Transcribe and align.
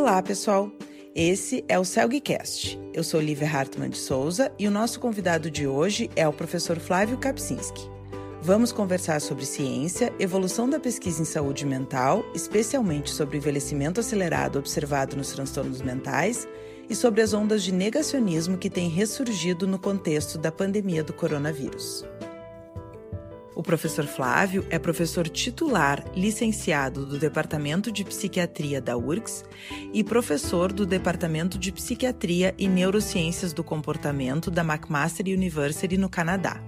Olá, 0.00 0.22
pessoal. 0.22 0.70
Esse 1.12 1.64
é 1.66 1.76
o 1.76 1.84
CELGcast. 1.84 2.78
Eu 2.94 3.02
sou 3.02 3.20
Lívia 3.20 3.48
Hartmann 3.48 3.90
de 3.90 3.98
Souza 3.98 4.52
e 4.56 4.68
o 4.68 4.70
nosso 4.70 5.00
convidado 5.00 5.50
de 5.50 5.66
hoje 5.66 6.08
é 6.14 6.26
o 6.26 6.32
professor 6.32 6.78
Flávio 6.78 7.18
Kapczynski. 7.18 7.82
Vamos 8.40 8.70
conversar 8.70 9.20
sobre 9.20 9.44
ciência, 9.44 10.12
evolução 10.20 10.70
da 10.70 10.78
pesquisa 10.78 11.20
em 11.20 11.24
saúde 11.24 11.66
mental, 11.66 12.24
especialmente 12.32 13.10
sobre 13.10 13.36
o 13.36 13.38
envelhecimento 13.38 13.98
acelerado 13.98 14.60
observado 14.60 15.16
nos 15.16 15.32
transtornos 15.32 15.82
mentais 15.82 16.46
e 16.88 16.94
sobre 16.94 17.20
as 17.20 17.34
ondas 17.34 17.64
de 17.64 17.72
negacionismo 17.72 18.56
que 18.56 18.70
têm 18.70 18.88
ressurgido 18.88 19.66
no 19.66 19.80
contexto 19.80 20.38
da 20.38 20.52
pandemia 20.52 21.02
do 21.02 21.12
coronavírus. 21.12 22.04
O 23.58 23.62
professor 23.62 24.06
Flávio 24.06 24.64
é 24.70 24.78
professor 24.78 25.28
titular 25.28 26.04
licenciado 26.14 27.04
do 27.04 27.18
Departamento 27.18 27.90
de 27.90 28.04
Psiquiatria 28.04 28.80
da 28.80 28.96
URGS 28.96 29.44
e 29.92 30.04
professor 30.04 30.72
do 30.72 30.86
Departamento 30.86 31.58
de 31.58 31.72
Psiquiatria 31.72 32.54
e 32.56 32.68
Neurociências 32.68 33.52
do 33.52 33.64
Comportamento 33.64 34.48
da 34.48 34.62
McMaster 34.62 35.26
University 35.26 35.98
no 35.98 36.08
Canadá. 36.08 36.62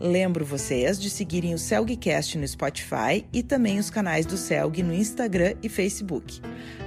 Lembro 0.00 0.42
vocês 0.42 0.98
de 0.98 1.10
seguirem 1.10 1.52
o 1.52 1.58
Celgcast 1.58 2.38
no 2.38 2.48
Spotify 2.48 3.26
e 3.30 3.42
também 3.42 3.78
os 3.78 3.90
canais 3.90 4.24
do 4.24 4.38
Celg 4.38 4.82
no 4.82 4.94
Instagram 4.94 5.52
e 5.62 5.68
Facebook. 5.68 6.40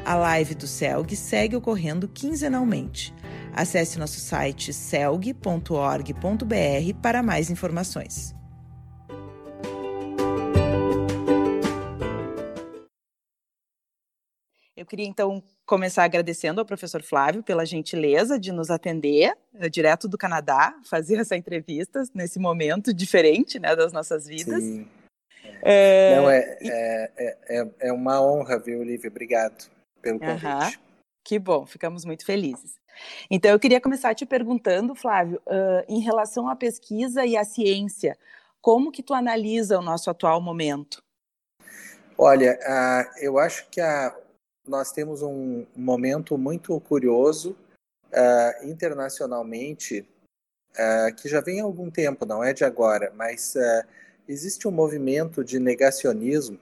A 0.04 0.16
live 0.16 0.56
do 0.56 0.66
Celg 0.66 1.16
segue 1.16 1.56
ocorrendo 1.56 2.08
quinzenalmente. 2.08 3.14
Acesse 3.54 4.00
nosso 4.00 4.20
site 4.20 4.74
celg.org.br 4.74 5.36
para 7.00 7.22
mais 7.22 7.52
informações. 7.52 8.41
Queria 14.92 15.08
então 15.08 15.42
começar 15.66 16.04
agradecendo 16.04 16.60
ao 16.60 16.66
professor 16.66 17.02
Flávio 17.02 17.42
pela 17.42 17.66
gentileza 17.66 18.38
de 18.38 18.52
nos 18.52 18.70
atender 18.70 19.34
uh, 19.54 19.70
direto 19.70 20.06
do 20.06 20.18
Canadá, 20.18 20.76
fazer 20.84 21.16
essa 21.16 21.38
entrevista 21.38 22.04
nesse 22.14 22.38
momento 22.38 22.94
diferente 22.94 23.58
né, 23.58 23.74
das 23.74 23.94
nossas 23.94 24.28
vidas. 24.28 24.62
Sim. 24.62 24.86
É... 25.64 26.16
Não, 26.18 26.30
é, 26.30 26.58
é, 26.62 27.12
é, 27.48 27.68
é, 27.88 27.94
uma 27.94 28.22
honra, 28.22 28.60
viu, 28.60 28.80
Olivia? 28.80 29.10
Obrigado 29.10 29.70
pelo 30.02 30.20
convite. 30.20 30.46
Uhum. 30.46 30.84
Que 31.24 31.40
bom, 31.40 31.66
ficamos 31.66 32.04
muito 32.04 32.26
felizes. 32.26 32.76
Então, 33.30 33.52
eu 33.52 33.60
queria 33.60 33.80
começar 33.80 34.14
te 34.14 34.26
perguntando, 34.26 34.94
Flávio, 34.94 35.42
uh, 35.48 35.86
em 35.88 36.02
relação 36.02 36.50
à 36.50 36.56
pesquisa 36.56 37.26
e 37.26 37.38
à 37.38 37.46
ciência, 37.46 38.18
como 38.60 38.92
que 38.92 39.02
tu 39.02 39.14
analisa 39.14 39.80
o 39.80 39.82
nosso 39.82 40.10
atual 40.10 40.42
momento? 40.42 41.02
Olha, 42.18 42.60
uh, 42.62 43.20
eu 43.24 43.40
acho 43.40 43.70
que 43.70 43.80
a, 43.80 44.16
nós 44.68 44.92
temos 44.92 45.22
um 45.22 45.66
momento 45.76 46.38
muito 46.38 46.80
curioso 46.82 47.56
uh, 48.12 48.68
internacionalmente, 48.68 50.08
uh, 50.74 51.16
que 51.16 51.28
já 51.28 51.42
vem 51.42 51.62
há 51.62 51.64
algum 51.64 51.90
tempo, 51.90 52.26
não 52.26 52.44
é 52.44 52.54
de 52.54 52.64
agora, 52.64 53.12
mas 53.16 53.56
uh, 53.56 53.88
existe 54.28 54.68
um 54.68 54.72
movimento 54.72 55.44
de 55.44 55.60
negacionismo 55.60 56.60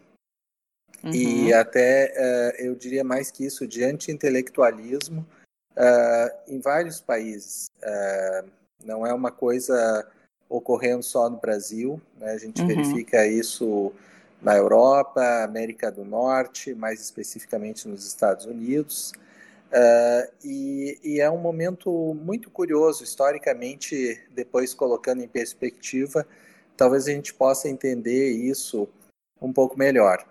uhum. 1.03 1.11
e 1.13 1.53
até 1.53 2.55
eu 2.57 2.75
diria 2.75 3.03
mais 3.03 3.29
que 3.29 3.45
isso, 3.45 3.67
de 3.67 3.83
anti-intelectualismo 3.83 5.25
em 6.47 6.59
vários 6.59 6.99
países. 6.99 7.69
não 8.83 9.05
é 9.05 9.13
uma 9.13 9.31
coisa 9.31 10.09
ocorrendo 10.49 11.03
só 11.03 11.29
no 11.29 11.37
Brasil, 11.37 12.01
né? 12.17 12.31
a 12.31 12.37
gente 12.37 12.61
uhum. 12.61 12.67
verifica 12.67 13.27
isso 13.27 13.93
na 14.41 14.55
Europa, 14.55 15.43
América 15.43 15.91
do 15.91 16.05
Norte, 16.05 16.73
mais 16.73 17.01
especificamente 17.01 17.87
nos 17.87 18.05
Estados 18.05 18.45
Unidos. 18.45 19.11
Uh, 19.69 20.31
e, 20.43 20.99
e, 21.03 21.19
é 21.19 21.29
um 21.29 21.37
momento 21.37 22.15
muito 22.15 22.49
curioso, 22.49 23.03
historicamente, 23.03 24.19
depois 24.31 24.73
colocando 24.73 25.21
em 25.21 25.27
perspectiva, 25.27 26.25
talvez 26.75 27.07
a 27.07 27.11
gente 27.11 27.33
possa 27.33 27.69
entender 27.69 28.31
isso 28.31 28.87
um 29.39 29.53
pouco 29.53 29.77
melhor. 29.77 30.25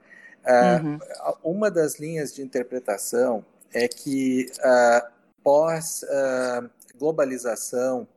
Uh, 0.45 0.85
uhum. 0.85 0.99
Uma 1.45 1.71
das 1.71 2.01
linhas 2.01 2.35
de 2.35 2.43
interpretação 2.43 3.45
é 3.73 3.87
que 3.87 4.51
uh, 4.59 5.09
pós 5.43 6.05
globalização, 6.99 8.09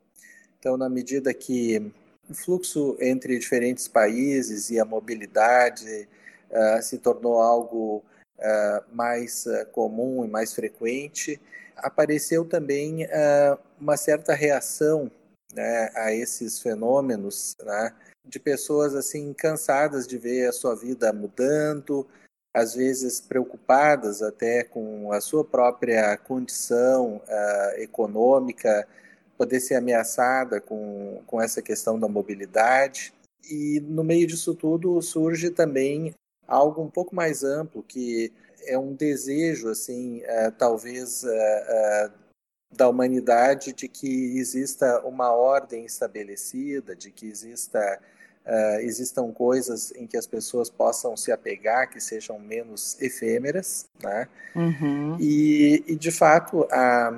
então 0.59 0.75
na 0.75 0.89
medida 0.89 1.31
que 1.33 1.93
o 2.31 2.35
fluxo 2.35 2.97
entre 2.99 3.37
diferentes 3.37 3.87
países 3.87 4.69
e 4.69 4.79
a 4.79 4.85
mobilidade 4.85 6.07
uh, 6.49 6.81
se 6.81 6.97
tornou 6.97 7.39
algo 7.41 8.03
uh, 8.37 8.95
mais 8.95 9.45
uh, 9.45 9.65
comum 9.71 10.25
e 10.25 10.27
mais 10.27 10.53
frequente. 10.53 11.39
Apareceu 11.77 12.45
também 12.45 13.07
uma 13.79 13.97
certa 13.97 14.35
reação 14.35 15.09
né, 15.51 15.89
a 15.95 16.13
esses 16.13 16.59
fenômenos, 16.59 17.55
né, 17.63 17.91
de 18.23 18.39
pessoas 18.39 18.93
assim 18.93 19.33
cansadas 19.33 20.05
de 20.05 20.15
ver 20.15 20.47
a 20.47 20.51
sua 20.51 20.75
vida 20.75 21.11
mudando, 21.11 22.05
às 22.53 22.75
vezes 22.75 23.19
preocupadas 23.19 24.21
até 24.21 24.63
com 24.63 25.11
a 25.11 25.19
sua 25.19 25.43
própria 25.43 26.15
condição 26.17 27.19
econômica, 27.77 28.87
poder 29.41 29.59
ser 29.59 29.73
ameaçada 29.73 30.61
com, 30.61 31.19
com 31.25 31.41
essa 31.41 31.63
questão 31.63 31.99
da 31.99 32.07
mobilidade. 32.07 33.11
E 33.49 33.79
no 33.79 34.03
meio 34.03 34.27
disso 34.27 34.53
tudo 34.53 35.01
surge 35.01 35.49
também 35.49 36.13
algo 36.47 36.83
um 36.83 36.89
pouco 36.91 37.15
mais 37.15 37.43
amplo, 37.43 37.81
que 37.81 38.31
é 38.67 38.77
um 38.77 38.93
desejo, 38.93 39.69
assim, 39.69 40.19
uh, 40.19 40.51
talvez, 40.55 41.23
uh, 41.23 41.27
uh, 41.27 42.11
da 42.71 42.87
humanidade 42.87 43.73
de 43.73 43.87
que 43.87 44.37
exista 44.37 45.01
uma 45.03 45.33
ordem 45.33 45.85
estabelecida, 45.85 46.95
de 46.95 47.09
que 47.09 47.27
exista, 47.27 47.99
existam 48.79 49.31
coisas 49.33 49.91
em 49.91 50.07
que 50.07 50.15
as 50.15 50.25
pessoas 50.25 50.69
possam 50.69 51.17
se 51.17 51.31
apegar, 51.33 51.89
que 51.89 51.99
sejam 51.99 52.39
menos 52.39 52.95
efêmeras, 53.01 53.87
né? 54.01 54.27
Uhum. 54.55 55.17
E, 55.19 55.83
e, 55.85 55.95
de 55.97 56.11
fato, 56.11 56.65
a 56.71 57.11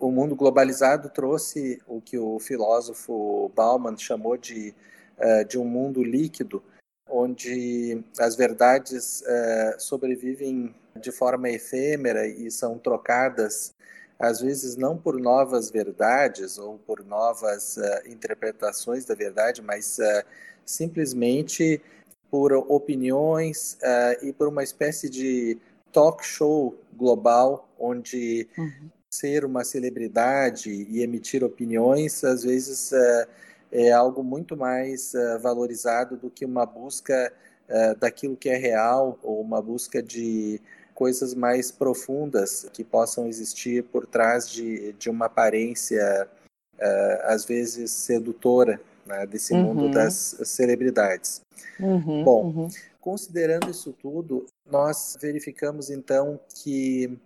o 0.00 0.10
mundo 0.10 0.34
globalizado 0.34 1.10
trouxe 1.10 1.80
o 1.86 2.00
que 2.00 2.18
o 2.18 2.40
filósofo 2.40 3.52
Bauman 3.54 3.96
chamou 3.98 4.36
de, 4.36 4.74
uh, 5.18 5.44
de 5.44 5.58
um 5.58 5.64
mundo 5.64 6.02
líquido, 6.02 6.62
onde 7.08 8.02
as 8.18 8.34
verdades 8.34 9.20
uh, 9.20 9.78
sobrevivem 9.78 10.74
de 10.98 11.12
forma 11.12 11.50
efêmera 11.50 12.26
e 12.26 12.50
são 12.50 12.78
trocadas, 12.78 13.74
às 14.18 14.40
vezes 14.40 14.74
não 14.74 14.96
por 14.96 15.20
novas 15.20 15.70
verdades 15.70 16.56
ou 16.56 16.78
por 16.78 17.04
novas 17.04 17.76
uh, 17.76 18.08
interpretações 18.08 19.04
da 19.04 19.14
verdade, 19.14 19.60
mas 19.60 19.98
simplesmente 20.64 21.80
por 22.30 22.52
opiniões 22.52 23.76
e 24.22 24.32
por 24.32 24.46
uma 24.46 24.62
espécie 24.62 25.10
de 25.10 25.58
talk 25.92 26.24
show 26.24 26.78
global 26.96 27.68
onde 27.76 28.48
uhum 28.56 28.88
ser 29.10 29.44
uma 29.44 29.64
celebridade 29.64 30.70
e 30.70 31.02
emitir 31.02 31.42
opiniões, 31.42 32.22
às 32.22 32.44
vezes 32.44 32.92
é, 32.92 33.28
é 33.72 33.92
algo 33.92 34.22
muito 34.22 34.56
mais 34.56 35.14
é, 35.14 35.36
valorizado 35.38 36.16
do 36.16 36.30
que 36.30 36.44
uma 36.44 36.64
busca 36.64 37.32
é, 37.68 37.94
daquilo 37.96 38.36
que 38.36 38.48
é 38.48 38.56
real 38.56 39.18
ou 39.22 39.40
uma 39.40 39.60
busca 39.60 40.00
de 40.00 40.60
coisas 40.94 41.34
mais 41.34 41.72
profundas 41.72 42.68
que 42.72 42.84
possam 42.84 43.26
existir 43.26 43.82
por 43.84 44.06
trás 44.06 44.48
de, 44.48 44.92
de 44.92 45.08
uma 45.08 45.26
aparência, 45.26 46.28
às 47.24 47.46
vezes, 47.46 47.90
sedutora 47.90 48.78
né, 49.06 49.26
desse 49.26 49.54
uhum. 49.54 49.74
mundo 49.74 49.90
das 49.90 50.36
celebridades. 50.44 51.40
Uhum, 51.78 52.22
Bom, 52.22 52.44
uhum. 52.44 52.68
considerando 53.00 53.70
isso 53.70 53.94
tudo, 53.94 54.44
nós 54.70 55.16
verificamos 55.18 55.88
então 55.88 56.38
que 56.54 57.18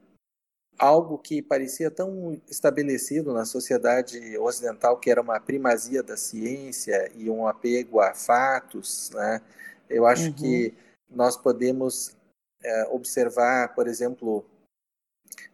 algo 0.78 1.18
que 1.18 1.40
parecia 1.40 1.90
tão 1.90 2.40
estabelecido 2.48 3.32
na 3.32 3.44
sociedade 3.44 4.36
ocidental, 4.38 4.98
que 4.98 5.10
era 5.10 5.20
uma 5.20 5.40
primazia 5.40 6.02
da 6.02 6.16
ciência 6.16 7.10
e 7.14 7.30
um 7.30 7.46
apego 7.46 8.00
a 8.00 8.14
fatos, 8.14 9.10
né? 9.14 9.40
Eu 9.88 10.06
acho 10.06 10.28
uhum. 10.28 10.32
que 10.32 10.74
nós 11.08 11.36
podemos 11.36 12.16
é, 12.62 12.88
observar, 12.90 13.74
por 13.74 13.86
exemplo, 13.86 14.44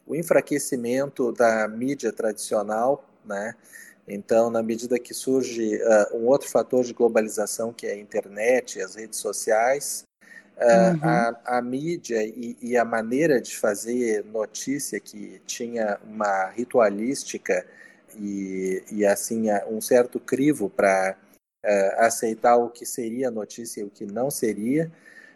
o 0.06 0.14
enfraquecimento 0.14 1.32
da 1.32 1.68
mídia 1.68 2.12
tradicional, 2.12 3.04
né? 3.24 3.54
Então, 4.08 4.50
na 4.50 4.62
medida 4.62 4.98
que 4.98 5.14
surge 5.14 5.76
uh, 5.76 6.16
um 6.16 6.26
outro 6.26 6.48
fator 6.48 6.82
de 6.82 6.92
globalização, 6.92 7.72
que 7.72 7.86
é 7.86 7.92
a 7.92 7.96
internet, 7.96 8.80
as 8.80 8.96
redes 8.96 9.20
sociais, 9.20 10.04
uhum. 10.60 11.00
a, 11.02 11.40
a, 11.58 11.62
mídia 11.62 12.22
e, 12.22 12.56
e, 12.60 12.76
a 12.76 12.84
maneira 12.84 13.40
de 13.40 13.56
fazer 13.56 14.24
notícia 14.24 15.00
que 15.00 15.40
tinha 15.46 15.98
uma 16.04 16.50
ritualística 16.50 17.66
e, 18.16 18.82
e 18.92 19.06
assim 19.06 19.46
um 19.68 19.80
certo 19.80 20.20
crivo 20.20 20.68
para 20.68 21.16
uh, 21.64 22.00
aceitar 22.00 22.56
o 22.56 22.68
que 22.68 22.84
seria 22.84 23.30
notícia 23.30 23.80
e 23.80 23.84
o 23.84 23.90
que 23.90 24.04
não 24.04 24.30
seria. 24.30 24.90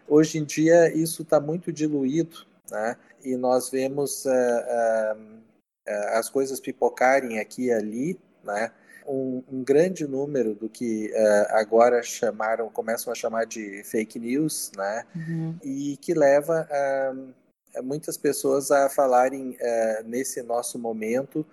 Hoje 0.06 0.38
em 0.38 0.44
dia 0.44 0.94
isso 0.94 1.22
está 1.22 1.40
muito 1.40 1.72
diluído 1.72 2.44
né? 2.70 2.96
e 3.24 3.36
nós 3.36 3.70
vemos 3.70 4.24
uh, 4.26 4.28
uh, 4.28 5.44
as 6.12 6.28
coisas 6.28 6.60
pipocarem 6.60 7.38
aqui 7.38 7.66
e 7.66 7.72
ali, 7.72 8.20
né? 8.42 8.70
Um, 9.06 9.42
um 9.50 9.64
grande 9.64 10.06
número 10.06 10.54
do 10.54 10.68
que 10.68 11.12
agora 11.50 12.02
chamaram, 12.02 12.68
começam 12.70 13.12
a 13.12 13.16
chamar 13.16 13.46
de 13.46 13.82
fake 13.84 14.18
news, 14.18 14.70
né? 14.76 15.04
Uhum. 15.14 15.56
e 15.62 15.96
que 15.98 16.14
leva 16.14 16.68
muitas 17.82 18.16
pessoas 18.16 18.70
a 18.70 18.88
falarem 18.88 19.56
nesse 20.04 20.42
nosso 20.42 20.78
momento 20.78 21.46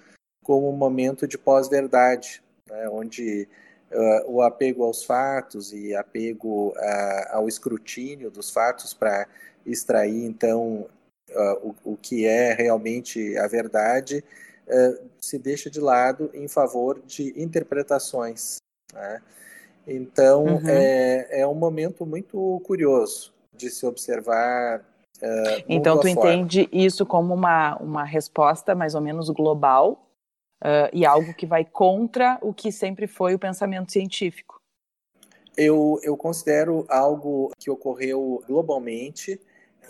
como 0.44 0.70
um 0.70 0.76
momento 0.76 1.28
de 1.28 1.38
pós-verdade, 1.38 2.42
né? 2.68 2.90
onde 2.90 3.48
uh, 3.92 4.32
o 4.32 4.42
apego 4.42 4.84
aos 4.84 5.04
fatos 5.04 5.72
e 5.72 5.96
apego 5.96 6.70
uh, 6.70 7.26
ao 7.30 7.48
escrutínio 7.48 8.32
dos 8.32 8.50
fatos 8.50 8.94
para 8.94 9.28
extrair, 9.66 10.26
então, 10.26 10.88
uh, 11.30 11.76
o, 11.86 11.94
o, 11.94 11.98
que 11.98 12.26
é 12.26 12.54
realmente 12.54 13.38
a 13.38 13.48
verdade, 13.48 14.24
se 15.20 15.38
deixa 15.38 15.70
de 15.70 15.80
lado 15.80 16.30
em 16.34 16.48
favor 16.48 17.02
de 17.06 17.34
interpretações. 17.42 18.58
Né? 18.94 19.22
Então, 19.88 20.46
uhum. 20.46 20.68
é, 20.68 21.42
é 21.42 21.48
um 21.48 21.56
momento 21.56 22.06
muito 22.06 22.62
curioso 22.66 23.34
de 23.54 23.70
se 23.70 23.86
observar 23.86 24.86
Uh, 25.22 25.62
então, 25.70 26.00
tu 26.00 26.08
entende 26.08 26.68
isso 26.72 27.06
como 27.06 27.32
uma, 27.34 27.78
uma 27.78 28.04
resposta 28.04 28.74
mais 28.74 28.96
ou 28.96 29.02
menos 29.02 29.30
global 29.30 30.10
uh, 30.64 30.90
e 30.92 31.06
algo 31.06 31.32
que 31.36 31.46
vai 31.46 31.64
contra 31.64 32.40
o 32.42 32.52
que 32.52 32.72
sempre 32.72 33.06
foi 33.06 33.36
o 33.36 33.40
pensamento 33.40 33.92
científico? 33.92 34.60
Eu, 35.56 36.00
eu 36.02 36.18
considero 36.18 36.86
algo 36.90 37.52
que 37.60 37.70
ocorreu 37.70 38.44
globalmente. 38.48 39.40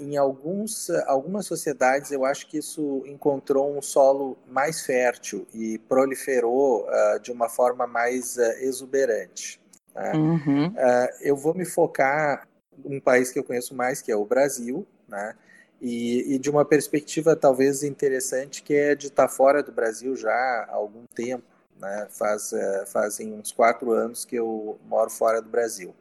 Em 0.01 0.17
alguns, 0.17 0.89
algumas 1.05 1.45
sociedades, 1.45 2.11
eu 2.11 2.25
acho 2.25 2.47
que 2.47 2.57
isso 2.57 3.03
encontrou 3.05 3.77
um 3.77 3.81
solo 3.81 4.35
mais 4.47 4.81
fértil 4.81 5.47
e 5.53 5.77
proliferou 5.77 6.87
uh, 6.87 7.19
de 7.19 7.31
uma 7.31 7.47
forma 7.47 7.85
mais 7.85 8.35
uh, 8.37 8.41
exuberante. 8.59 9.61
Né? 9.93 10.13
Uhum. 10.15 10.73
eu 11.19 11.35
vou 11.35 11.53
me 11.53 11.65
focar 11.65 12.47
um 12.85 12.99
país 12.99 13.29
que 13.29 13.37
eu 13.37 13.43
conheço 13.43 13.75
mais, 13.75 14.01
que 14.01 14.11
é 14.11 14.15
o 14.15 14.25
Brasil, 14.25 14.87
né? 15.07 15.35
E, 15.81 16.35
e, 16.35 16.39
de 16.39 16.49
uma 16.49 16.63
perspectiva 16.63 17.35
talvez 17.35 17.81
interessante 17.81 18.61
que 18.61 18.73
é 18.73 18.93
de 18.93 19.07
estar 19.07 19.27
fora 19.27 19.63
do 19.63 19.71
Brasil 19.71 20.15
já 20.15 20.31
há 20.31 20.73
algum 20.73 21.05
tempo, 21.07 21.43
né? 21.79 22.07
Faz, 22.11 22.51
uh, 22.51 22.85
fazem 22.85 23.33
uns 23.33 23.51
quatro 23.51 23.91
anos 23.91 24.23
que 24.23 24.35
eu 24.35 24.79
moro 24.87 25.09
fora 25.09 25.41
do 25.41 25.49
Brasil. 25.49 25.93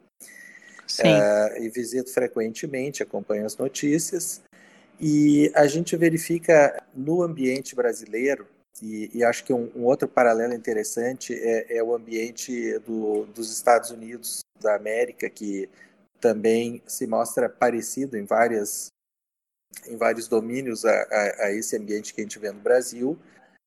Uh, 0.99 1.63
e 1.63 1.69
visito 1.69 2.11
frequentemente, 2.11 3.03
acompanho 3.03 3.45
as 3.45 3.55
notícias. 3.57 4.41
E 4.99 5.51
a 5.55 5.65
gente 5.67 5.95
verifica 5.97 6.83
no 6.93 7.23
ambiente 7.23 7.75
brasileiro 7.75 8.47
e, 8.81 9.09
e 9.13 9.23
acho 9.23 9.43
que 9.43 9.51
um, 9.51 9.71
um, 9.75 9.85
outro 9.85 10.07
paralelo 10.07 10.53
interessante 10.53 11.33
é, 11.33 11.77
é 11.77 11.83
o 11.83 11.95
ambiente 11.95 12.77
do, 12.79 13.25
dos 13.25 13.51
Estados 13.51 13.89
Unidos 13.89 14.41
da 14.59 14.75
América 14.75 15.29
que 15.29 15.67
também 16.19 16.81
se 16.85 17.07
mostra 17.07 17.49
parecido 17.49 18.15
em 18.15 18.25
várias 18.25 18.91
em 19.87 19.97
vários 19.97 20.27
domínios 20.27 20.85
a, 20.85 20.91
a, 20.91 21.45
a, 21.45 21.51
esse 21.53 21.75
ambiente 21.77 22.13
que 22.13 22.21
a 22.21 22.23
gente 22.23 22.37
vê 22.37 22.51
no 22.51 22.59
Brasil. 22.59 23.17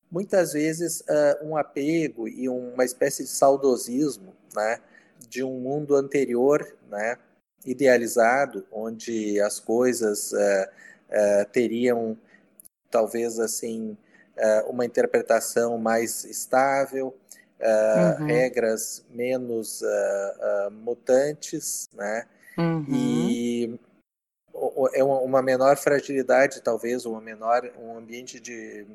Muitas 0.09 0.53
vezes 0.53 1.01
uh, 1.01 1.45
um 1.45 1.57
apego 1.57 2.27
e 2.27 2.47
uma 2.47 2.85
espécie 2.85 3.23
de 3.23 3.29
saudosismo 3.29 4.33
né, 4.55 4.79
de 5.27 5.43
um 5.43 5.59
mundo 5.59 5.95
anterior, 5.95 6.65
né, 6.89 7.17
idealizado, 7.65 8.65
onde 8.71 9.39
as 9.41 9.59
coisas 9.59 10.31
uh, 10.31 10.35
uh, 10.35 11.45
teriam 11.51 12.17
talvez 12.89 13.39
assim 13.39 13.97
uma 14.67 14.85
interpretação 14.85 15.77
mais 15.77 16.25
estável, 16.25 17.15
uhum. 18.19 18.25
regras 18.25 19.05
menos 19.09 19.81
mutantes, 20.83 21.87
né? 21.93 22.25
Uhum. 22.57 22.85
E 22.89 23.79
é 24.93 25.03
uma 25.03 25.41
menor 25.41 25.77
fragilidade, 25.77 26.61
talvez, 26.61 27.05
uma 27.05 27.21
menor, 27.21 27.69
um 27.81 27.97
ambiente 27.97 28.41
de 28.41 28.85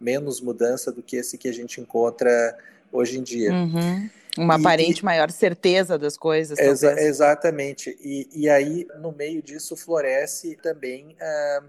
menos 0.00 0.40
mudança 0.40 0.92
do 0.92 1.02
que 1.02 1.16
esse 1.16 1.38
que 1.38 1.48
a 1.48 1.52
gente 1.52 1.80
encontra 1.80 2.56
hoje 2.92 3.18
em 3.18 3.22
dia. 3.22 3.52
Uhum. 3.52 4.10
Uma 4.38 4.56
aparente 4.56 5.00
e, 5.00 5.04
maior 5.04 5.30
certeza 5.30 5.98
das 5.98 6.16
coisas. 6.16 6.58
Exa 6.58 7.00
exatamente. 7.00 7.96
E, 8.00 8.28
e, 8.32 8.48
aí, 8.48 8.86
no 8.98 9.12
meio 9.12 9.42
disso, 9.42 9.76
floresce 9.76 10.56
também 10.56 11.16
uh, 11.20 11.64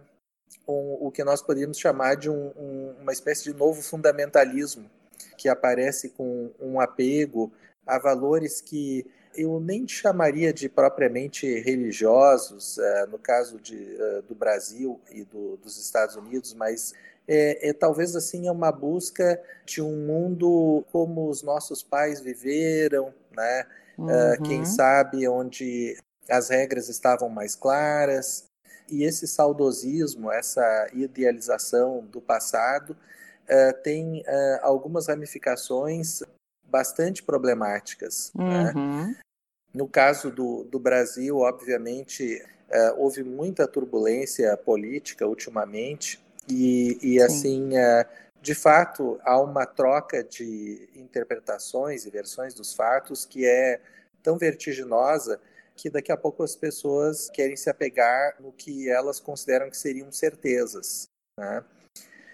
um, 0.67 1.07
o 1.07 1.11
que 1.11 1.23
nós 1.23 1.41
poderíamos 1.41 1.79
chamar 1.79 2.15
de 2.15 2.29
um, 2.29 2.51
um, 2.57 2.95
uma 3.01 3.13
espécie 3.13 3.43
de 3.43 3.53
novo 3.53 3.81
fundamentalismo, 3.81 4.89
que 5.37 5.47
aparece 5.47 6.09
com 6.09 6.51
um 6.59 6.79
apego 6.79 7.51
a 7.85 7.97
valores 7.97 8.59
que 8.59 9.05
eu 9.33 9.59
nem 9.59 9.87
chamaria 9.87 10.51
de 10.51 10.67
propriamente 10.67 11.59
religiosos, 11.59 12.77
uh, 12.77 13.07
no 13.09 13.19
caso 13.19 13.59
de, 13.59 13.75
uh, 13.75 14.21
do 14.23 14.33
Brasil 14.33 14.99
e 15.11 15.23
do, 15.23 15.57
dos 15.57 15.79
Estados 15.79 16.15
Unidos, 16.15 16.53
mas 16.53 16.93
é, 17.27 17.69
é, 17.69 17.73
talvez 17.73 18.15
assim 18.15 18.47
é 18.47 18.51
uma 18.51 18.71
busca 18.71 19.41
de 19.65 19.81
um 19.81 20.05
mundo 20.05 20.85
como 20.91 21.29
os 21.29 21.43
nossos 21.43 21.83
pais 21.83 22.21
viveram, 22.21 23.13
né? 23.35 23.65
Uhum. 23.97 24.05
Uh, 24.07 24.43
quem 24.43 24.65
sabe 24.65 25.27
onde 25.27 25.97
as 26.29 26.49
regras 26.49 26.87
estavam 26.87 27.29
mais 27.29 27.55
claras 27.55 28.45
e 28.89 29.03
esse 29.03 29.27
saudosismo, 29.27 30.31
essa 30.31 30.87
idealização 30.93 32.05
do 32.05 32.21
passado 32.21 32.95
tem 33.81 34.23
algumas 34.61 35.07
ramificações 35.07 36.21
bastante 36.69 37.23
problemáticas. 37.23 38.31
Né? 38.35 38.73
Uhum. 38.75 39.07
Né? 39.07 39.15
No 39.73 39.87
caso 39.87 40.31
do, 40.31 40.63
do 40.63 40.79
Brasil, 40.79 41.37
obviamente, 41.37 42.43
é, 42.69 42.91
houve 42.93 43.23
muita 43.23 43.67
turbulência 43.67 44.55
política 44.57 45.27
ultimamente, 45.27 46.19
e, 46.47 46.97
e 47.01 47.21
assim, 47.21 47.77
é, 47.77 48.07
de 48.41 48.55
fato, 48.55 49.19
há 49.23 49.39
uma 49.39 49.65
troca 49.65 50.23
de 50.23 50.89
interpretações 50.95 52.05
e 52.05 52.09
versões 52.09 52.53
dos 52.53 52.73
fatos 52.73 53.25
que 53.25 53.45
é 53.45 53.81
tão 54.23 54.37
vertiginosa 54.37 55.39
que 55.75 55.89
daqui 55.89 56.11
a 56.11 56.17
pouco 56.17 56.43
as 56.43 56.55
pessoas 56.55 57.29
querem 57.29 57.55
se 57.55 57.69
apegar 57.69 58.35
no 58.39 58.51
que 58.51 58.89
elas 58.89 59.19
consideram 59.19 59.69
que 59.69 59.77
seriam 59.77 60.11
certezas. 60.11 61.07
Né? 61.39 61.63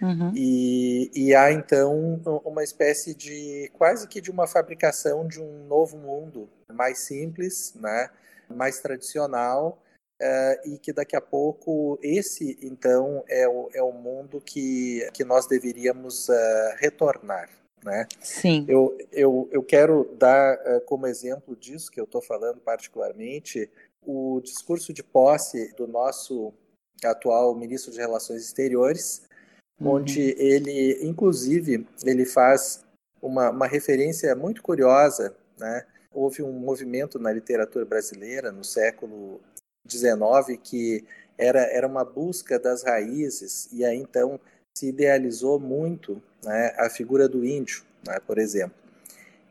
Uhum. 0.02 0.32
E, 0.36 1.12
e 1.14 1.36
há 1.36 1.52
então 1.52 2.22
uma 2.44 2.64
espécie 2.64 3.14
de 3.14 3.70
quase 3.74 4.08
que 4.08 4.22
de 4.22 4.32
uma 4.32 4.48
fabricação 4.48 5.28
de 5.28 5.42
um 5.42 5.66
novo 5.66 5.98
mundo 5.98 6.50
mais 6.72 7.00
simples, 7.00 7.74
né, 7.76 8.10
mais 8.50 8.80
tradicional, 8.80 9.82
uh, 10.24 10.70
e 10.70 10.78
que 10.78 10.94
daqui 10.94 11.16
a 11.16 11.22
pouco 11.22 12.00
esse 12.02 12.58
então 12.62 13.24
é 13.28 13.48
o, 13.48 13.70
é 13.74 13.84
o 13.84 13.92
mundo 13.92 14.40
que, 14.40 15.08
que 15.14 15.24
nós 15.24 15.46
deveríamos 15.46 16.30
uh, 16.30 16.34
retornar. 16.78 17.50
Né? 17.84 18.08
Sim. 18.22 18.66
Eu, 18.68 18.98
eu, 19.12 19.50
eu 19.52 19.62
quero 19.62 20.16
dar 20.18 20.56
uh, 20.56 20.82
como 20.86 21.06
exemplo 21.06 21.54
disso 21.54 21.92
que 21.92 22.00
eu 22.00 22.06
estou 22.06 22.22
falando 22.22 22.62
particularmente 22.62 23.70
o 24.02 24.40
discurso 24.42 24.94
de 24.94 25.04
posse 25.04 25.74
do 25.76 25.86
nosso 25.86 26.54
atual 27.04 27.54
ministro 27.54 27.92
de 27.92 28.00
Relações 28.00 28.42
Exteriores, 28.42 29.24
uhum. 29.80 29.96
onde 29.96 30.34
ele, 30.38 31.00
inclusive, 31.06 31.86
ele 32.06 32.26
faz 32.26 32.86
uma, 33.22 33.50
uma 33.50 33.68
referência 33.68 34.34
muito 34.34 34.62
curiosa, 34.62 35.36
né? 35.58 35.86
Houve 36.14 36.44
um 36.44 36.54
movimento 36.54 37.18
na 37.18 37.34
literatura 37.34 37.84
brasileira 37.84 38.52
no 38.52 38.64
século 38.64 39.42
XIX 39.88 40.60
que 40.64 41.06
era, 41.38 41.62
era 41.62 41.88
uma 41.88 42.06
busca 42.06 42.60
das 42.60 42.84
raízes 42.84 43.70
e 43.72 43.84
aí 43.84 43.98
então 43.98 44.40
se 44.76 44.88
idealizou 44.88 45.60
muito 45.60 46.22
né, 46.44 46.74
a 46.78 46.90
figura 46.90 47.28
do 47.28 47.46
índio, 47.46 47.84
né, 48.06 48.20
por 48.26 48.38
exemplo. 48.38 48.76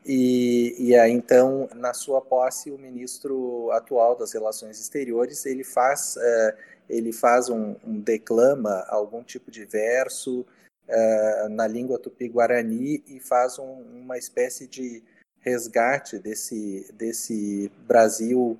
E, 0.05 0.75
e 0.77 0.95
aí 0.95 1.11
então, 1.11 1.69
na 1.73 1.93
sua 1.93 2.19
posse, 2.21 2.69
o 2.69 2.77
ministro 2.77 3.71
atual 3.71 4.17
das 4.17 4.33
Relações 4.33 4.79
Exteriores 4.79 5.45
ele 5.45 5.63
faz 5.63 6.17
uh, 6.17 6.57
ele 6.89 7.13
faz 7.13 7.49
um, 7.49 7.75
um 7.85 7.99
declama 8.01 8.85
algum 8.89 9.23
tipo 9.23 9.49
de 9.49 9.63
verso 9.63 10.45
uh, 10.87 11.49
na 11.49 11.65
língua 11.65 11.97
tupi-guarani 11.97 13.01
e 13.07 13.19
faz 13.21 13.57
um, 13.57 13.81
uma 13.93 14.17
espécie 14.17 14.67
de 14.67 15.01
resgate 15.39 16.19
desse, 16.19 16.91
desse 16.93 17.71
Brasil 17.87 18.57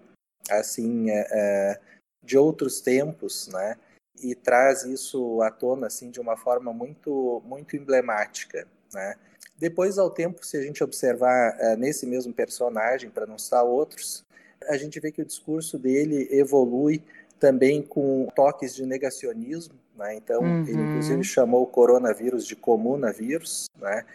assim 0.49 1.09
uh, 1.09 1.79
de 2.21 2.37
outros 2.37 2.81
tempos, 2.81 3.47
né? 3.47 3.77
E 4.21 4.35
traz 4.35 4.83
isso 4.83 5.41
à 5.41 5.49
tona 5.49 5.87
assim 5.87 6.09
de 6.09 6.19
uma 6.19 6.37
forma 6.37 6.71
muito 6.71 7.41
muito 7.45 7.75
emblemática, 7.75 8.67
né? 8.93 9.15
Depois 9.57 9.97
ao 9.97 10.09
tempo, 10.09 10.45
se 10.45 10.57
a 10.57 10.61
gente 10.61 10.83
observar 10.83 11.57
uh, 11.57 11.77
nesse 11.77 12.05
mesmo 12.05 12.33
personagem, 12.33 13.09
para 13.09 13.25
não 13.25 13.37
citar 13.37 13.63
outros, 13.63 14.25
a 14.67 14.77
gente 14.77 14.99
vê 14.99 15.11
que 15.11 15.21
o 15.21 15.25
discurso 15.25 15.77
dele 15.77 16.27
evolui 16.31 17.03
também 17.39 17.81
com 17.81 18.27
toques 18.35 18.73
de 18.73 18.85
negacionismo, 18.85 19.75
né? 19.97 20.15
Então, 20.15 20.41
uhum. 20.41 20.61
ele 20.67 20.81
inclusive 20.81 21.23
chamou 21.23 21.63
o 21.63 21.67
coronavírus 21.67 22.45
de 22.45 22.55
comunavírus, 22.55 23.67
né? 23.79 24.05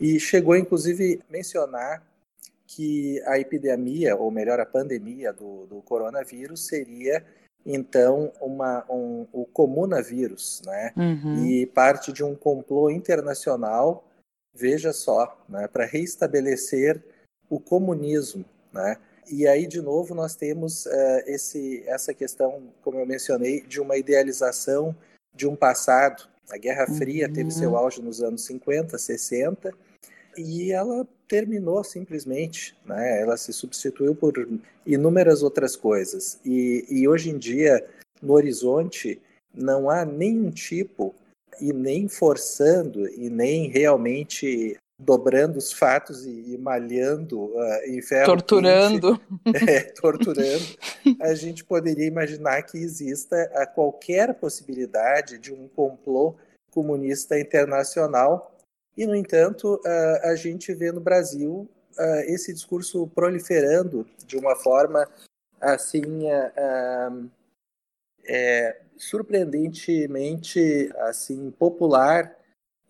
E 0.00 0.20
chegou 0.20 0.56
inclusive 0.56 1.20
a 1.28 1.32
mencionar 1.32 2.02
que 2.76 3.22
a 3.24 3.38
epidemia, 3.38 4.14
ou 4.14 4.30
melhor, 4.30 4.60
a 4.60 4.66
pandemia 4.66 5.32
do, 5.32 5.64
do 5.64 5.80
coronavírus 5.80 6.66
seria 6.66 7.24
então 7.64 8.30
uma, 8.38 8.84
um, 8.90 9.26
o 9.32 9.46
comunavírus, 9.46 10.60
né? 10.66 10.92
Uhum. 10.94 11.46
E 11.46 11.64
parte 11.64 12.12
de 12.12 12.22
um 12.22 12.34
complô 12.34 12.90
internacional, 12.90 14.06
veja 14.54 14.92
só, 14.92 15.42
né? 15.48 15.66
para 15.66 15.86
restabelecer 15.86 17.02
o 17.48 17.58
comunismo, 17.58 18.44
né? 18.70 18.98
E 19.28 19.48
aí, 19.48 19.66
de 19.66 19.80
novo, 19.80 20.14
nós 20.14 20.36
temos 20.36 20.84
uh, 20.84 21.22
esse, 21.26 21.82
essa 21.86 22.12
questão, 22.12 22.62
como 22.82 23.00
eu 23.00 23.06
mencionei, 23.06 23.62
de 23.62 23.80
uma 23.80 23.96
idealização 23.96 24.94
de 25.34 25.48
um 25.48 25.56
passado. 25.56 26.28
A 26.50 26.58
Guerra 26.58 26.86
Fria 26.86 27.26
uhum. 27.26 27.32
teve 27.32 27.50
seu 27.50 27.74
auge 27.74 28.02
nos 28.02 28.22
anos 28.22 28.44
50, 28.44 28.98
60, 28.98 29.72
e 30.36 30.70
ela 30.70 31.08
terminou 31.28 31.82
simplesmente, 31.82 32.76
né? 32.84 33.20
Ela 33.20 33.36
se 33.36 33.52
substituiu 33.52 34.14
por 34.14 34.48
inúmeras 34.86 35.42
outras 35.42 35.76
coisas. 35.76 36.38
E, 36.44 36.84
e 36.88 37.08
hoje 37.08 37.30
em 37.30 37.38
dia, 37.38 37.84
no 38.22 38.34
horizonte, 38.34 39.20
não 39.54 39.90
há 39.90 40.04
nenhum 40.04 40.50
tipo 40.50 41.14
e 41.60 41.72
nem 41.72 42.08
forçando 42.08 43.08
e 43.08 43.30
nem 43.30 43.68
realmente 43.68 44.76
dobrando 44.98 45.58
os 45.58 45.72
fatos 45.72 46.24
e, 46.24 46.54
e 46.54 46.58
malhando 46.58 47.46
uh, 47.54 47.84
em 47.84 48.00
ferro 48.00 48.26
torturando 48.26 49.20
quente, 49.44 49.68
é, 49.70 49.80
torturando 49.92 50.64
a 51.20 51.34
gente 51.34 51.62
poderia 51.64 52.06
imaginar 52.06 52.62
que 52.62 52.78
exista 52.78 53.36
a 53.54 53.66
qualquer 53.66 54.34
possibilidade 54.34 55.38
de 55.38 55.52
um 55.52 55.68
complô 55.68 56.34
comunista 56.70 57.38
internacional 57.38 58.55
e 58.96 59.06
no 59.06 59.14
entanto 59.14 59.74
uh, 59.74 60.26
a 60.28 60.34
gente 60.34 60.72
vê 60.74 60.90
no 60.90 61.00
Brasil 61.00 61.68
uh, 61.98 62.20
esse 62.26 62.52
discurso 62.52 63.06
proliferando 63.08 64.06
de 64.26 64.36
uma 64.36 64.56
forma 64.56 65.08
assim 65.60 66.26
é, 68.28 68.80
surpreendentemente 68.96 70.90
assim 70.98 71.50
popular 71.50 72.36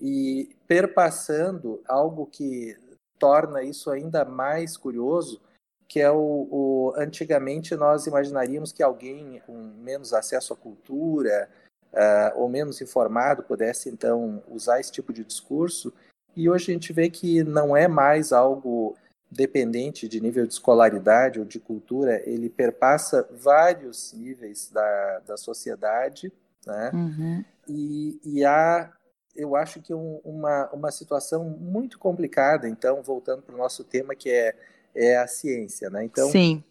e 0.01 0.55
perpassando 0.67 1.83
algo 1.87 2.27
que 2.27 2.77
torna 3.19 3.63
isso 3.63 3.91
ainda 3.91 4.25
mais 4.25 4.77
curioso, 4.77 5.41
que 5.89 6.01
é 6.01 6.11
o, 6.11 6.49
o, 6.51 6.93
antigamente 6.97 7.75
nós 7.77 8.07
imaginaríamos 8.07 8.73
que 8.73 8.83
alguém 8.83 9.41
com 9.47 9.55
menos 9.79 10.13
acesso 10.13 10.53
à 10.53 10.57
cultura 10.57 11.49
uh, 11.97 12.39
ou 12.39 12.49
menos 12.49 12.81
informado 12.81 13.43
pudesse 13.43 13.89
então 13.89 14.43
usar 14.49 14.79
esse 14.79 14.93
tipo 14.93 15.13
de 15.13 15.25
discurso 15.25 15.93
e 16.37 16.49
hoje 16.49 16.71
a 16.71 16.75
gente 16.75 16.93
vê 16.93 17.09
que 17.09 17.43
não 17.43 17.75
é 17.77 17.89
mais 17.89 18.33
algo 18.33 18.95
dependente 19.31 20.07
de 20.07 20.21
nível 20.21 20.47
de 20.47 20.53
escolaridade 20.53 21.41
ou 21.41 21.45
de 21.45 21.59
cultura, 21.59 22.23
ele 22.29 22.49
perpassa 22.49 23.27
vários 23.33 24.13
níveis 24.13 24.71
da, 24.71 25.19
da 25.27 25.37
sociedade, 25.37 26.33
né? 26.65 26.91
Uhum. 26.95 27.45
E, 27.67 28.21
e 28.25 28.45
há 28.45 28.93
eu 29.35 29.55
acho 29.55 29.81
que 29.83 29.93
um, 29.93 30.19
uma, 30.25 30.69
uma 30.73 30.91
situação 30.91 31.45
muito 31.45 31.99
complicada, 31.99 32.69
então, 32.69 33.03
voltando 33.03 33.43
para 33.43 33.55
o 33.55 33.59
nosso 33.59 33.85
tema, 33.85 34.15
que 34.15 34.31
é, 34.31 34.55
é 34.95 35.19
a 35.19 35.27
ciência. 35.27 35.91
Né? 35.91 36.05
Então, 36.05 36.31
Sim. 36.31 36.65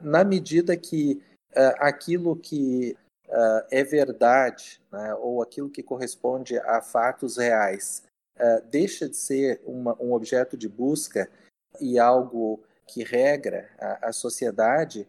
na 0.00 0.24
medida 0.24 0.76
que 0.76 1.22
uh, 1.52 1.74
aquilo 1.78 2.34
que 2.34 2.96
uh, 3.28 3.66
é 3.70 3.84
verdade, 3.84 4.80
né, 4.90 5.14
ou 5.14 5.42
aquilo 5.42 5.70
que 5.70 5.82
corresponde 5.82 6.58
a 6.58 6.80
fatos 6.80 7.36
reais, 7.36 8.02
uh, 8.36 8.62
deixa 8.70 9.08
de 9.08 9.16
ser 9.16 9.60
uma, 9.64 9.96
um 10.00 10.12
objeto 10.12 10.56
de 10.56 10.68
busca 10.68 11.28
e 11.80 11.98
algo 11.98 12.62
que 12.86 13.02
regra 13.02 13.68
a, 13.78 14.08
a 14.08 14.12
sociedade, 14.12 15.06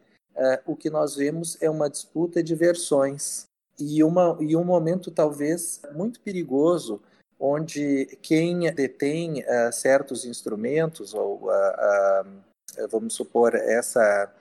o 0.68 0.76
que 0.76 0.88
nós 0.88 1.16
vemos 1.16 1.58
é 1.60 1.68
uma 1.68 1.90
disputa 1.90 2.44
de 2.44 2.54
versões 2.54 3.48
e, 3.80 4.04
uma, 4.04 4.38
e 4.40 4.56
um 4.56 4.64
momento 4.64 5.10
talvez 5.10 5.82
muito 5.94 6.20
perigoso 6.22 7.02
onde 7.40 8.18
quem 8.22 8.72
detém 8.74 9.42
uh, 9.42 9.72
certos 9.72 10.26
instrumentos 10.26 11.14
ou 11.14 11.44
uh, 11.44 11.50
uh, 11.50 12.88
vamos 12.90 13.14
supor 13.14 13.56
essa 13.56 14.32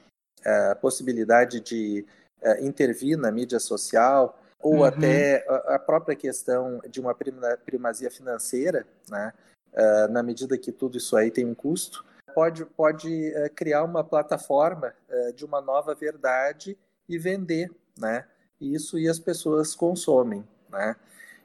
possibilidade 0.80 1.58
de 1.58 2.06
intervir 2.60 3.18
na 3.18 3.30
mídia 3.30 3.58
social 3.58 4.40
ou 4.60 4.76
uhum. 4.76 4.84
até 4.84 5.44
a 5.66 5.78
própria 5.78 6.16
questão 6.16 6.80
de 6.88 7.00
uma 7.00 7.14
primazia 7.64 8.10
financeira, 8.10 8.86
né? 9.08 9.32
na 10.10 10.22
medida 10.22 10.56
que 10.56 10.72
tudo 10.72 10.96
isso 10.96 11.16
aí 11.16 11.30
tem 11.30 11.44
um 11.44 11.54
custo, 11.54 12.04
pode, 12.34 12.64
pode 12.64 13.32
criar 13.54 13.84
uma 13.84 14.02
plataforma 14.02 14.94
de 15.34 15.44
uma 15.44 15.60
nova 15.60 15.94
verdade 15.94 16.76
e 17.08 17.18
vender, 17.18 17.70
né? 17.98 18.24
isso 18.60 18.98
e 18.98 19.08
as 19.08 19.18
pessoas 19.18 19.74
consomem, 19.74 20.44
né? 20.70 20.96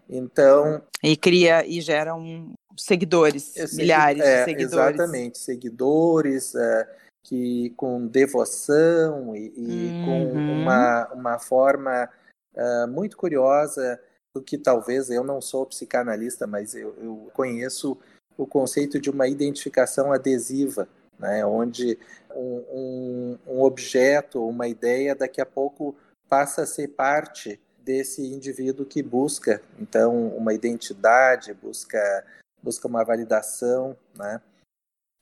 Então 0.09 0.81
e 1.03 1.15
cria 1.15 1.65
e 1.65 1.79
gera 1.81 2.13
um 2.15 2.53
seguidores, 2.77 3.55
é, 3.55 3.75
milhares 3.75 4.21
é, 4.21 4.39
de 4.39 4.51
seguidores. 4.51 4.95
Exatamente, 4.95 5.37
seguidores 5.37 6.55
é, 6.55 6.89
que 7.23 7.71
com 7.71 8.07
devoção 8.07 9.35
e, 9.35 9.53
e 9.55 9.87
uhum. 9.87 10.05
com 10.05 10.31
uma, 10.33 11.07
uma 11.13 11.39
forma 11.39 12.09
uh, 12.55 12.87
muito 12.87 13.15
curiosa 13.15 13.99
do 14.33 14.41
que 14.41 14.57
talvez 14.57 15.09
eu 15.09 15.23
não 15.23 15.41
sou 15.41 15.65
psicanalista, 15.65 16.47
mas 16.47 16.73
eu, 16.73 16.95
eu 17.01 17.29
conheço 17.33 17.97
o 18.37 18.47
conceito 18.47 18.99
de 18.99 19.09
uma 19.09 19.27
identificação 19.27 20.11
adesiva, 20.11 20.87
né, 21.19 21.45
onde 21.45 21.99
um, 22.33 22.63
um, 22.71 23.37
um 23.47 23.61
objeto, 23.61 24.47
uma 24.47 24.67
ideia, 24.67 25.13
daqui 25.13 25.41
a 25.41 25.45
pouco 25.45 25.95
passa 26.27 26.63
a 26.63 26.65
ser 26.65 26.87
parte 26.89 27.59
desse 27.83 28.25
indivíduo 28.25 28.85
que 28.85 29.03
busca 29.03 29.61
então 29.79 30.27
uma 30.29 30.53
identidade, 30.53 31.53
busca 31.53 32.25
busca 32.63 32.87
uma 32.87 33.03
validação, 33.03 33.97
né? 34.15 34.39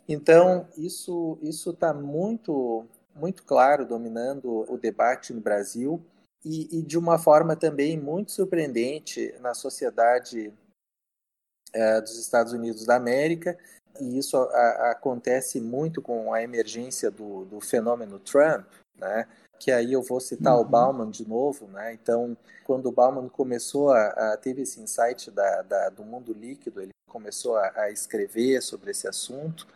Então 0.09 0.67
isso 0.75 1.37
isso 1.41 1.69
está 1.69 1.93
muito 1.93 2.85
muito 3.15 3.43
claro 3.43 3.85
dominando 3.85 4.65
o 4.71 4.77
debate 4.77 5.33
no 5.33 5.41
Brasil 5.41 6.01
e, 6.43 6.79
e 6.79 6.81
de 6.81 6.97
uma 6.97 7.19
forma 7.19 7.55
também 7.55 7.99
muito 7.99 8.31
surpreendente 8.31 9.33
na 9.39 9.53
sociedade 9.53 10.53
é, 11.73 12.01
dos 12.01 12.17
Estados 12.17 12.53
Unidos 12.53 12.85
da 12.85 12.95
América 12.95 13.57
e 13.99 14.17
isso 14.17 14.37
a, 14.37 14.41
a, 14.41 14.91
acontece 14.91 15.59
muito 15.59 16.01
com 16.01 16.33
a 16.33 16.41
emergência 16.41 17.11
do, 17.11 17.45
do 17.45 17.59
fenômeno 17.59 18.19
Trump, 18.19 18.65
né? 18.97 19.27
que 19.59 19.71
aí 19.71 19.91
eu 19.91 20.01
vou 20.01 20.19
citar 20.19 20.55
uhum. 20.55 20.61
o 20.61 20.65
Bauman 20.65 21.09
de 21.09 21.27
novo, 21.27 21.67
né? 21.67 21.93
Então, 21.93 22.35
quando 22.63 22.87
o 22.87 22.91
Bauman 22.91 23.27
começou 23.27 23.91
a, 23.91 24.07
a 24.07 24.37
teve 24.37 24.61
esse 24.61 24.79
insight 24.79 25.29
da, 25.29 25.61
da, 25.63 25.89
do 25.89 26.03
mundo 26.03 26.33
líquido, 26.33 26.81
ele 26.81 26.91
começou 27.09 27.57
a, 27.57 27.71
a, 27.75 27.91
escrever 27.91 28.61
sobre 28.61 28.91
esse 28.91 29.07
assunto. 29.07 29.67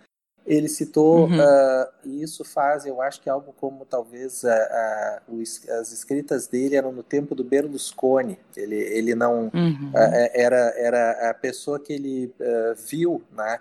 Ele 0.46 0.68
citou 0.68 1.28
uhum. 1.28 1.40
uh, 1.40 1.88
isso 2.06 2.44
faz, 2.44 2.86
eu 2.86 3.02
acho 3.02 3.22
que 3.22 3.30
algo 3.30 3.54
como 3.54 3.86
talvez 3.86 4.44
a, 4.44 5.22
os, 5.28 5.68
as 5.70 5.92
escritas 5.92 6.48
dele 6.48 6.76
eram 6.76 6.92
no 6.92 7.02
tempo 7.02 7.34
do 7.34 7.44
Berlusconi. 7.44 8.38
Ele, 8.56 8.76
ele 8.76 9.16
não 9.16 9.52
uhum. 9.54 9.92
uh, 9.92 10.30
era 10.34 10.74
era 10.78 11.30
a 11.30 11.34
pessoa 11.34 11.80
que 11.80 11.94
ele 11.94 12.34
uh, 12.40 12.76
viu, 12.88 13.22
né? 13.32 13.60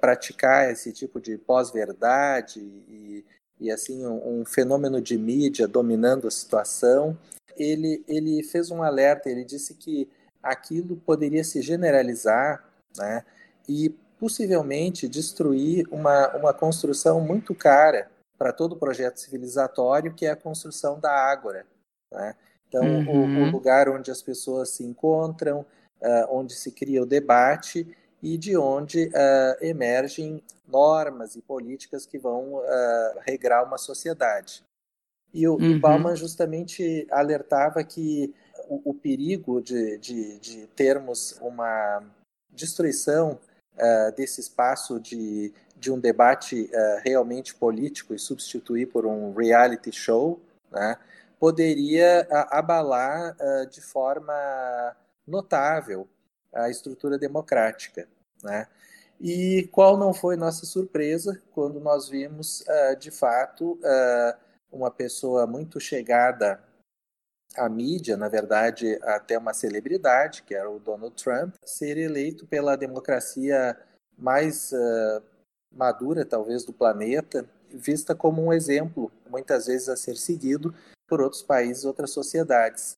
praticar 0.00 0.70
esse 0.70 0.92
tipo 0.92 1.20
de 1.20 1.36
pós-verdade 1.36 2.60
e 2.60 3.24
e 3.60 3.70
assim 3.70 4.04
um, 4.06 4.40
um 4.40 4.44
fenômeno 4.44 5.00
de 5.00 5.16
mídia 5.16 5.66
dominando 5.66 6.26
a 6.26 6.30
situação, 6.30 7.16
ele, 7.56 8.04
ele 8.08 8.42
fez 8.42 8.70
um 8.70 8.82
alerta, 8.82 9.30
ele 9.30 9.44
disse 9.44 9.74
que 9.74 10.08
aquilo 10.42 10.96
poderia 10.96 11.44
se 11.44 11.62
generalizar 11.62 12.64
né, 12.96 13.24
e 13.68 13.94
possivelmente 14.24 15.06
destruir 15.06 15.86
uma, 15.90 16.34
uma 16.34 16.54
construção 16.54 17.20
muito 17.20 17.54
cara 17.54 18.10
para 18.38 18.54
todo 18.54 18.72
o 18.72 18.78
projeto 18.78 19.18
civilizatório, 19.18 20.14
que 20.14 20.24
é 20.24 20.30
a 20.30 20.36
construção 20.36 20.98
da 20.98 21.10
Ágora. 21.12 21.66
Né? 22.10 22.34
Então, 22.66 22.82
uhum. 22.82 23.42
o, 23.42 23.48
o, 23.48 23.50
lugar 23.50 23.86
onde 23.86 24.10
as 24.10 24.22
pessoas 24.22 24.70
se 24.70 24.82
encontram, 24.82 25.60
uh, 26.00 26.26
onde 26.30 26.54
se 26.54 26.72
cria 26.72 27.02
o 27.02 27.06
debate 27.06 27.86
e 28.22 28.38
de 28.38 28.56
onde 28.56 29.08
uh, 29.08 29.62
emergem 29.62 30.42
normas 30.66 31.36
e 31.36 31.42
políticas 31.42 32.06
que 32.06 32.16
vão 32.16 32.54
uh, 32.54 33.20
regrar 33.26 33.62
uma 33.62 33.76
sociedade. 33.76 34.64
E 35.34 35.46
o, 35.46 35.56
uhum. 35.56 35.78
Bauman 35.78 36.16
justamente 36.16 37.06
alertava 37.10 37.84
que 37.84 38.34
o, 38.70 38.90
o 38.90 38.94
perigo 38.94 39.60
de, 39.60 39.98
de, 39.98 40.38
de, 40.38 40.66
termos 40.68 41.38
uma 41.42 42.02
destruição 42.50 43.38
uh, 43.76 44.14
desse 44.16 44.40
espaço 44.40 45.00
de, 45.00 45.52
de 45.76 45.90
um 45.90 45.98
debate 45.98 46.70
realmente 47.04 47.54
político 47.54 48.14
e 48.14 48.18
substituir 48.18 48.86
por 48.86 49.06
um 49.06 49.32
reality 49.34 49.92
show, 49.92 50.40
né? 50.70 50.96
poderia 51.38 52.26
abalar 52.50 53.36
de 53.70 53.82
forma 53.82 54.32
notável 55.26 56.08
a 56.54 56.70
estrutura 56.70 57.18
democrática. 57.18 58.08
Né? 58.42 58.66
E 59.20 59.68
qual 59.70 59.98
não 59.98 60.14
foi 60.14 60.36
nossa 60.36 60.64
surpresa 60.64 61.38
quando 61.52 61.80
nós 61.80 62.08
vimos, 62.08 62.64
de 62.98 63.10
fato, 63.10 63.78
uma 64.72 64.90
pessoa 64.90 65.46
muito 65.46 65.78
chegada 65.78 66.60
à 67.56 67.68
mídia, 67.68 68.16
na 68.16 68.28
verdade, 68.28 68.98
até 69.02 69.38
uma 69.38 69.54
celebridade, 69.54 70.42
que 70.42 70.54
era 70.54 70.70
o 70.70 70.78
Donald 70.78 71.14
Trump, 71.22 71.54
ser 71.64 71.96
eleito 71.96 72.46
pela 72.46 72.76
democracia 72.76 73.76
mais 74.16 74.72
uh, 74.72 75.22
madura, 75.72 76.24
talvez, 76.24 76.64
do 76.64 76.72
planeta, 76.72 77.46
vista 77.70 78.14
como 78.14 78.42
um 78.44 78.52
exemplo, 78.52 79.10
muitas 79.28 79.66
vezes 79.66 79.88
a 79.88 79.96
ser 79.96 80.16
seguido 80.16 80.74
por 81.08 81.20
outros 81.20 81.42
países, 81.42 81.84
outras 81.84 82.10
sociedades. 82.10 82.96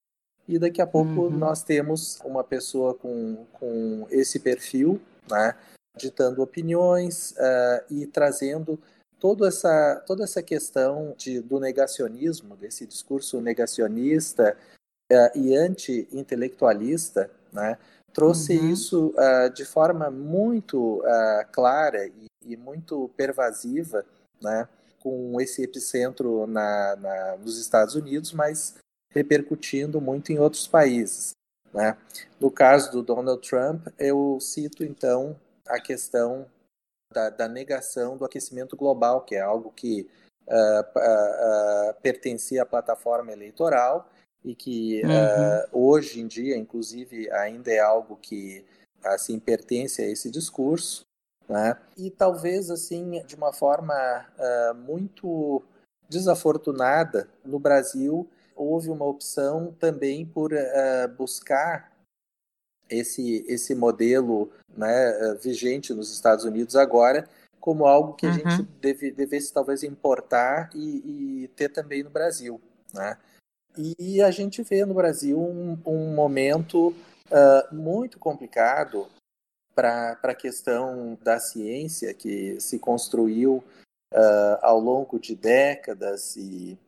E 0.49 0.59
daqui 0.59 0.81
a 0.81 0.87
pouco 0.87 1.23
uhum. 1.23 1.31
nós 1.31 1.63
temos 1.63 2.21
uma 2.25 2.45
pessoa 2.45 2.95
com, 2.95 3.45
com 3.55 4.07
esse 4.11 4.39
perfil, 4.39 5.01
né, 5.29 5.57
ditando 5.97 6.43
opiniões 6.43 7.33
uh, 7.33 7.85
e 7.91 8.07
trazendo 8.07 8.79
toda 9.19 9.49
essa, 9.49 10.03
toda 10.07 10.25
essa 10.25 10.43
questão 10.43 11.15
de, 11.17 11.41
do 11.41 11.59
negacionismo, 11.59 12.57
desse 12.57 12.87
discurso 12.87 13.41
negacionista 13.41 14.57
uh, 15.13 15.39
e 15.39 15.57
anti-intelectualista, 15.57 17.31
né, 17.53 17.79
trouxe 18.13 18.57
uhum. 18.57 18.71
isso 18.71 19.15
uh, 19.15 19.51
de 19.53 19.65
forma 19.65 20.11
muito 20.11 21.01
uh, 21.01 21.47
clara 21.53 22.07
e, 22.07 22.27
e, 22.45 22.57
muito 22.57 23.11
pervasiva, 23.17 24.05
né, 24.43 24.69
com 25.01 25.41
esse 25.41 25.63
epicentro 25.63 26.47
na, 26.47 26.97
na, 26.97 27.37
nos 27.37 27.59
Estados 27.59 27.95
Unidos, 27.95 28.33
mas 28.33 28.75
repercutindo 29.11 30.01
muito 30.01 30.33
em 30.33 30.39
outros 30.39 30.67
países. 30.67 31.33
Né? 31.73 31.97
No 32.41 32.51
caso 32.51 32.91
do 32.93 33.03
Donald 33.03 33.47
Trump, 33.47 33.87
eu 33.99 34.39
cito 34.41 34.85
então 34.85 35.37
a 35.67 35.81
questão 35.81 36.47
da, 37.13 37.31
da 37.31 37.49
negação 37.49 38.17
do 38.17 38.25
aquecimento 38.25 38.77
global, 38.77 39.23
que 39.23 39.35
é 39.35 39.41
algo 39.41 39.73
que 39.73 40.09
uh, 40.47 40.81
uh, 40.81 41.95
pertencia 42.03 42.63
à 42.63 42.67
plataforma 42.67 43.33
eleitoral 43.33 44.09
e 44.45 44.55
que 44.55 45.03
uhum. 45.03 45.89
hoje 45.89 46.21
em 46.21 46.27
dia, 46.27 46.57
inclusive, 46.57 47.31
ainda 47.33 47.73
é 47.73 47.81
algo 47.81 48.17
que 48.17 48.65
assim 49.05 49.39
pertence 49.39 50.01
a 50.03 50.07
esse 50.07 50.31
discurso, 50.31 51.05
né? 51.49 51.77
E 51.97 52.11
talvez 52.11 52.71
assim 52.71 53.23
de 53.27 53.35
uma 53.35 53.53
forma 53.53 53.95
muito 54.87 55.65
desafortunada 56.09 57.29
no 57.45 57.59
Brasil 57.59 58.29
houve 58.55 58.89
uma 58.89 59.05
opção 59.05 59.75
também 59.81 60.25
por 60.25 60.53
buscar 61.17 61.96
esse, 62.89 63.45
esse 63.49 63.75
modelo 63.75 64.51
né, 64.77 65.11
eh, 65.11 65.35
vigente 65.35 65.93
nos 65.93 66.13
Estados 66.13 66.45
Unidos 66.45 66.77
agora 66.77 67.29
como 67.67 67.85
algo 67.85 68.15
que 68.15 68.25
a 68.25 68.31
uhum. 68.31 68.37
gente 68.37 68.63
deve, 68.81 69.11
devesse 69.11 69.53
talvez 69.53 69.83
importar 69.83 70.71
e, 70.73 71.43
e, 71.43 71.49
ter 71.49 71.69
também 71.69 72.01
no 72.05 72.11
Brasil. 72.11 72.61
Né? 72.95 73.19
E 73.99 74.23
a 74.23 74.31
gente 74.31 74.63
vê 74.63 74.85
no 74.85 74.95
Brasil 74.95 75.37
um, 75.37 75.77
um 75.85 76.15
momento 76.15 76.95
uh, 77.29 77.75
muito 77.75 78.21
complicado 78.21 79.09
para 79.75 80.17
a 80.23 80.35
questão 80.35 81.19
da 81.21 81.41
ciência 81.41 82.15
que 82.15 82.57
se 82.61 82.79
construiu 82.79 83.65
uh, 84.15 84.59
ao 84.63 84.79
longo 84.79 85.19
de 85.19 85.35
décadas 85.35 86.37
e 86.37 86.79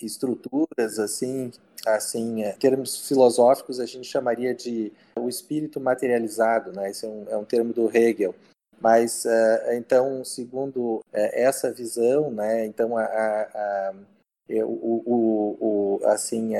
estruturas 0.00 1.00
assim 1.00 1.50
assim, 1.86 2.42
em 2.42 2.52
termos 2.52 3.06
filosóficos, 3.06 3.80
a 3.80 3.86
gente 3.86 4.06
chamaria 4.06 4.54
de 4.54 4.92
o 5.16 5.28
espírito 5.28 5.80
materializado, 5.80 6.72
né? 6.72 6.90
Esse 6.90 7.06
é 7.06 7.08
um, 7.08 7.26
é 7.28 7.36
um 7.36 7.44
termo 7.44 7.72
do 7.72 7.94
Hegel. 7.94 8.34
Mas, 8.80 9.24
uh, 9.24 9.72
então, 9.72 10.24
segundo 10.24 10.96
uh, 10.96 11.02
essa 11.12 11.72
visão, 11.72 12.30
né? 12.30 12.66
Então, 12.66 12.96
a, 12.96 13.04
a, 13.04 13.42
a 13.42 13.94
é, 14.48 14.64
o, 14.64 14.68
o, 14.68 15.56
o, 16.00 16.06
assim, 16.06 16.52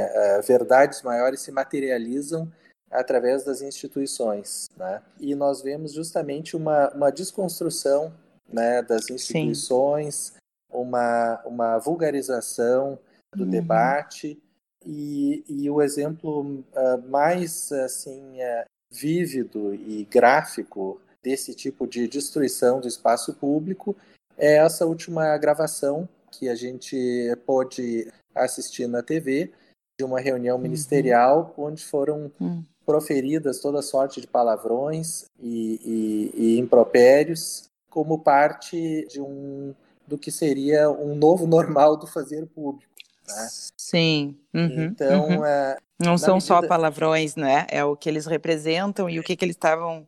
verdades 0.45 1.03
maiores 1.03 1.41
se 1.41 1.53
materializam 1.53 2.51
através 2.91 3.45
das 3.45 3.63
instituições, 3.63 4.69
né? 4.77 5.01
E 5.21 5.37
nós 5.37 5.63
vemos 5.63 5.93
justamente 5.93 6.57
uma, 6.57 6.89
uma 6.91 7.11
desconstrução, 7.11 8.13
né, 8.53 8.83
das 8.83 9.09
instituições, 9.09 10.35
uma, 10.69 11.41
uma 11.45 11.79
vulgarização 11.79 12.99
do 13.35 13.45
uhum. 13.45 13.51
debate 13.51 14.41
e, 14.87 15.45
e 15.49 15.69
o 15.69 15.83
exemplo 15.83 16.43
uh, 16.43 17.09
mais 17.09 17.73
assim 17.73 18.21
uh, 18.41 18.65
vívido 18.91 19.75
e 19.75 20.07
gráfico 20.11 21.01
desse 21.23 21.55
tipo 21.55 21.87
de 21.87 22.07
destruição 22.07 22.81
do 22.81 22.87
espaço 22.87 23.35
público 23.35 23.97
é 24.39 24.57
essa 24.59 24.87
última 24.87 25.37
gravação 25.39 26.09
que 26.31 26.49
a 26.49 26.55
gente 26.55 26.97
pôde 27.45 28.11
assistir 28.35 28.87
na 28.87 29.03
TV 29.03 29.51
de 29.99 30.05
uma 30.05 30.21
reunião 30.21 30.57
uhum. 30.57 30.63
ministerial 30.63 31.55
uhum. 31.57 31.65
onde 31.67 31.85
foram 31.85 32.31
uhum. 32.39 32.63
proferidas 32.85 33.61
toda 33.61 33.83
sorte 33.83 34.21
de 34.21 34.27
palavrões 34.27 35.25
e, 35.41 35.81
e, 35.85 36.43
e 36.43 36.59
impropérios 36.59 37.65
como 37.91 38.19
parte 38.19 39.07
de 39.09 39.21
um 39.21 39.75
do 40.07 40.17
que 40.17 40.31
seria 40.31 40.89
um 40.89 41.17
novo 41.17 41.47
normal 41.49 41.97
do 41.97 42.07
fazer 42.07 42.47
público. 42.47 42.96
Né? 43.29 43.49
Sim. 43.77 44.39
Uhum, 44.55 44.85
então, 44.85 45.29
uhum. 45.29 45.45
É, 45.45 45.77
não 45.99 46.19
são 46.19 46.35
medida... 46.35 46.47
só 46.47 46.67
palavrões, 46.67 47.37
né? 47.37 47.67
É 47.71 47.85
o 47.85 47.97
que 47.97 48.09
eles 48.09 48.27
representam 48.27 49.09
e 49.09 49.19
o 49.19 49.23
que, 49.23 49.37
que 49.37 49.45
eles 49.45 49.57
estavam 49.57 50.07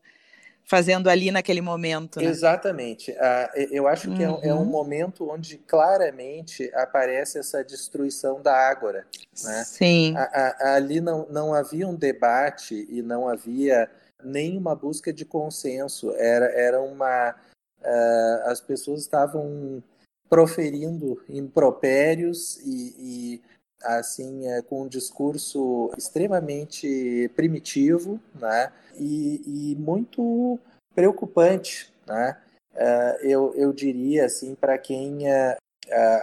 fazendo 0.68 1.08
ali 1.08 1.30
naquele 1.30 1.62
momento. 1.62 2.20
Né? 2.20 2.26
Exatamente. 2.26 3.10
Uh, 3.12 3.58
eu 3.70 3.88
acho 3.88 4.10
que 4.14 4.22
uhum. 4.22 4.38
é, 4.42 4.48
é, 4.48 4.54
um 4.54 4.58
uhum. 4.58 4.64
momento 4.66 5.30
onde 5.30 5.56
claramente 5.56 6.70
aparece 6.74 7.38
essa 7.38 7.64
destruição 7.64 8.42
da 8.42 8.54
ágora. 8.54 9.06
Né? 9.42 9.64
Sim. 9.64 10.14
A, 10.14 10.22
a, 10.22 10.74
ali 10.74 11.00
não, 11.00 11.26
não 11.30 11.54
havia 11.54 11.88
um 11.88 11.94
debate 11.94 12.86
e 12.90 13.00
não 13.00 13.26
havia 13.26 13.90
nenhuma 14.22 14.76
busca 14.76 15.10
de 15.10 15.24
consenso. 15.24 16.14
Era, 16.16 16.46
era 16.52 16.82
uma. 16.82 17.34
Uh, 17.80 18.50
as 18.50 18.60
pessoas 18.60 19.00
estavam 19.00 19.82
proferindo 20.28 21.22
impropérios 21.28 22.58
e, 22.58 22.94
e 22.98 23.42
assim 23.82 24.46
é, 24.48 24.62
com 24.62 24.82
um 24.82 24.88
discurso 24.88 25.90
extremamente 25.96 27.30
primitivo, 27.34 28.20
né? 28.34 28.72
E, 28.98 29.72
e 29.72 29.76
muito 29.76 30.58
preocupante, 30.94 31.92
né? 32.06 32.36
Uh, 32.74 33.16
eu, 33.22 33.54
eu 33.56 33.72
diria 33.72 34.26
assim 34.26 34.54
para 34.54 34.78
quem 34.78 35.26
uh, 35.28 35.56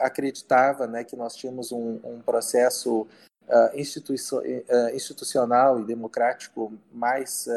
acreditava, 0.02 0.88
né, 0.88 1.04
que 1.04 1.16
nós 1.16 1.36
tínhamos 1.36 1.72
um, 1.72 2.00
um 2.04 2.22
processo 2.22 3.02
uh, 3.02 3.76
institucional 4.94 5.82
e 5.82 5.86
democrático 5.86 6.72
mais 6.94 7.48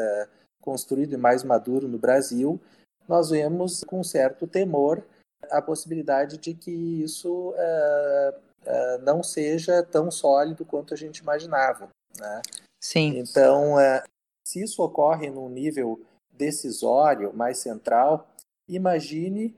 construído 0.61 1.13
e 1.13 1.17
mais 1.17 1.43
maduro 1.43 1.87
no 1.87 1.97
Brasil, 1.97 2.59
nós 3.07 3.29
vemos 3.29 3.83
com 3.85 4.03
certo 4.03 4.45
temor 4.45 5.01
a 5.49 5.61
possibilidade 5.61 6.37
de 6.37 6.53
que 6.53 6.71
isso 6.71 7.51
uh, 7.51 8.37
uh, 8.65 9.01
não 9.03 9.23
seja 9.23 9.83
tão 9.83 10.11
sólido 10.11 10.65
quanto 10.65 10.93
a 10.93 10.97
gente 10.97 11.19
imaginava. 11.19 11.89
Né? 12.17 12.41
Sim. 12.81 13.17
Então, 13.17 13.75
uh, 13.75 14.03
se 14.45 14.61
isso 14.61 14.83
ocorre 14.83 15.29
num 15.29 15.49
nível 15.49 16.01
decisório, 16.31 17.33
mais 17.33 17.57
central, 17.57 18.27
imagine 18.67 19.55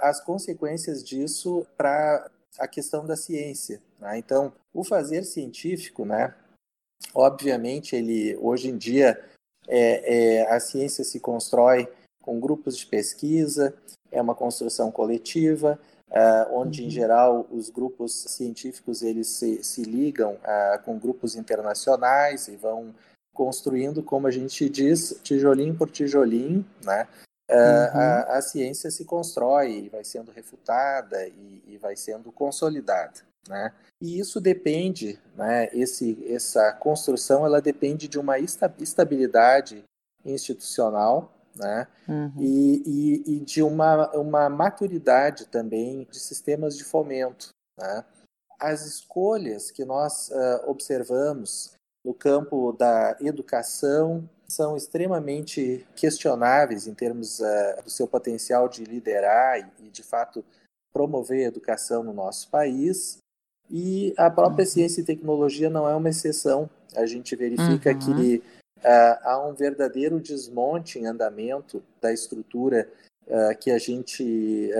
as 0.00 0.20
consequências 0.20 1.02
disso 1.02 1.66
para 1.76 2.30
a 2.56 2.68
questão 2.68 3.04
da 3.04 3.16
ciência. 3.16 3.82
Né? 3.98 4.18
Então, 4.18 4.52
o 4.72 4.84
fazer 4.84 5.24
científico, 5.24 6.04
né, 6.04 6.34
obviamente, 7.12 7.96
ele 7.96 8.36
hoje 8.36 8.68
em 8.68 8.76
dia 8.76 9.20
é, 9.66 10.38
é, 10.38 10.50
a 10.54 10.60
ciência 10.60 11.04
se 11.04 11.18
constrói 11.18 11.92
com 12.22 12.40
grupos 12.40 12.76
de 12.76 12.86
pesquisa, 12.86 13.74
é 14.16 14.22
uma 14.22 14.34
construção 14.34 14.90
coletiva, 14.90 15.78
uh, 16.08 16.58
onde 16.58 16.80
uhum. 16.80 16.88
em 16.88 16.90
geral 16.90 17.46
os 17.50 17.68
grupos 17.68 18.12
científicos 18.12 19.02
eles 19.02 19.28
se, 19.28 19.62
se 19.62 19.82
ligam 19.82 20.34
uh, 20.34 20.82
com 20.84 20.98
grupos 20.98 21.36
internacionais 21.36 22.48
e 22.48 22.56
vão 22.56 22.94
construindo, 23.34 24.02
como 24.02 24.26
a 24.26 24.30
gente 24.30 24.68
diz, 24.68 25.20
tijolinho 25.22 25.74
por 25.74 25.90
tijolinho, 25.90 26.64
né? 26.82 27.06
Uh, 27.48 27.54
uhum. 27.54 28.00
a, 28.00 28.38
a, 28.38 28.42
ciência 28.42 28.90
se 28.90 29.04
constrói 29.04 29.88
vai 29.92 30.02
sendo 30.02 30.32
refutada 30.32 31.28
e, 31.28 31.62
e, 31.68 31.78
vai 31.78 31.94
sendo 31.94 32.32
consolidada, 32.32 33.20
né? 33.48 33.72
E 34.02 34.18
isso 34.18 34.40
depende, 34.40 35.20
né? 35.36 35.68
Esse, 35.72 36.26
essa 36.28 36.72
construção 36.72 37.46
ela 37.46 37.60
depende 37.60 38.08
de 38.08 38.18
uma 38.18 38.36
estabilidade 38.38 39.84
institucional 40.24 41.35
né? 41.58 41.86
Uhum. 42.08 42.32
E, 42.38 42.82
e, 42.86 43.36
e, 43.36 43.40
de 43.40 43.62
uma, 43.62 44.10
uma 44.12 44.48
maturidade 44.48 45.46
também 45.46 46.06
de 46.10 46.18
sistemas 46.18 46.76
de 46.76 46.84
fomento, 46.84 47.50
né? 47.78 48.04
as 48.58 48.86
escolhas 48.86 49.70
que 49.70 49.84
nós 49.84 50.30
uh, 50.30 50.68
observamos 50.70 51.74
no 52.04 52.14
campo 52.14 52.72
da 52.72 53.16
educação 53.20 54.28
são 54.48 54.76
extremamente 54.76 55.86
questionáveis 55.96 56.86
em 56.86 56.94
termos 56.94 57.40
uh, 57.40 57.82
do 57.82 57.90
seu 57.90 58.06
potencial 58.06 58.68
de 58.68 58.84
liderar 58.84 59.58
e, 59.58 59.86
e, 59.86 59.90
de 59.90 60.02
fato, 60.02 60.44
promover 60.92 61.44
a 61.44 61.48
educação 61.48 62.02
no 62.02 62.12
nosso 62.12 62.48
país. 62.48 63.18
E 63.68 64.14
a 64.16 64.30
própria 64.30 64.64
uhum. 64.64 64.70
ciência 64.70 65.00
e 65.00 65.04
tecnologia 65.04 65.68
não 65.68 65.88
é 65.88 65.94
uma 65.94 66.08
exceção. 66.08 66.70
A 66.94 67.04
gente 67.04 67.34
verifica 67.34 67.90
uhum. 67.90 67.98
que 67.98 68.42
uh, 68.78 69.18
há 69.22 69.46
um 69.46 69.54
verdadeiro 69.54 70.20
desmonte 70.20 70.98
em 70.98 71.06
andamento 71.06 71.82
da 72.00 72.12
estrutura 72.12 72.88
uh, 73.26 73.56
que 73.58 73.70
a 73.70 73.78
gente 73.78 74.70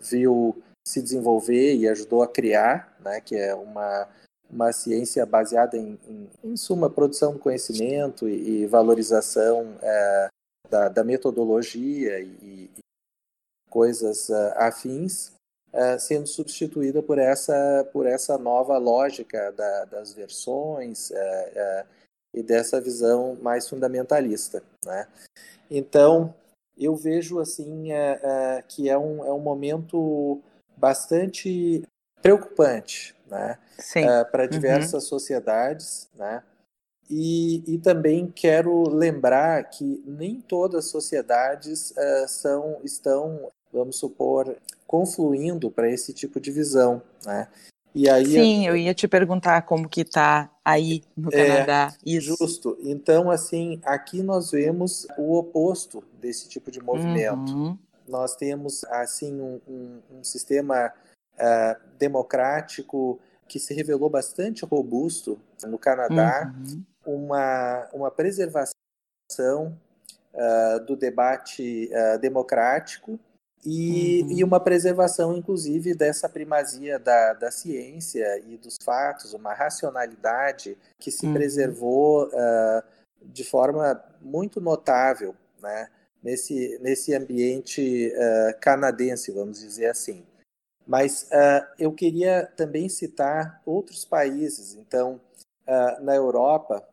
viu 0.00 0.62
se 0.86 1.00
desenvolver 1.00 1.76
e 1.76 1.88
ajudou 1.88 2.22
a 2.22 2.28
criar, 2.28 2.96
né, 3.00 3.20
que 3.20 3.36
é 3.36 3.54
uma 3.54 4.08
uma 4.52 4.70
ciência 4.70 5.24
baseada 5.24 5.78
em, 5.78 5.98
em, 6.06 6.30
em 6.44 6.56
suma, 6.58 6.90
produção 6.90 7.32
do 7.32 7.38
conhecimento 7.38 8.28
e, 8.28 8.62
e 8.62 8.66
valorização 8.66 9.78
é, 9.80 10.28
da, 10.68 10.88
da, 10.90 11.02
metodologia 11.02 12.20
e, 12.20 12.26
e 12.42 12.70
coisas 13.70 14.30
afins, 14.56 15.32
sendo 15.98 16.26
substituída 16.26 17.02
por 17.02 17.18
essa, 17.18 17.88
por 17.94 18.04
essa 18.04 18.36
nova 18.36 18.76
lógica 18.76 19.50
da, 19.52 19.86
das 19.86 20.12
versões 20.12 21.10
e 22.34 22.42
dessa 22.42 22.80
visão 22.80 23.36
mais 23.40 23.68
fundamentalista. 23.68 24.62
Né? 24.84 25.06
Então, 25.70 26.34
eu 26.78 26.96
vejo 26.96 27.38
assim 27.40 27.88
que 28.68 28.88
é 28.88 28.96
um, 28.96 29.24
é 29.24 29.32
um 29.32 29.40
momento 29.40 30.40
bastante 30.76 31.82
preocupante 32.22 33.14
né? 33.32 33.58
Uh, 33.96 34.30
para 34.30 34.44
uhum. 34.44 34.50
diversas 34.50 35.04
uhum. 35.04 35.08
sociedades, 35.08 36.08
né? 36.14 36.42
E, 37.10 37.62
e, 37.66 37.78
também 37.78 38.30
quero 38.30 38.88
lembrar 38.88 39.64
que 39.64 40.02
nem 40.06 40.40
todas 40.40 40.84
as 40.86 40.90
sociedades 40.90 41.90
uh, 41.90 42.28
são, 42.28 42.80
estão, 42.84 43.50
vamos 43.72 43.96
supor, 43.96 44.56
confluindo 44.86 45.70
para 45.70 45.90
esse 45.90 46.12
tipo 46.12 46.40
de 46.40 46.50
visão, 46.50 47.02
né? 47.24 47.48
E 47.94 48.08
aí, 48.08 48.26
Sim, 48.26 48.66
eu 48.66 48.76
ia 48.76 48.94
te 48.94 49.06
perguntar 49.06 49.62
como 49.62 49.88
que 49.88 50.00
está 50.00 50.50
aí 50.64 51.02
no 51.16 51.28
é, 51.32 51.46
Canadá. 51.46 51.94
Isso. 52.04 52.36
Justo. 52.38 52.78
Então, 52.82 53.30
assim, 53.30 53.80
aqui 53.84 54.22
nós 54.22 54.50
vemos 54.50 55.06
o 55.18 55.36
oposto 55.36 56.02
desse 56.20 56.48
tipo 56.48 56.70
de 56.70 56.80
movimento. 56.80 57.52
Uhum. 57.52 57.78
Nós 58.08 58.34
temos, 58.34 58.82
assim, 58.84 59.40
um, 59.40 59.60
um, 59.68 60.00
um 60.18 60.24
sistema 60.24 60.92
uh, 61.34 61.80
democrático 61.98 63.20
que 63.46 63.58
se 63.58 63.74
revelou 63.74 64.08
bastante 64.08 64.64
robusto 64.64 65.38
no 65.66 65.78
Canadá, 65.78 66.52
uhum. 66.56 66.82
uma, 67.04 67.88
uma 67.92 68.10
preservação 68.10 68.74
uh, 70.32 70.84
do 70.86 70.96
debate 70.96 71.90
uh, 71.92 72.18
democrático 72.18 73.20
e, 73.64 74.22
uhum. 74.22 74.30
e, 74.32 74.44
uma 74.44 74.58
preservação, 74.58 75.36
inclusive, 75.36 75.94
dessa 75.94 76.28
primazia 76.28 76.98
da, 76.98 77.32
da 77.32 77.50
ciência 77.50 78.42
e 78.46 78.56
dos 78.56 78.76
fatos, 78.82 79.34
uma 79.34 79.54
racionalidade 79.54 80.76
que 80.98 81.10
se 81.10 81.26
uhum. 81.26 81.34
preservou 81.34 82.26
uh, 82.26 82.82
de 83.22 83.44
forma 83.44 84.02
muito 84.20 84.60
notável 84.60 85.34
né, 85.60 85.88
nesse, 86.22 86.78
nesse 86.82 87.14
ambiente 87.14 88.12
canadense, 88.60 89.30
vamos 89.30 89.60
dizer 89.60 89.86
assim. 89.86 90.24
Mas 90.86 91.28
uh, 91.30 91.66
eu 91.78 91.92
queria 91.92 92.46
também 92.56 92.88
citar 92.88 93.62
outros 93.64 94.04
países. 94.04 94.74
Então, 94.74 95.20
uh, 95.66 96.02
na 96.02 96.14
Europa, 96.14 96.86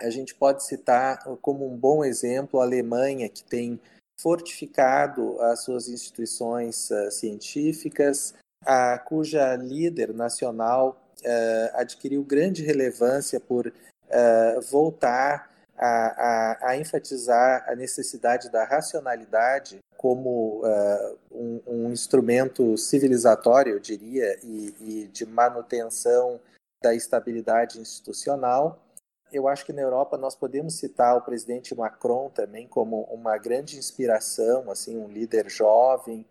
a 0.00 0.10
gente 0.10 0.34
pode 0.34 0.64
citar 0.64 1.22
como 1.42 1.70
um 1.70 1.76
bom 1.76 2.04
exemplo 2.04 2.60
a 2.60 2.64
Alemanha, 2.64 3.28
que 3.28 3.44
tem 3.44 3.80
fortificado 4.20 5.40
as 5.42 5.62
suas 5.62 5.88
instituições 5.88 6.90
uh, 6.90 7.10
científicas, 7.10 8.34
a, 8.64 8.98
cuja 8.98 9.56
líder 9.56 10.12
nacional 10.12 11.04
adquiriu 11.74 12.22
grande 12.22 12.62
relevância 12.62 13.40
por 13.40 13.72
voltar 14.70 15.50
a, 15.76 15.86
a, 15.86 16.68
a, 16.70 16.76
enfatizar 16.76 17.64
a 17.68 17.74
necessidade 17.74 18.50
da 18.50 18.64
racionalidade 18.64 19.78
como 19.96 20.62
uh, 20.64 21.18
um, 21.30 21.60
um, 21.66 21.92
instrumento 21.92 22.76
civilizatório, 22.76 23.74
eu 23.74 23.80
diria, 23.80 24.38
e, 24.44 24.74
e, 24.80 25.08
de 25.08 25.24
manutenção 25.26 26.40
da 26.82 26.94
estabilidade 26.94 27.80
institucional. 27.80 28.80
Eu 29.32 29.46
acho 29.46 29.64
que 29.64 29.72
na 29.72 29.82
Europa 29.82 30.16
nós 30.16 30.34
podemos 30.34 30.74
citar 30.74 31.16
o 31.16 31.22
presidente 31.22 31.74
Macron 31.74 32.30
também 32.30 32.66
como 32.66 33.02
uma 33.04 33.36
grande 33.36 33.76
inspiração, 33.76 34.70
assim, 34.70 34.96
um 34.96 35.08
líder 35.08 35.50
jovem 35.50 36.24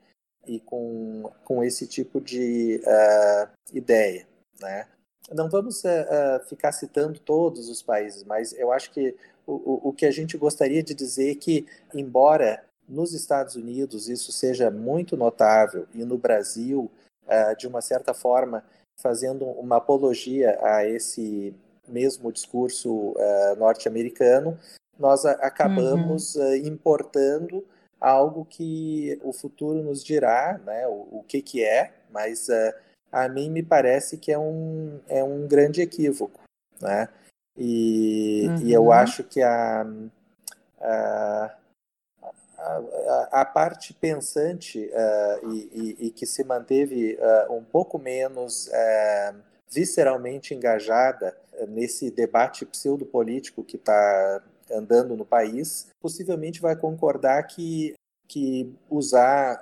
e 0.46 0.60
com, 0.60 1.30
com 1.44 1.64
esse 1.64 1.86
tipo 1.86 2.20
de 2.20 2.82
uh, 2.84 3.50
ideia, 3.74 4.28
né? 4.60 4.88
Não 5.30 5.50
vamos 5.50 5.84
uh, 5.84 6.48
ficar 6.48 6.72
citando 6.72 7.20
todos 7.20 7.70
os 7.70 7.82
países, 7.82 8.24
mas 8.24 8.54
eu 8.54 8.72
acho 8.72 8.92
que 8.92 9.16
o, 9.46 9.90
o 9.90 9.94
que 9.94 10.06
a 10.06 10.12
gente 10.12 10.38
gostaria 10.38 10.82
de 10.82 10.94
dizer 10.94 11.32
é 11.32 11.36
que, 11.36 11.68
embora 11.94 12.64
nos 12.88 13.14
Estados 13.14 13.56
Unidos 13.56 14.08
isso 14.08 14.32
seja 14.32 14.72
muito 14.72 15.18
notável 15.18 15.86
e 15.94 16.06
no 16.06 16.18
Brasil, 16.18 16.90
uh, 17.26 17.56
de 17.58 17.68
uma 17.68 17.82
certa 17.82 18.14
forma, 18.14 18.64
fazendo 19.00 19.46
uma 19.46 19.78
apologia 19.78 20.58
a 20.62 20.86
esse 20.88 21.54
mesmo 21.88 22.32
discurso 22.32 22.90
uh, 22.92 23.56
norte-americano, 23.58 24.58
nós 24.98 25.26
acabamos 25.26 26.36
uhum. 26.36 26.50
uh, 26.50 26.56
importando 26.56 27.64
algo 28.00 28.46
que 28.46 29.20
o 29.24 29.34
futuro 29.34 29.82
nos 29.84 30.04
dirá, 30.04 30.60
né, 30.66 30.88
o, 30.88 31.08
o 31.20 31.24
que, 31.28 31.42
que 31.42 31.64
é, 31.64 31.94
mas 32.12 32.48
a 33.12 33.28
mim 33.28 33.50
me 33.50 33.64
parece 33.64 34.18
que 34.18 34.32
é 34.32 34.38
um, 34.38 35.00
é 35.08 35.24
um 35.24 35.48
grande 35.48 35.82
equívoco. 35.82 36.40
Né? 36.80 37.10
E, 37.58 38.46
uhum. 38.48 38.58
e 38.62 38.74
eu 38.74 38.84
uhum. 38.84 38.92
acho 38.92 39.24
que 39.24 39.42
a, 39.42 39.86
a 40.80 41.58
a, 42.58 43.42
a, 43.42 43.46
parte 43.46 43.94
pensante 43.94 44.90
uh, 44.92 45.54
e, 45.54 45.70
e, 45.72 46.08
e, 46.08 46.12
que 46.12 46.26
se 46.26 46.44
manteve 46.44 47.18
uh, 47.48 47.54
um 47.54 47.64
pouco 47.64 48.00
menos 48.00 48.68
uh, 48.68 49.36
visceralmente 49.70 50.54
engajada 50.54 51.38
nesse 51.68 52.12
debate 52.12 52.66
pseudopolítico 52.66 53.64
que 53.64 53.78
está 53.78 54.44
andando 54.72 55.16
no 55.16 55.26
país, 55.26 55.88
possivelmente 56.02 56.62
vai 56.62 56.76
concordar 56.76 57.44
que, 57.44 57.94
que 58.28 58.74
usar 58.90 59.62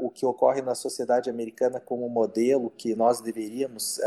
o 0.00 0.08
que 0.08 0.24
ocorre 0.24 0.62
na 0.62 0.74
sociedade 0.74 1.28
americana 1.28 1.78
como 1.78 2.08
modelo 2.08 2.70
que 2.70 2.96
nós 2.96 3.20
deveríamos 3.20 4.00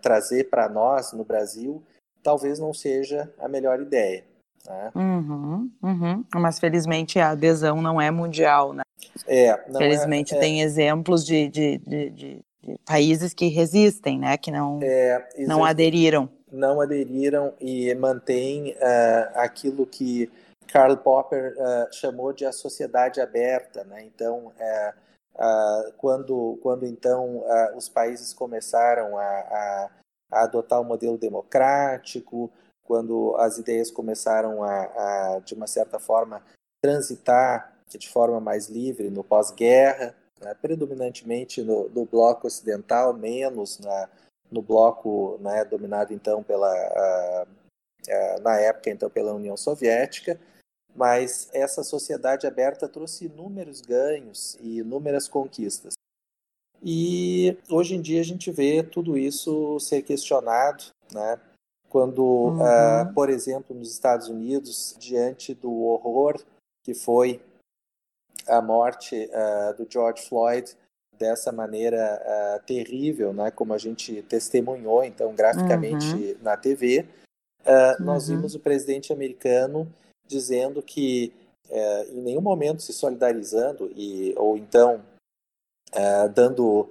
trazer 0.00 0.48
para 0.48 0.70
nós 0.70 1.12
no 1.12 1.22
Brasil 1.22 1.82
talvez 2.22 2.58
não 2.58 2.72
seja 2.72 3.32
a 3.38 3.48
melhor 3.48 3.80
ideia. 3.80 4.24
Né? 4.66 4.90
Uhum, 4.94 5.70
uhum. 5.82 6.24
Mas 6.34 6.58
felizmente 6.58 7.18
a 7.18 7.30
adesão 7.30 7.80
não 7.80 8.00
é 8.00 8.10
mundial, 8.10 8.72
né? 8.72 8.82
É, 9.26 9.46
é 9.46 9.58
felizmente 9.72 10.34
é, 10.34 10.36
é... 10.36 10.40
tem 10.40 10.60
exemplos 10.60 11.24
de, 11.24 11.48
de, 11.48 11.78
de, 11.78 12.10
de, 12.10 12.44
países 12.84 13.32
que 13.32 13.48
resistem, 13.48 14.18
né? 14.18 14.36
Que 14.36 14.50
não, 14.50 14.78
é, 14.82 15.28
não 15.38 15.64
aderiram. 15.64 16.28
Não 16.50 16.80
aderiram 16.80 17.54
e 17.60 17.94
mantém 17.94 18.72
uh, 18.72 19.30
aquilo 19.34 19.86
que 19.86 20.30
Karl 20.66 20.96
Popper 20.96 21.54
uh, 21.56 21.92
chamou 21.92 22.32
de 22.32 22.44
a 22.44 22.52
sociedade 22.52 23.20
aberta, 23.20 23.84
né? 23.84 24.02
Então, 24.04 24.46
uh, 24.46 25.92
quando, 25.96 26.58
quando 26.62 26.84
então 26.84 27.42
os 27.76 27.88
países 27.88 28.34
começaram 28.34 29.16
a, 29.16 29.22
a, 29.22 29.90
a 30.32 30.42
adotar 30.42 30.80
o 30.80 30.84
modelo 30.84 31.16
democrático, 31.16 32.50
quando 32.84 33.36
as 33.38 33.56
ideias 33.56 33.90
começaram 33.90 34.62
a, 34.64 35.36
a 35.36 35.40
de 35.44 35.54
uma 35.54 35.66
certa 35.66 35.98
forma, 35.98 36.42
transitar 36.82 37.72
de 37.88 38.08
forma 38.08 38.40
mais 38.40 38.68
livre 38.68 39.10
no 39.10 39.22
pós-guerra, 39.22 40.14
né, 40.40 40.54
predominantemente 40.60 41.62
no, 41.62 41.88
no, 41.90 42.04
bloco 42.04 42.46
ocidental, 42.46 43.12
menos 43.12 43.78
na, 43.78 44.08
no 44.50 44.62
bloco 44.62 45.38
né, 45.40 45.64
dominado 45.64 46.12
então 46.12 46.42
pela 46.42 46.68
a, 46.68 47.46
a, 48.08 48.40
na 48.40 48.56
época 48.56 48.90
então 48.90 49.08
pela 49.08 49.32
União 49.32 49.56
Soviética, 49.56 50.40
mas 50.94 51.48
essa 51.52 51.82
sociedade 51.82 52.46
aberta 52.46 52.88
trouxe 52.88 53.26
inúmeros 53.26 53.80
ganhos 53.80 54.56
e 54.60 54.78
inúmeras 54.78 55.28
conquistas. 55.28 55.94
E 56.82 57.58
hoje 57.68 57.94
em 57.94 58.00
dia 58.00 58.20
a 58.20 58.24
gente 58.24 58.50
vê 58.50 58.82
tudo 58.82 59.16
isso 59.18 59.78
ser 59.78 60.02
questionado, 60.02 60.84
né? 61.12 61.38
quando, 61.90 62.22
uhum. 62.22 62.60
uh, 62.62 63.12
por 63.12 63.28
exemplo, 63.28 63.74
nos 63.74 63.92
Estados 63.92 64.28
Unidos, 64.28 64.96
diante 64.98 65.52
do 65.52 65.82
horror 65.82 66.40
que 66.82 66.94
foi 66.94 67.42
a 68.46 68.62
morte 68.62 69.28
uh, 69.28 69.76
do 69.76 69.86
George 69.90 70.26
Floyd, 70.26 70.74
dessa 71.20 71.52
maneira 71.52 72.18
uh, 72.24 72.66
terrível, 72.66 73.34
né, 73.34 73.50
como 73.50 73.74
a 73.74 73.78
gente 73.78 74.22
testemunhou, 74.22 75.04
então, 75.04 75.34
graficamente 75.34 76.06
uhum. 76.06 76.36
na 76.40 76.56
TV, 76.56 77.04
uh, 77.60 78.02
nós 78.02 78.28
uhum. 78.28 78.36
vimos 78.36 78.54
o 78.54 78.58
presidente 78.58 79.12
americano 79.12 79.86
dizendo 80.26 80.82
que 80.82 81.30
uh, 81.68 82.10
em 82.10 82.22
nenhum 82.22 82.40
momento 82.40 82.80
se 82.80 82.94
solidarizando 82.94 83.92
e 83.94 84.34
ou 84.36 84.56
então 84.56 85.02
dando 86.36 86.88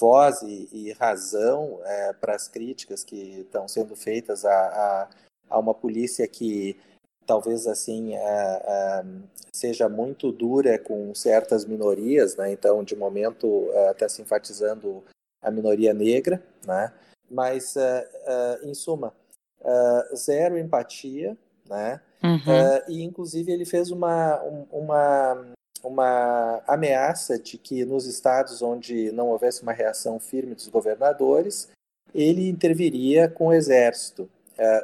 voz 0.00 0.42
e, 0.42 0.68
e 0.72 0.92
razão 0.94 1.78
para 2.20 2.34
as 2.34 2.48
críticas 2.48 3.04
que 3.04 3.38
estão 3.38 3.68
sendo 3.68 3.94
feitas 3.94 4.44
a, 4.44 4.50
a, 4.52 5.08
a 5.48 5.58
uma 5.60 5.72
polícia 5.72 6.26
que 6.26 6.76
talvez 7.32 7.66
assim 7.66 8.12
seja 9.54 9.88
muito 9.88 10.30
dura 10.30 10.78
com 10.78 11.14
certas 11.14 11.64
minorias, 11.64 12.36
né? 12.36 12.52
Então, 12.52 12.84
de 12.84 12.94
momento, 12.94 13.70
está 13.90 14.06
se 14.06 14.20
enfatizando 14.20 15.02
a 15.42 15.50
minoria 15.50 15.94
negra, 15.94 16.42
né? 16.66 16.92
Mas, 17.30 17.74
em 18.62 18.74
suma, 18.74 19.14
zero 20.14 20.58
empatia, 20.58 21.36
né? 21.66 22.02
Uhum. 22.22 22.94
e, 22.94 23.02
inclusive, 23.02 23.50
ele 23.50 23.64
fez 23.64 23.90
uma, 23.90 24.38
uma, 24.70 25.46
uma 25.82 26.62
ameaça 26.68 27.38
de 27.38 27.56
que 27.56 27.84
nos 27.84 28.06
estados 28.06 28.60
onde 28.60 29.10
não 29.10 29.28
houvesse 29.28 29.62
uma 29.62 29.72
reação 29.72 30.20
firme 30.20 30.54
dos 30.54 30.68
governadores, 30.68 31.70
ele 32.14 32.48
interviria 32.48 33.26
com 33.26 33.46
o 33.46 33.52
exército, 33.54 34.28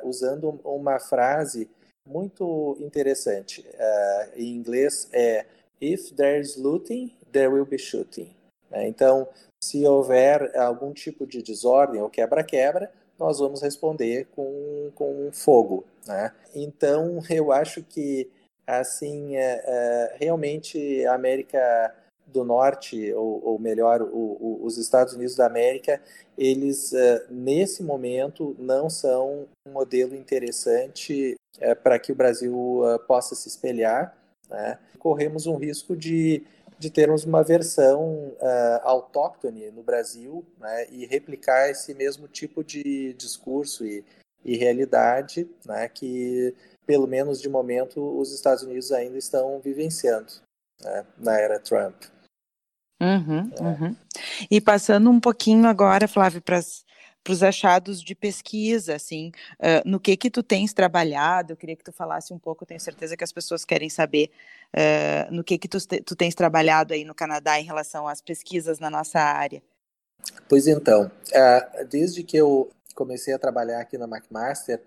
usando 0.03 0.59
uma 0.65 0.99
frase 0.99 1.69
muito 2.09 2.77
interessante. 2.81 3.61
Uh, 3.61 4.31
em 4.37 4.55
inglês 4.55 5.09
é 5.13 5.47
If 5.81 6.13
there's 6.13 6.57
looting, 6.57 7.13
there 7.33 7.49
will 7.49 7.67
be 7.67 7.79
shooting. 7.79 8.35
Né? 8.71 8.89
Então, 8.89 9.29
se 9.63 9.87
houver 9.87 10.57
algum 10.57 10.93
tipo 10.93 11.27
de 11.27 11.43
desordem 11.43 12.01
ou 12.01 12.11
quebra-quebra, 12.11 12.91
nós 13.19 13.39
vamos 13.39 13.63
responder 13.63 14.27
com, 14.35 14.91
com 14.95 15.31
fogo. 15.33 15.85
Né? 16.07 16.33
Então, 16.55 17.21
eu 17.31 17.53
acho 17.53 17.83
que, 17.83 18.31
assim, 18.67 19.37
é, 19.37 20.17
realmente 20.19 21.05
a 21.07 21.15
América 21.15 21.95
do 22.27 22.45
Norte, 22.45 23.13
ou, 23.15 23.43
ou 23.45 23.59
melhor, 23.59 24.03
o, 24.03 24.07
o, 24.07 24.61
os 24.63 24.77
Estados 24.77 25.15
Unidos 25.15 25.35
da 25.35 25.47
América, 25.47 26.01
eles, 26.37 26.93
uh, 26.93 27.25
nesse 27.31 27.83
momento, 27.83 28.55
não 28.59 28.91
são 28.91 29.47
um 29.67 29.73
modelo 29.73 30.15
interessante 30.15 31.38
uh, 31.61 31.77
para 31.83 31.99
que 31.99 32.13
o 32.13 32.15
Brasil 32.15 32.55
uh, 32.55 32.99
possa 33.07 33.35
se 33.35 33.49
espelhar. 33.49 34.17
Né? 34.49 34.79
Corremos 34.99 35.47
um 35.47 35.57
risco 35.57 35.97
de, 35.97 36.43
de 36.79 36.91
termos 36.91 37.25
uma 37.25 37.43
versão 37.43 38.35
autóctone 38.83 39.71
no 39.71 39.83
Brasil 39.83 40.45
né? 40.59 40.87
e 40.91 41.05
replicar 41.05 41.69
esse 41.69 41.95
mesmo 41.95 42.27
tipo 42.27 42.65
de 42.65 43.13
discurso 43.15 43.85
e, 43.85 44.03
e 44.43 44.57
realidade 44.57 45.49
né? 45.67 45.89
que, 45.89 46.55
pelo 46.87 47.07
menos 47.07 47.43
de 47.43 47.49
momento, 47.49 48.01
os 48.19 48.33
Estados 48.33 48.63
Unidos 48.63 48.91
ainda 48.91 49.19
estão 49.19 49.61
vivenciando 49.61 50.33
né? 50.83 51.05
na 51.19 51.39
era 51.39 51.61
Trump. 51.61 52.05
Uhum, 53.01 53.51
é. 53.57 53.63
uhum. 53.63 53.97
E 54.51 54.61
passando 54.61 55.11
um 55.11 55.21
pouquinho 55.21 55.67
agora, 55.67 56.09
Flávio, 56.09 56.43
para 56.43 56.61
os 57.33 57.43
achados 57.43 58.03
de 58.03 58.15
pesquisa, 58.15 58.95
assim, 58.95 59.33
uh, 59.59 59.89
no 59.89 60.01
que 60.01 60.17
que 60.17 60.31
tu 60.31 60.43
tens 60.43 60.73
trabalhado, 60.73 61.53
eu 61.53 61.57
queria 61.57 61.77
que 61.77 61.85
tu 61.85 61.93
falasse 61.93 62.33
um 62.33 62.39
pouco, 62.39 62.67
tenho 62.67 62.81
certeza 62.81 63.17
que 63.17 63.25
as 63.25 63.33
pessoas 63.33 63.65
querem 63.65 63.89
saber 63.89 64.31
uh, 64.75 65.33
no 65.35 65.45
que 65.45 65.59
que 65.59 65.69
tu, 65.69 65.79
tu 66.05 66.17
tens 66.17 66.35
trabalhado 66.35 66.95
aí 66.95 67.05
no 67.05 67.15
Canadá 67.15 67.59
em 67.61 67.65
relação 67.65 68.07
às 68.07 68.21
pesquisas 68.21 68.79
na 68.79 68.91
nossa 68.91 69.19
área. 69.21 69.63
Pois 70.49 70.67
então, 70.67 71.11
uh, 71.29 71.85
desde 71.87 72.23
que 72.23 72.37
eu 72.37 72.71
comecei 72.95 73.33
a 73.33 73.39
trabalhar 73.39 73.81
aqui 73.81 73.97
na 73.97 74.07
McMaster, 74.07 74.83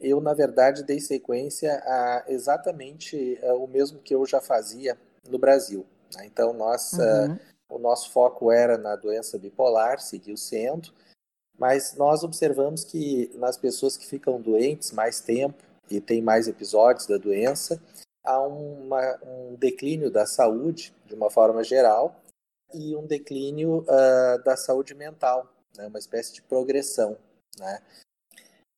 eu, 0.00 0.20
na 0.20 0.34
verdade, 0.34 0.84
dei 0.84 1.00
sequência 1.00 1.82
a 1.84 2.24
exatamente 2.28 3.38
o 3.58 3.66
mesmo 3.66 3.98
que 3.98 4.14
eu 4.14 4.26
já 4.26 4.42
fazia 4.42 4.96
no 5.28 5.38
Brasil. 5.38 5.86
Né? 6.14 6.26
Então, 6.26 6.52
nós... 6.52 6.92
Uhum 6.92 7.36
o 7.68 7.78
nosso 7.78 8.10
foco 8.10 8.50
era 8.50 8.78
na 8.78 8.96
doença 8.96 9.38
bipolar, 9.38 10.00
seguiu 10.00 10.36
sendo, 10.36 10.92
mas 11.58 11.94
nós 11.94 12.22
observamos 12.22 12.84
que 12.84 13.30
nas 13.34 13.56
pessoas 13.56 13.96
que 13.96 14.06
ficam 14.06 14.40
doentes 14.40 14.92
mais 14.92 15.20
tempo 15.20 15.62
e 15.90 16.00
tem 16.00 16.20
mais 16.20 16.48
episódios 16.48 17.06
da 17.06 17.16
doença, 17.16 17.80
há 18.24 18.40
uma, 18.40 19.18
um 19.24 19.54
declínio 19.54 20.10
da 20.10 20.26
saúde, 20.26 20.94
de 21.06 21.14
uma 21.14 21.30
forma 21.30 21.62
geral, 21.62 22.20
e 22.74 22.96
um 22.96 23.06
declínio 23.06 23.84
uh, 23.84 24.42
da 24.44 24.56
saúde 24.56 24.94
mental, 24.94 25.48
né, 25.76 25.86
uma 25.86 25.98
espécie 25.98 26.34
de 26.34 26.42
progressão. 26.42 27.16
Né. 27.58 27.80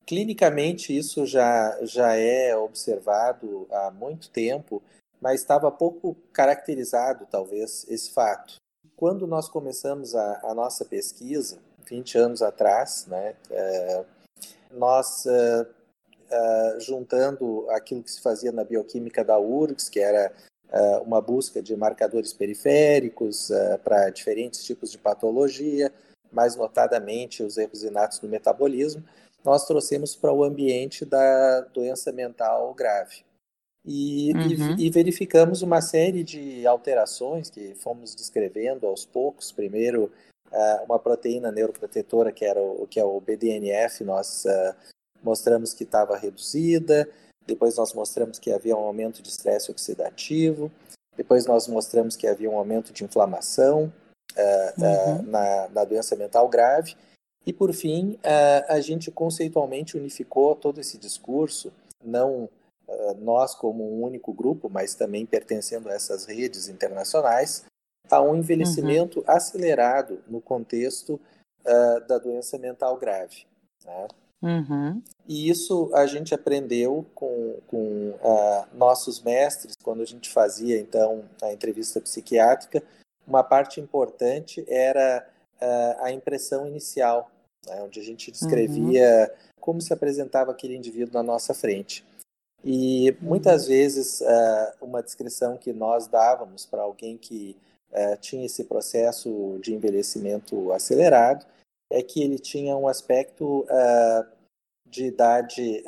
Clinicamente, 0.07 0.97
isso 0.97 1.27
já, 1.27 1.79
já 1.83 2.15
é 2.15 2.57
observado 2.57 3.67
há 3.71 3.91
muito 3.91 4.31
tempo, 4.31 4.83
mas 5.21 5.41
estava 5.41 5.71
pouco 5.71 6.15
caracterizado, 6.33 7.27
talvez, 7.31 7.87
esse 7.89 8.11
fato 8.11 8.59
quando 8.99 9.29
nós 9.29 9.49
começamos 9.49 10.17
a, 10.17 10.41
a 10.51 10.53
nossa 10.53 10.85
pesquisa, 10.85 11.61
20 11.89 12.19
anos 12.19 12.43
atrás, 12.43 13.07
né, 13.07 13.35
é, 13.51 14.05
nós, 14.73 15.27
é, 15.27 15.67
é, 16.31 16.77
juntando 16.81 17.67
aquilo 17.71 18.03
que 18.03 18.11
se 18.11 18.21
fazia 18.21 18.53
na 18.53 18.65
bioquímica 18.65 19.25
da 19.25 19.39
URGS, 19.39 19.89
que 19.89 20.01
era 20.01 20.33
uma 21.07 21.19
busca 21.19 21.63
de 21.63 21.75
marcadores 21.75 22.35
periféricos 22.35 23.51
para 23.83 24.11
diferentes 24.11 24.63
tipos 24.63 24.93
de 24.93 24.99
patologia, 24.99 25.91
mais 26.31 26.57
notadamente 26.57 27.43
os 27.43 27.57
erros 27.57 27.83
inatos 27.83 28.21
no 28.21 28.29
metabolismo, 28.29 29.03
nós 29.43 29.67
trouxemos 29.67 30.15
para 30.15 30.31
o 30.31 30.45
ambiente 30.45 31.07
da 31.07 31.63
doença 31.73 32.13
mental 32.13 32.75
grave. 32.75 33.25
E, 33.85 34.33
uhum. 34.35 34.77
e, 34.77 34.87
e, 34.87 34.91
verificamos 34.91 35.63
uma 35.63 35.81
série 35.81 36.23
de 36.23 36.67
alterações 36.67 37.49
que 37.49 37.75
fomos 37.77 38.15
descrevendo 38.15 38.87
aos 38.87 39.07
poucos. 39.07 39.51
Primeiro, 39.51 40.13
uma 40.87 40.99
proteína 40.99 41.53
neuroprotetora, 41.53 42.33
que, 42.33 42.45
era 42.45 42.61
o, 42.61 42.87
que 42.87 42.99
é 42.99 43.05
o 43.05 43.21
BDNF, 43.21 44.05
nós 44.05 44.45
uh, 44.45 44.75
mostramos 45.23 45.75
que 45.75 45.85
estava 45.85 46.17
reduzida. 46.17 47.09
Depois, 47.47 47.77
nós 47.77 47.93
mostramos 47.93 48.39
que 48.39 48.51
havia 48.51 48.77
um 48.77 48.85
aumento 48.85 49.23
de 49.23 49.29
estresse 49.29 49.71
oxidativo. 49.71 50.71
Depois, 51.17 51.47
nós 51.47 51.67
mostramos 51.67 52.17
que 52.17 52.27
havia 52.27 52.51
um 52.51 52.57
aumento 52.57 52.93
de 52.93 53.05
inflamação 53.05 53.93
uh, 54.37 54.83
uhum. 54.83 55.23
na, 55.23 55.69
na, 55.69 55.85
doença 55.85 56.17
mental 56.17 56.49
grave. 56.49 56.97
E, 57.47 57.53
por 57.53 57.73
fim, 57.73 58.19
a 58.69 58.79
gente 58.79 59.11
conceitualmente 59.11 59.97
unificou 59.97 60.55
todo 60.55 60.81
esse 60.81 60.99
discurso, 60.99 61.73
não 62.05 62.47
nós 63.21 63.55
como 63.55 63.91
um 63.91 64.03
único 64.03 64.35
grupo, 64.35 64.69
mas 64.69 64.95
também 64.95 65.25
pertencendo 65.25 65.89
a 65.89 65.95
essas 65.95 66.27
redes 66.27 66.69
internacionais, 66.69 67.65
a 68.11 68.23
um 68.23 68.37
envelhecimento 68.37 69.21
uhum. 69.21 69.25
acelerado 69.27 70.21
no 70.29 70.41
contexto 70.41 71.21
uh, 71.65 72.07
da 72.07 72.19
doença 72.19 72.59
mental 72.59 72.97
grave. 72.97 73.47
Né? 73.85 74.09
Uhum. 74.41 75.03
E 75.27 75.51
isso 75.51 75.91
a 75.95 76.07
gente 76.07 76.35
aprendeu 76.35 77.05
com, 77.15 77.57
com 77.67 78.11
uh, 78.11 78.67
nossos 78.73 79.21
mestres, 79.21 79.75
quando 79.83 80.01
a 80.01 80.07
gente 80.07 80.31
fazia 80.31 80.79
então 80.79 81.25
a 81.43 81.53
entrevista 81.53 82.01
psiquiátrica. 82.01 82.83
Uma 83.27 83.43
parte 83.43 83.81
importante 83.81 84.65
era 84.69 85.29
uh, 85.61 86.05
a 86.05 86.13
impressão 86.13 86.67
inicial, 86.67 87.31
né? 87.67 87.83
onde 87.83 87.99
a 88.01 88.03
gente 88.03 88.31
descrevia 88.31 89.31
uhum. 89.31 89.53
como 89.61 89.81
se 89.81 89.93
apresentava 89.93 90.53
aquele 90.53 90.77
indivíduo 90.77 91.15
na 91.15 91.23
nossa 91.23 91.53
frente. 91.53 92.05
E 92.65 93.17
muitas 93.21 93.63
uhum. 93.63 93.69
vezes 93.69 94.21
uh, 94.21 94.85
uma 94.85 95.03
descrição 95.03 95.57
que 95.57 95.73
nós 95.73 96.07
dávamos 96.07 96.65
para 96.65 96.83
alguém 96.83 97.17
que 97.17 97.57
uh, 97.91 98.17
tinha 98.21 98.47
esse 98.47 98.65
processo 98.65 99.59
de 99.63 99.75
envelhecimento 99.75 100.73
acelerado 100.73 101.47
é 101.91 102.03
que 102.03 102.23
ele 102.23 102.39
tinha 102.39 102.77
um 102.77 102.87
aspecto 102.87 103.61
uh, 103.63 104.27
de 104.87 105.07
idade 105.07 105.85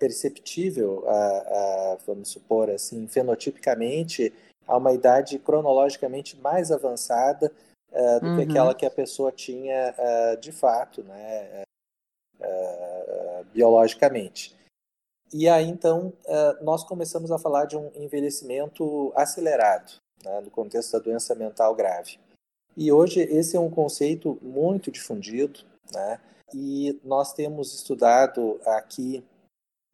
perceptível, 0.00 1.04
vamos 2.04 2.30
supor 2.30 2.68
assim, 2.68 3.06
fenotipicamente, 3.06 4.32
a 4.66 4.76
uma 4.76 4.92
idade 4.92 5.38
cronologicamente 5.38 6.36
mais 6.40 6.72
avançada 6.72 7.52
do 8.20 8.26
uhum. 8.26 8.36
que 8.36 8.42
aquela 8.42 8.74
que 8.74 8.84
a 8.84 8.90
pessoa 8.90 9.30
tinha 9.30 9.94
de 10.40 10.50
fato, 10.50 11.04
né, 11.04 11.62
biologicamente. 13.52 14.56
E 15.32 15.48
aí, 15.48 15.68
então, 15.68 16.12
nós 16.60 16.82
começamos 16.82 17.30
a 17.30 17.38
falar 17.38 17.66
de 17.66 17.76
um 17.76 17.92
envelhecimento 17.94 19.12
acelerado, 19.14 19.92
né, 20.24 20.40
no 20.40 20.50
contexto 20.50 20.92
da 20.92 20.98
doença 20.98 21.34
mental 21.34 21.74
grave. 21.74 22.18
E 22.76 22.92
hoje 22.92 23.20
esse 23.20 23.56
é 23.56 23.60
um 23.60 23.70
conceito 23.70 24.38
muito 24.40 24.90
difundido, 24.90 25.60
né, 25.92 26.20
e 26.54 26.98
nós 27.04 27.32
temos 27.32 27.74
estudado 27.74 28.60
aqui 28.64 29.24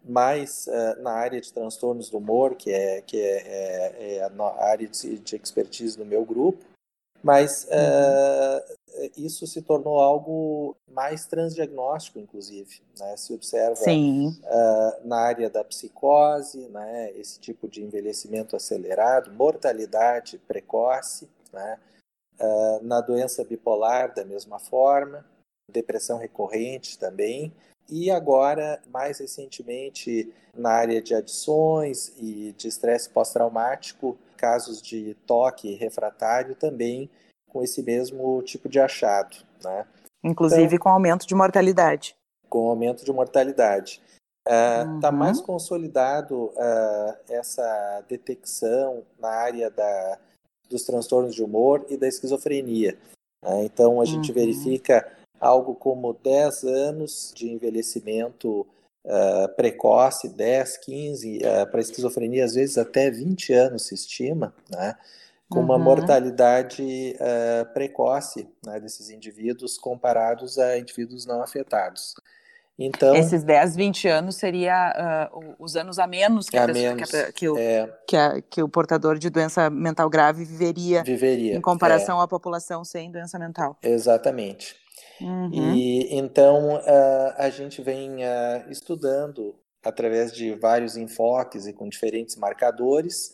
mais 0.05 0.67
uh, 0.67 1.03
na 1.03 1.13
área 1.13 1.41
de 1.41 1.53
transtornos 1.53 2.11
do 2.11 2.19
humor, 2.19 2.55
que 2.55 2.71
é, 2.71 3.01
que 3.01 3.17
é, 3.19 3.37
é, 3.47 4.17
é 4.17 4.23
a 4.23 4.65
área 4.65 4.87
de, 4.87 5.19
de 5.19 5.37
expertise 5.37 5.97
do 5.97 6.05
meu 6.05 6.25
grupo, 6.25 6.65
Mas 7.25 7.67
uhum. 7.71 9.07
uh, 9.07 9.11
isso 9.17 9.47
se 9.47 9.63
tornou 9.63 9.99
algo 9.99 10.77
mais 10.93 11.25
transdiagnóstico, 11.25 12.19
inclusive. 12.19 12.83
Né? 12.99 13.17
Se 13.17 13.33
observa 13.33 13.81
uh, 13.83 15.09
na 15.09 15.21
área 15.21 15.49
da 15.49 15.65
psicose, 15.65 16.69
né? 16.69 17.11
esse 17.17 17.41
tipo 17.41 17.67
de 17.67 17.83
envelhecimento 17.83 18.55
acelerado, 18.55 19.33
mortalidade 19.33 20.37
precoce, 20.37 21.27
né? 21.51 21.79
Uh, 22.39 22.85
na 22.85 23.01
doença 23.01 23.45
bipolar, 23.45 24.13
da 24.13 24.25
mesma 24.25 24.59
forma, 24.59 25.25
depressão 25.73 26.19
recorrente 26.19 26.99
também. 26.99 27.55
E 27.89 28.11
agora, 28.11 28.83
mais 28.89 29.19
recentemente, 29.21 30.33
na 30.55 30.71
área 30.71 31.01
de 31.01 31.15
adições 31.15 32.13
e 32.19 32.53
de 32.57 32.69
estresse 32.69 33.09
pós-traumático, 33.09 34.19
casos 34.35 34.81
de 34.83 35.15
toque 35.27 35.75
refratário 35.75 36.55
também 36.55 37.09
com 37.49 37.63
esse 37.63 37.83
mesmo 37.83 38.43
tipo 38.43 38.69
de 38.69 38.81
achado. 38.81 39.37
Né? 39.63 39.87
Inclusive 40.23 40.65
então, 40.65 40.79
com 40.79 40.89
aumento 40.89 41.27
de 41.27 41.35
mortalidade. 41.35 42.17
Com 42.49 42.69
aumento 42.69 43.05
de 43.05 43.13
mortalidade. 43.13 44.03
Está 44.47 44.85
uh, 44.85 45.01
tá 45.01 45.11
uhum. 45.11 45.17
mais 45.17 45.41
consolidado 45.41 46.47
uh, 46.47 47.17
essa 47.29 48.05
detecção 48.09 49.03
na 49.19 49.29
área 49.29 49.71
da, 49.71 50.19
dos 50.69 50.83
transtornos 50.85 51.35
de 51.35 51.43
humor 51.43 51.87
e 51.89 51.97
da 51.97 52.07
esquizofrenia. 52.07 52.99
Né? 53.43 53.65
Então, 53.65 54.01
a 54.01 54.05
gente 54.05 54.31
uhum. 54.31 54.35
verifica 54.35 55.11
algo 55.41 55.75
como 55.75 56.13
10 56.13 56.65
anos 56.65 57.33
de 57.35 57.51
envelhecimento 57.51 58.67
uh, 59.05 59.49
precoce, 59.57 60.29
10, 60.29 60.77
15, 60.79 61.39
uh, 61.39 61.71
para 61.71 61.81
esquizofrenia, 61.81 62.45
às 62.45 62.55
vezes 62.55 62.79
até 62.79 63.11
20 63.11 63.53
anos 63.53 63.87
se 63.87 63.95
estima, 63.95 64.55
né? 64.71 64.97
com 65.49 65.59
uhum. 65.59 65.65
uma 65.67 65.79
mortalidade 65.79 67.17
uh, 67.17 67.73
precoce 67.73 68.49
né, 68.65 68.81
desses 68.81 69.11
indivíduos 69.11 69.77
comparados 69.77 70.59
a 70.59 70.79
indivíduos 70.79 71.27
não 71.27 71.43
afetados. 71.43 72.15
Então, 72.77 73.15
Esses 73.15 73.45
10, 73.45 73.77
20 73.77 74.09
anos 74.09 74.35
seria 74.35 75.31
uh, 75.33 75.55
os 75.61 75.77
anos 75.77 75.99
a 76.01 76.09
menos 76.09 76.49
que, 76.49 76.57
a, 76.57 76.65
a 76.65 76.67
pessoa, 76.67 76.95
menos, 76.95 77.11
que, 77.11 77.17
a, 77.17 77.33
que, 77.33 77.49
o, 77.49 77.57
é, 77.57 77.99
que, 78.09 78.17
a, 78.17 78.43
que, 78.43 78.63
o 78.65 78.69
portador 78.69 79.17
de 79.17 79.31
doença 79.31 79.71
mental 79.71 80.11
grave 80.11 80.45
viveria, 80.45 81.05
viveria 81.05 81.55
em 81.55 81.61
comparação 81.61 82.21
é, 82.21 82.25
à 82.25 82.27
população 82.27 82.85
sem 82.85 83.13
doença 83.13 83.39
mental. 83.39 83.79
Exatamente. 83.81 84.75
Uhum. 85.21 85.75
E 85.75 86.15
então 86.17 86.77
uh, 86.77 87.35
a 87.37 87.49
gente 87.51 87.81
vem 87.83 88.17
uh, 88.17 88.71
estudando 88.71 89.55
através 89.83 90.33
de 90.33 90.55
vários 90.55 90.97
enfoques 90.97 91.67
e 91.67 91.73
com 91.73 91.89
diferentes 91.89 92.37
marcadores 92.37 93.33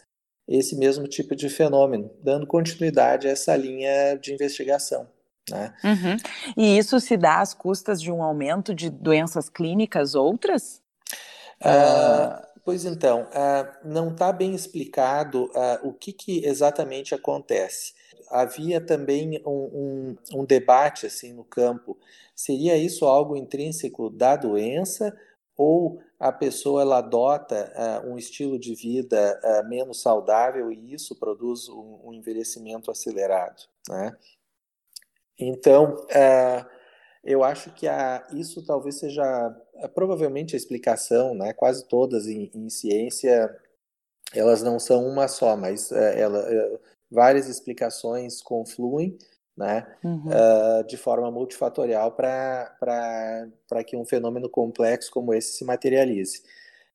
esse 0.49 0.77
mesmo 0.77 1.07
tipo 1.07 1.37
de 1.37 1.49
fenômeno, 1.49 2.11
dando 2.25 2.45
continuidade 2.45 3.29
a 3.29 3.31
essa 3.31 3.57
linha 3.57 4.17
de 4.21 4.35
investigação. 4.35 5.07
Né? 5.49 5.73
Uhum. 5.85 6.17
E 6.57 6.77
isso 6.77 6.99
se 6.99 7.17
dá 7.17 7.41
às 7.41 7.55
custas 7.55 8.03
de 8.03 8.11
um 8.11 8.21
aumento 8.21 8.75
de 8.75 8.91
doenças 8.91 9.49
clínicas 9.49 10.17
outras? 10.17 10.83
Uh, 11.63 12.50
pois 12.71 12.85
então, 12.85 13.27
não 13.85 14.13
está 14.13 14.33
bem 14.33 14.55
explicado 14.55 15.51
o 15.83 15.93
que, 15.93 16.13
que 16.13 16.45
exatamente 16.47 17.13
acontece 17.13 17.95
havia 18.31 18.81
também 18.81 19.43
um, 19.45 19.51
um, 19.51 20.17
um, 20.39 20.45
debate 20.45 21.05
assim 21.05 21.33
no 21.33 21.43
campo. 21.43 21.99
Seria 22.33 22.77
isso 22.77 23.05
algo 23.07 23.37
intrínseco 23.37 24.09
da 24.09 24.37
doença 24.37 25.13
ou 25.57 26.01
a 26.17 26.31
pessoa 26.31 26.83
ela 26.83 26.99
adota 26.99 27.73
uh, 27.75 28.09
um 28.09 28.17
estilo 28.17 28.57
de 28.57 28.73
vida 28.73 29.41
uh, 29.43 29.69
menos 29.69 30.01
saudável 30.01 30.71
e 30.71 30.95
isso 30.95 31.19
produz 31.19 31.69
um, 31.69 31.99
um 32.05 32.13
envelhecimento 32.13 32.89
acelerado, 32.89 33.65
né? 33.89 34.17
Então, 35.37 35.95
uh, 35.95 36.80
eu 37.25 37.45
acho 37.45 37.73
que 37.73 37.87
a, 37.87 38.27
isso 38.33 38.65
talvez 38.65 38.97
seja 38.97 39.23
provavelmente 39.95 40.55
a 40.55 40.59
explicação, 40.59 41.35
né? 41.35 41.53
Quase 41.53 41.87
todas 41.89 42.27
em, 42.27 42.51
em 42.55 42.69
ciência 42.69 43.55
elas 44.33 44.63
não 44.63 44.79
são 44.79 45.05
uma 45.07 45.27
só, 45.27 45.57
mas 45.57 45.91
ela, 45.91 46.47
várias 47.11 47.49
explicações 47.49 48.41
confluem 48.41 49.19
né, 49.61 49.87
uhum. 50.03 50.23
uh, 50.29 50.87
de 50.87 50.97
forma 50.97 51.31
multifatorial 51.31 52.13
para 52.13 53.85
que 53.87 53.95
um 53.95 54.07
fenômeno 54.07 54.49
complexo 54.49 55.11
como 55.11 55.35
esse 55.35 55.53
se 55.53 55.65
materialize. 55.65 56.43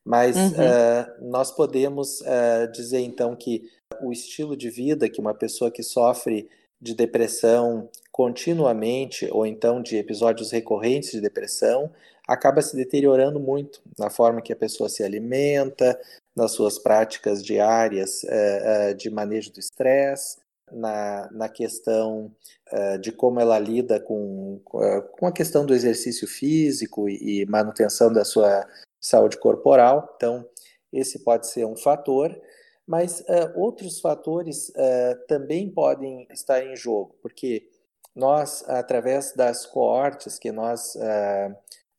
Mas 0.04 0.36
uhum. 0.36 0.50
uh, 0.50 1.30
nós 1.30 1.52
podemos 1.52 2.22
uh, 2.22 2.72
dizer 2.72 3.00
então 3.00 3.36
que 3.36 3.70
o 4.02 4.12
estilo 4.12 4.58
de 4.58 4.70
vida 4.70 5.10
que 5.10 5.22
uma 5.22 5.34
pessoa 5.34 5.70
que 5.70 5.84
sofre 5.84 6.50
de 6.86 6.94
depressão 6.94 7.90
continuamente 8.12 9.28
ou 9.32 9.46
então 9.46 9.82
de 9.82 9.98
episódios 9.98 10.52
recorrentes 10.52 11.12
de 11.12 11.20
depressão 11.20 11.92
acaba 12.28 12.62
se 12.62 12.76
deteriorando 12.76 13.40
muito 13.40 13.82
na 13.98 14.10
forma 14.10 14.42
que 14.42 14.54
a 14.54 14.56
pessoa 14.56 14.88
se 14.88 15.04
alimenta, 15.04 16.00
nas 16.36 16.52
suas 16.52 16.78
práticas 16.78 17.44
diárias 17.44 18.24
uh, 18.24 18.92
uh, 18.92 18.96
de 18.96 19.10
manejo 19.10 19.52
do 19.52 19.60
estresse, 19.60 20.38
na, 20.72 21.30
na 21.32 21.50
questão 21.50 22.32
uh, 22.72 22.98
de 23.00 23.12
como 23.12 23.40
ela 23.40 23.58
lida 23.58 24.00
com, 24.00 24.60
com 24.64 25.26
a 25.26 25.32
questão 25.32 25.66
do 25.66 25.74
exercício 25.74 26.28
físico 26.28 27.10
e, 27.10 27.42
e, 27.42 27.46
manutenção 27.46 28.12
da 28.12 28.24
sua 28.26 28.68
saúde 29.00 29.38
corporal. 29.38 30.14
Então, 30.16 30.46
esse 30.92 31.20
pode 31.20 31.48
ser 31.48 31.66
um 31.66 31.76
fator, 31.76 32.36
mas 32.88 33.24
outros 33.56 34.00
fatores 34.00 34.72
também 35.28 35.70
podem 35.70 36.28
estar 36.32 36.64
em 36.64 36.76
jogo, 36.76 37.16
porque 37.22 37.68
nós, 38.16 38.64
através 38.68 39.34
das 39.34 39.66
coortes 39.66 40.38
que 40.38 40.52
nós 40.52 40.96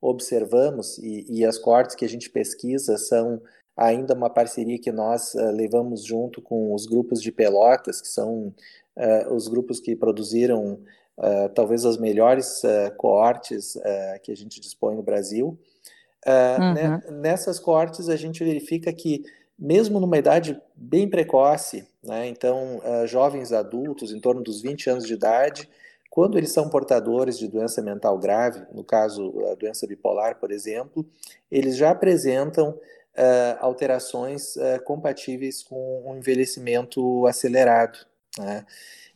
observamos 0.01 0.99
e, 0.99 1.27
e 1.29 1.44
as 1.44 1.59
coortes 1.59 1.96
que 1.96 2.05
a 2.05 2.09
gente 2.09 2.31
pesquisa 2.31 2.96
são 2.96 3.40
ainda 3.77 4.14
uma 4.14 4.31
parceria 4.31 4.79
que 4.79 4.90
nós 4.90 5.35
uh, 5.35 5.51
levamos 5.51 6.05
junto 6.05 6.40
com 6.40 6.72
os 6.72 6.87
grupos 6.87 7.20
de 7.20 7.31
Pelotas, 7.31 8.01
que 8.01 8.09
são 8.09 8.55
uh, 8.96 9.35
os 9.35 9.49
grupos 9.49 9.79
que 9.79 9.94
produziram 9.94 10.81
uh, 11.18 11.49
talvez 11.55 11.85
as 11.85 11.99
melhores 11.99 12.62
coortes 12.96 13.77
que 14.22 14.33
a 14.33 14.37
gente 14.37 14.61
dispõe 14.61 14.96
no 14.96 15.03
Brasil. 15.03 15.59
Uhum. 16.27 16.75
Né, 16.75 17.03
nessas 17.12 17.61
coortes, 17.61 18.09
a 18.09 18.16
gente 18.16 18.42
verifica 18.42 18.92
que, 18.92 19.22
mesmo 19.59 19.99
numa 19.99 20.19
idade 20.19 20.61
bem 20.75 21.09
precoce, 21.09 21.87
né, 22.03 22.27
então 22.29 22.81
jovens 23.07 23.53
adultos, 23.53 24.12
em 24.12 24.21
torno 24.21 24.42
dos 24.42 24.61
20 24.61 24.90
anos 24.90 25.07
de 25.07 25.14
idade, 25.14 25.69
quando 26.11 26.38
eles 26.38 26.51
são 26.51 26.71
portadores 26.71 27.38
de 27.38 27.47
doença 27.47 27.83
mental 27.83 28.19
grave, 28.19 28.64
no 28.73 28.83
caso 28.83 29.35
a 29.51 29.55
doença 29.55 29.87
bipolar, 29.87 30.38
por 30.38 30.51
exemplo, 30.51 31.07
eles 31.51 31.77
já 31.77 31.90
apresentam 31.90 32.79
uh, 33.16 33.57
alterações 33.61 34.57
uh, 34.57 34.83
compatíveis 34.85 35.62
com 35.62 35.77
o 35.77 36.11
um 36.11 36.16
envelhecimento 36.16 37.27
acelerado. 37.27 37.99
Né? 38.38 38.64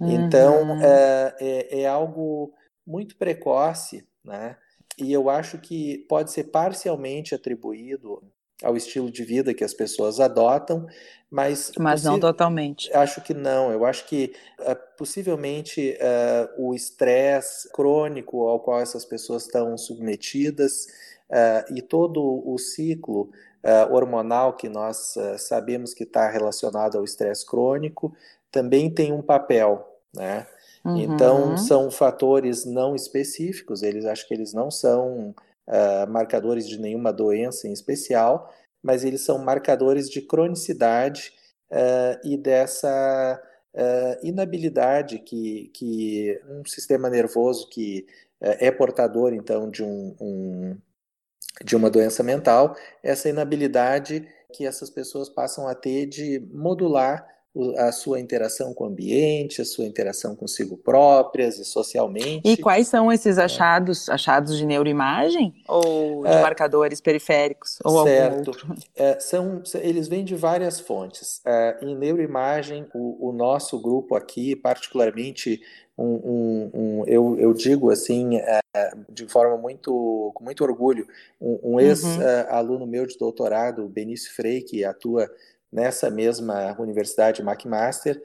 Então, 0.00 0.62
uhum. 0.62 0.76
Então, 0.76 0.78
uh, 0.78 1.34
é, 1.38 1.80
é, 1.82 1.86
algo 1.86 2.52
muito 2.86 3.16
precoce, 3.16 4.06
né? 4.24 4.56
e 4.98 5.12
eu 5.12 5.30
acho 5.30 5.58
que 5.58 5.98
pode 6.08 6.32
ser 6.32 6.44
parcialmente 6.44 7.34
atribuído 7.34 8.22
ao 8.62 8.76
estilo 8.76 9.10
de 9.10 9.24
vida 9.24 9.54
que 9.54 9.64
as 9.64 9.74
pessoas 9.74 10.20
adotam, 10.20 10.86
mas 11.30 11.72
mas 11.78 12.04
não 12.04 12.18
totalmente. 12.18 12.92
Acho 12.92 13.20
que 13.20 13.32
não. 13.32 13.70
Eu 13.72 13.84
acho 13.84 14.06
que 14.06 14.34
uh, 14.58 14.76
possivelmente 14.96 15.96
uh, 15.96 16.66
o 16.66 16.74
estresse 16.74 17.70
crônico 17.72 18.48
ao 18.48 18.60
qual 18.60 18.80
essas 18.80 19.04
pessoas 19.04 19.44
estão 19.44 19.76
submetidas 19.78 20.86
uh, 21.30 21.74
e 21.74 21.80
todo 21.80 22.42
o 22.44 22.58
ciclo 22.58 23.30
hormonal 23.90 24.54
que 24.54 24.70
nós 24.70 25.14
sabemos 25.36 25.92
que 25.92 26.04
está 26.04 26.26
relacionado 26.30 26.96
ao 26.96 27.04
estresse 27.04 27.44
crônico 27.44 28.10
também 28.50 28.88
tem 28.88 29.12
um 29.12 29.20
papel, 29.20 29.86
né? 30.14 30.46
Uhum. 30.82 30.96
Então 30.96 31.58
são 31.58 31.90
fatores 31.90 32.64
não 32.64 32.96
específicos, 32.96 33.82
eles 33.82 34.06
acho 34.06 34.26
que 34.26 34.32
eles 34.32 34.54
não 34.54 34.70
são 34.70 35.34
uh, 35.70 36.10
marcadores 36.10 36.66
de 36.68 36.78
nenhuma 36.78 37.12
doença 37.12 37.68
em 37.68 37.72
especial, 37.72 38.52
mas 38.82 39.04
eles 39.04 39.22
são 39.22 39.38
marcadores 39.38 40.08
de 40.08 40.22
cronicidade 40.22 41.32
e 42.24 42.36
dessa 42.36 43.40
inabilidade 44.22 45.20
que, 45.20 45.70
que 45.74 46.40
um 46.48 46.64
sistema 46.64 47.08
nervoso 47.08 47.68
que 47.68 48.06
é 48.40 48.70
portador 48.70 49.32
então 49.32 49.70
de 49.70 49.84
um, 49.84 50.16
um 50.20 50.76
de 51.64 51.76
uma 51.76 51.90
doença 51.90 52.22
mental, 52.22 52.74
essa 53.02 53.28
inabilidade 53.28 54.26
que 54.52 54.66
essas 54.66 54.90
pessoas 54.90 55.28
passam 55.28 55.68
a 55.68 55.74
ter 55.74 56.06
de 56.06 56.40
modular 56.52 57.26
a 57.78 57.90
sua 57.90 58.20
interação 58.20 58.72
com 58.72 58.84
o 58.84 58.86
ambiente, 58.86 59.60
a 59.60 59.64
sua 59.64 59.84
interação 59.84 60.36
consigo 60.36 60.76
próprias 60.76 61.58
e 61.58 61.64
socialmente. 61.64 62.42
E 62.44 62.56
quais 62.56 62.86
são 62.86 63.10
esses 63.10 63.38
é. 63.38 63.44
achados? 63.44 64.08
É. 64.08 64.12
Achados 64.12 64.56
de 64.56 64.64
neuroimagem 64.64 65.52
ou 65.66 66.22
de 66.22 66.28
é, 66.28 66.42
marcadores 66.42 67.00
periféricos? 67.00 67.78
Ou 67.84 68.04
certo. 68.04 68.52
É, 68.94 69.18
são, 69.18 69.62
eles 69.82 70.06
vêm 70.06 70.24
de 70.24 70.36
várias 70.36 70.78
fontes. 70.78 71.40
É, 71.44 71.78
em 71.82 71.96
neuroimagem, 71.96 72.86
o, 72.94 73.28
o, 73.28 73.32
nosso 73.32 73.80
grupo 73.80 74.14
aqui, 74.14 74.54
particularmente, 74.54 75.60
um, 75.98 76.04
um, 76.04 76.70
um 76.72 77.04
eu, 77.06 77.36
eu, 77.40 77.52
digo 77.52 77.90
assim, 77.90 78.36
é, 78.36 78.60
de 79.08 79.26
forma 79.26 79.56
muito, 79.56 80.30
com 80.34 80.44
muito 80.44 80.62
orgulho, 80.62 81.04
um, 81.40 81.58
uhum. 81.62 81.80
ex-aluno 81.80 82.86
meu 82.86 83.06
de 83.06 83.18
doutorado, 83.18 83.88
Benício 83.88 84.32
Frei, 84.32 84.62
que 84.62 84.84
atua 84.84 85.28
nessa 85.72 86.10
mesma 86.10 86.76
universidade 86.78 87.42
McMaster, 87.42 88.20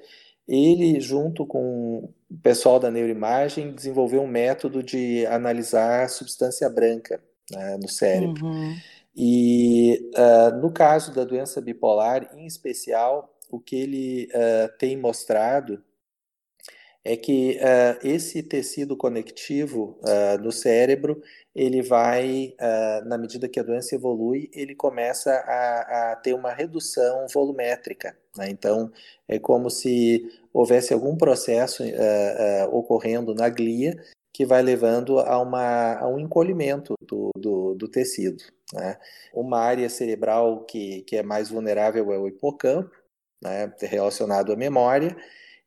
ele, 0.47 0.99
junto 0.99 1.45
com 1.45 2.13
o 2.29 2.37
pessoal 2.41 2.79
da 2.79 2.91
neuroimagem, 2.91 3.73
desenvolveu 3.73 4.21
um 4.21 4.27
método 4.27 4.83
de 4.83 5.25
analisar 5.25 6.09
substância 6.09 6.69
branca 6.69 7.19
né, 7.51 7.77
no 7.81 7.89
cérebro. 7.89 8.45
Uhum. 8.45 8.75
E 9.15 10.11
uh, 10.15 10.55
no 10.57 10.71
caso 10.71 11.13
da 11.13 11.23
doença 11.23 11.61
bipolar, 11.61 12.29
em 12.35 12.45
especial, 12.45 13.33
o 13.49 13.59
que 13.59 13.75
ele 13.75 14.29
uh, 14.33 14.77
tem 14.77 14.97
mostrado 14.97 15.81
é 17.05 17.15
que 17.15 17.59
uh, 17.61 17.99
esse 18.03 18.41
tecido 18.41 18.97
conectivo 18.97 19.95
uh, 20.01 20.51
cérebro, 20.51 21.21
ele 21.53 21.83
vai, 21.83 22.55
uh, 22.59 23.07
na 23.07 23.15
medida 23.15 23.47
que 23.47 23.59
a 23.59 23.63
doença 23.63 23.93
evolui, 23.93 24.49
ele 24.51 24.73
começa 24.73 25.31
a, 25.31 26.11
a 26.11 26.15
ter 26.15 26.33
uma 26.33 26.51
redução 26.51 27.27
volumétrica. 27.31 28.17
Né? 28.35 28.49
Então, 28.49 28.91
é 29.27 29.37
como 29.37 29.69
se 29.69 30.27
houvesse 30.51 30.93
algum 30.93 31.15
processo 31.15 31.83
ocorrendo 32.71 33.35
na 33.35 33.49
glia 33.49 33.95
que 34.33 34.45
vai 34.45 34.63
levando 34.63 35.19
a, 35.19 35.39
uma, 35.39 35.99
a 35.99 36.07
um 36.07 36.19
encolhimento 36.19 36.95
do, 37.01 37.29
do, 37.37 37.75
do 37.75 37.87
tecido. 37.87 38.43
Né? 38.73 38.97
Uma 39.33 39.59
área 39.59 39.89
cerebral 39.89 40.65
que, 40.65 41.03
que 41.03 41.17
é 41.17 41.23
mais 41.23 41.49
vulnerável 41.49 42.11
é 42.11 42.17
o 42.17 42.27
hipocampo, 42.27 42.91
né? 43.43 43.71
relacionado 43.79 44.51
à 44.51 44.55
memória, 44.55 45.15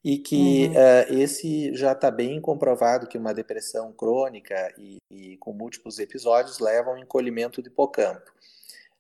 e 0.09 0.17
que 0.17 0.69
uhum. 0.69 0.73
uh, 0.73 1.21
esse 1.21 1.75
já 1.75 1.93
está 1.93 2.11
bem 2.11 2.41
comprovado 2.41 3.07
que 3.07 3.19
uma 3.19 3.35
depressão 3.35 3.93
crônica 3.93 4.73
e, 4.79 4.97
e, 5.11 5.37
com 5.37 5.53
múltiplos 5.53 5.99
episódios 5.99 6.61
leva 6.61 6.89
ao 6.89 6.97
encolhimento 6.97 7.61
do 7.61 7.69
hipocampo. 7.69 8.33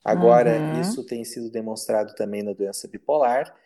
Agora, 0.04 0.58
uhum. 0.58 0.82
isso 0.82 1.02
tem 1.02 1.24
sido 1.24 1.50
demonstrado 1.50 2.14
também 2.14 2.42
na 2.42 2.52
doença 2.52 2.86
bipolar. 2.86 3.56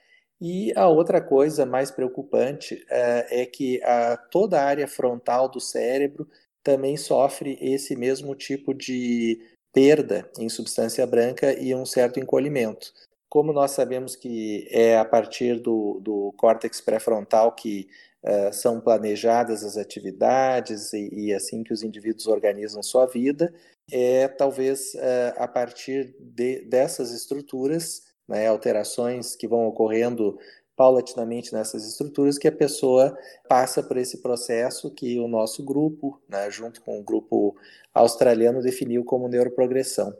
E 0.40 0.72
a 0.76 0.86
outra 0.86 1.20
coisa 1.20 1.66
mais 1.66 1.90
preocupante 1.90 2.76
uh, 2.76 3.26
é 3.28 3.45
que 3.45 3.82
a, 3.82 4.16
toda 4.16 4.61
a 4.61 4.64
área 4.64 4.86
frontal 4.86 5.49
do 5.49 5.59
cérebro 5.59 6.28
também 6.62 6.97
sofre 6.97 7.59
esse 7.61 7.97
mesmo 7.97 8.36
tipo 8.36 8.72
de 8.72 9.40
perda 9.72 10.30
em 10.38 10.49
substância 10.49 11.05
branca 11.05 11.53
e 11.53 11.74
um 11.74 11.84
certo 11.84 12.20
encolhimento. 12.20 12.93
Como 13.33 13.51
nós 13.51 13.70
sabemos 13.70 14.14
que 14.14 14.68
é 14.70 14.99
a 14.99 15.07
partir 15.07 15.59
do, 15.59 15.99
do 16.03 16.35
córtex 16.37 16.83
pré-frontal 16.83 17.53
que 17.53 17.89
uh, 18.22 18.53
são 18.53 18.78
planejadas 18.78 19.64
as 19.64 19.78
atividades 19.78 20.93
e, 20.93 21.09
e, 21.11 21.33
assim 21.33 21.64
que 21.64 21.72
os 21.72 21.83
indivíduos 21.83 22.26
organizam 22.26 22.83
sua 22.83 23.07
vida, 23.07 23.51
é 23.91 24.28
talvez 24.28 24.93
uh, 24.97 25.33
a 25.39 25.49
partir 25.49 26.14
de, 26.20 26.66
dessas 26.66 27.11
estruturas, 27.11 28.03
né, 28.28 28.49
alterações 28.49 29.35
que 29.35 29.49
vão 29.49 29.66
ocorrendo 29.66 30.39
paulatinamente 30.76 31.55
nessas 31.55 31.89
estruturas 31.89 32.37
que 32.37 32.49
a 32.49 32.53
pessoa 32.53 33.16
passa 33.49 33.83
por 33.83 33.97
esse 33.97 34.18
processo 34.18 34.91
que 34.91 35.18
o 35.18 35.26
nosso 35.26 35.64
grupo, 35.64 36.20
né, 36.28 36.51
junto 36.51 36.83
com 36.83 37.01
o 37.01 37.03
grupo 37.03 37.57
australiano, 37.95 38.61
definiu 38.61 39.03
como 39.03 39.26
neuroprogressão. 39.26 40.14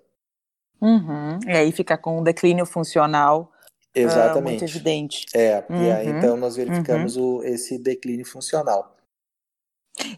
Uhum. 0.83 1.39
E 1.47 1.53
aí 1.53 1.71
fica 1.71 1.97
com 1.97 2.19
um 2.19 2.23
declínio 2.23 2.67
funcional 2.67 3.53
Exatamente. 3.95 4.39
Uh, 4.39 4.43
muito 4.43 4.65
evidente. 4.65 5.27
É, 5.35 5.65
uhum. 5.69 5.83
e 5.83 5.93
aí 5.93 6.11
uhum. 6.11 6.19
então 6.19 6.37
nós 6.37 6.57
verificamos 6.57 7.17
uhum. 7.17 7.37
o, 7.37 7.45
esse 7.45 7.79
declínio 7.79 8.27
funcional. 8.27 8.97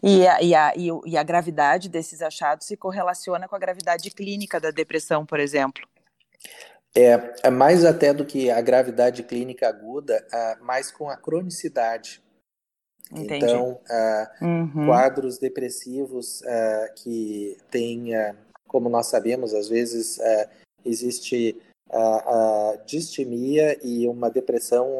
E 0.01 0.25
a, 0.25 0.41
e, 0.41 0.55
a, 0.55 0.73
e 1.05 1.17
a 1.17 1.23
gravidade 1.23 1.89
desses 1.89 2.21
achados 2.21 2.65
se 2.65 2.77
correlaciona 2.77 3.47
com 3.47 3.55
a 3.55 3.59
gravidade 3.59 4.09
clínica 4.09 4.59
da 4.59 4.71
depressão, 4.71 5.25
por 5.25 5.39
exemplo? 5.39 5.85
É, 6.95 7.33
é 7.43 7.49
mais 7.49 7.83
até 7.83 8.13
do 8.13 8.25
que 8.25 8.49
a 8.49 8.61
gravidade 8.61 9.21
clínica 9.23 9.67
aguda, 9.67 10.25
uh, 10.31 10.63
mais 10.63 10.91
com 10.91 11.09
a 11.09 11.17
cronicidade. 11.17 12.23
Entendi. 13.11 13.45
Então, 13.45 13.81
uh, 13.89 14.45
uhum. 14.45 14.85
quadros 14.87 15.37
depressivos 15.37 16.39
uh, 16.41 16.93
que 16.95 17.57
têm 17.69 18.13
como 18.67 18.89
nós 18.89 19.07
sabemos, 19.07 19.53
às 19.53 19.67
vezes 19.69 20.19
é, 20.19 20.49
existe 20.83 21.57
a, 21.89 22.71
a, 22.71 22.75
distimia 22.85 23.77
e 23.83 24.07
uma 24.07 24.29
depressão, 24.29 24.99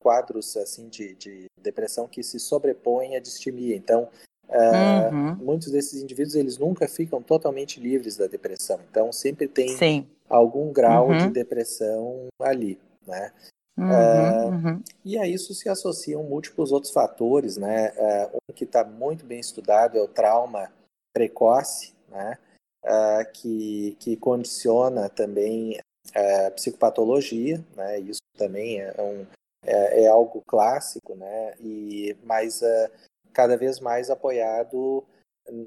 quadros 0.00 0.56
assim 0.56 0.88
de, 0.88 1.14
de 1.14 1.46
depressão 1.60 2.08
que 2.08 2.22
se 2.22 2.38
sobrepõem 2.40 3.16
à 3.16 3.20
distimia. 3.20 3.76
Então, 3.76 4.08
é, 4.48 5.08
uhum. 5.10 5.36
muitos 5.36 5.70
desses 5.70 6.02
indivíduos 6.02 6.34
eles 6.34 6.58
nunca 6.58 6.88
ficam 6.88 7.22
totalmente 7.22 7.80
livres 7.80 8.16
da 8.16 8.26
depressão. 8.26 8.80
Então, 8.90 9.12
sempre 9.12 9.48
tem 9.48 9.76
Sim. 9.76 10.06
algum 10.28 10.72
grau 10.72 11.08
uhum. 11.08 11.18
de 11.18 11.30
depressão 11.30 12.26
ali, 12.40 12.78
né? 13.06 13.32
Uhum, 13.78 13.90
é, 13.90 14.44
uhum. 14.44 14.82
E 15.02 15.18
a 15.18 15.26
isso 15.26 15.54
se 15.54 15.68
associam 15.68 16.22
múltiplos 16.24 16.72
outros 16.72 16.92
fatores, 16.92 17.56
né? 17.56 17.92
É, 17.96 18.30
um 18.34 18.52
que 18.52 18.64
está 18.64 18.84
muito 18.84 19.24
bem 19.24 19.40
estudado 19.40 19.96
é 19.96 20.02
o 20.02 20.08
trauma 20.08 20.70
precoce, 21.14 21.94
né? 22.10 22.36
Uh, 22.84 23.32
que, 23.32 23.96
que 23.98 24.16
condiciona 24.16 25.08
também 25.08 25.78
a 26.14 26.50
psicopatologia, 26.50 27.64
né? 27.76 27.98
Isso 28.00 28.20
também 28.36 28.80
é, 28.80 28.94
um, 29.00 29.26
é, 29.64 30.04
é 30.04 30.08
algo 30.08 30.42
clássico, 30.46 31.14
né? 31.14 31.54
E 31.60 32.16
mais 32.24 32.60
uh, 32.60 32.90
cada 33.32 33.56
vez 33.56 33.80
mais 33.80 34.10
apoiado 34.10 35.04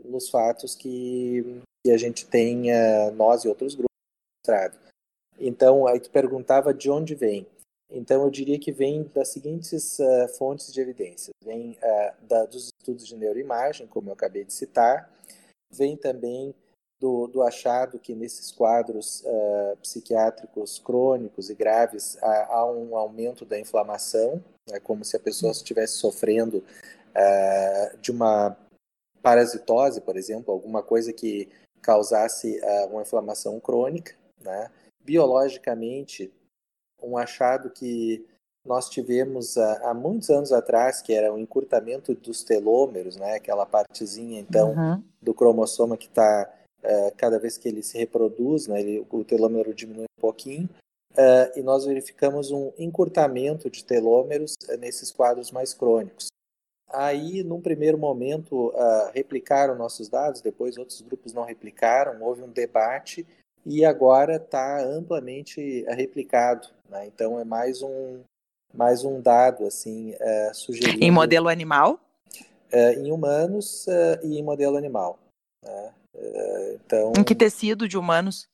nos 0.05 0.29
fatos 0.29 0.75
que, 0.75 1.61
que 1.83 1.91
a 1.91 1.97
gente 1.97 2.25
tem 2.27 2.71
uh, 2.71 3.11
nós 3.15 3.43
e 3.43 3.47
outros 3.47 3.75
grupos 3.75 3.95
mostrado. 4.45 4.77
Então, 5.39 5.87
aí 5.87 5.99
tu 5.99 6.09
perguntava 6.09 6.73
de 6.73 6.89
onde 6.89 7.15
vem. 7.15 7.47
Então, 7.91 8.23
eu 8.23 8.29
diria 8.29 8.59
que 8.59 8.71
vem 8.71 9.03
das 9.13 9.29
seguintes 9.29 9.99
uh, 9.99 10.27
fontes 10.37 10.71
de 10.71 10.81
evidência. 10.81 11.31
Vem 11.43 11.77
da, 12.23 12.45
dos 12.45 12.69
estudos 12.79 13.07
de 13.07 13.15
neuroimagem, 13.15 13.87
como 13.87 14.09
eu 14.09 14.13
acabei 14.13 14.43
de 14.43 14.53
citar, 14.53 15.09
vem 15.71 15.95
também 15.95 16.53
do, 17.05 17.27
do 17.27 17.43
achado 17.43 17.99
que 17.99 18.15
nesses 18.15 18.51
quadros 18.51 19.21
uh, 19.21 19.77
psiquiátricos 19.77 20.79
crônicos 20.79 21.51
e 21.51 21.53
graves 21.53 22.17
há, 22.19 22.55
há, 22.55 22.65
um 22.65 22.97
aumento 22.97 23.45
da 23.45 23.59
inflamação, 23.59 24.43
é 24.71 24.79
como 24.79 25.05
se 25.05 25.15
a 25.15 25.19
pessoa 25.19 25.51
estivesse 25.51 25.97
sofrendo 25.97 26.63
uh, 27.11 27.97
de 27.99 28.09
uma 28.09 28.57
parasitose, 29.21 30.01
por 30.01 30.17
exemplo, 30.17 30.51
alguma 30.51 30.81
coisa 30.81 31.13
que 31.13 31.47
causasse 31.79 32.59
uh, 32.59 32.87
uma 32.87 33.03
inflamação 33.03 33.59
crônica. 33.59 34.15
Né? 34.41 34.71
Biologicamente, 35.03 36.33
um 37.03 37.19
achado 37.19 37.69
que 37.69 38.25
nós 38.65 38.89
tivemos 38.89 39.59
há, 39.59 39.91
há, 39.91 39.93
muitos 39.93 40.31
anos 40.31 40.51
atrás, 40.51 41.03
que 41.03 41.13
era 41.13 41.31
o 41.31 41.37
encurtamento 41.37 42.15
dos 42.15 42.43
telômeros, 42.43 43.15
né? 43.15 43.35
aquela 43.35 43.63
partezinha, 43.63 44.39
então, 44.39 44.73
uhum. 44.73 45.03
do 45.21 45.35
cromossoma 45.35 45.95
que 45.95 46.07
está 46.07 46.51
é, 46.85 47.11
cada 47.17 47.39
vez 47.39 47.57
que 47.57 47.67
ele 47.67 47.81
se 47.81 47.97
reproduz, 47.97 48.67
né, 48.67 48.79
ele, 48.79 49.05
o 49.09 49.23
telômero 49.23 49.73
diminui 49.73 50.03
um 50.03 50.21
pouquinho, 50.21 50.69
uh, 51.13 51.59
e 51.59 51.63
nós 51.63 51.85
verificamos 51.85 52.51
um 52.51 52.71
encurtamento 52.77 53.71
de 53.71 53.83
telômeros 53.83 54.53
uh, 54.69 54.77
nesses 54.77 55.11
quadros 55.11 55.51
mais 55.51 55.73
crônicos. 55.73 56.27
Aí, 56.93 57.43
num 57.43 57.59
primeiro 57.59 57.97
momento, 57.97 58.71
replicaram 59.11 59.75
nossos 59.75 60.07
dados, 60.07 60.39
depois 60.39 60.77
outros 60.77 61.01
grupos 61.01 61.33
não 61.33 61.43
replicaram, 61.43 62.21
houve 62.21 62.43
um 62.43 62.47
debate 62.47 63.25
e 63.65 63.83
agora 63.83 64.35
está 64.35 64.81
amplamente 64.81 65.83
replicado. 65.89 66.69
Né? 66.87 67.07
Então, 67.07 67.39
é 67.39 67.43
mais 67.43 67.81
um, 67.81 68.21
mais 68.71 69.03
um 69.03 69.19
dado 69.19 69.65
assim 69.65 70.13
sugerido. 70.53 71.03
Em 71.03 71.11
modelo 71.11 71.49
animal? 71.49 71.99
em 72.97 73.11
humanos 73.11 73.87
e 74.23 74.37
em 74.37 74.43
modelo 74.43 74.77
animal. 74.77 75.17
Né? 75.63 75.93
Então, 76.73 77.13
em 77.17 77.23
que 77.23 77.35
tecido 77.35 77.87
de 77.87 77.97
humanos? 77.97 78.47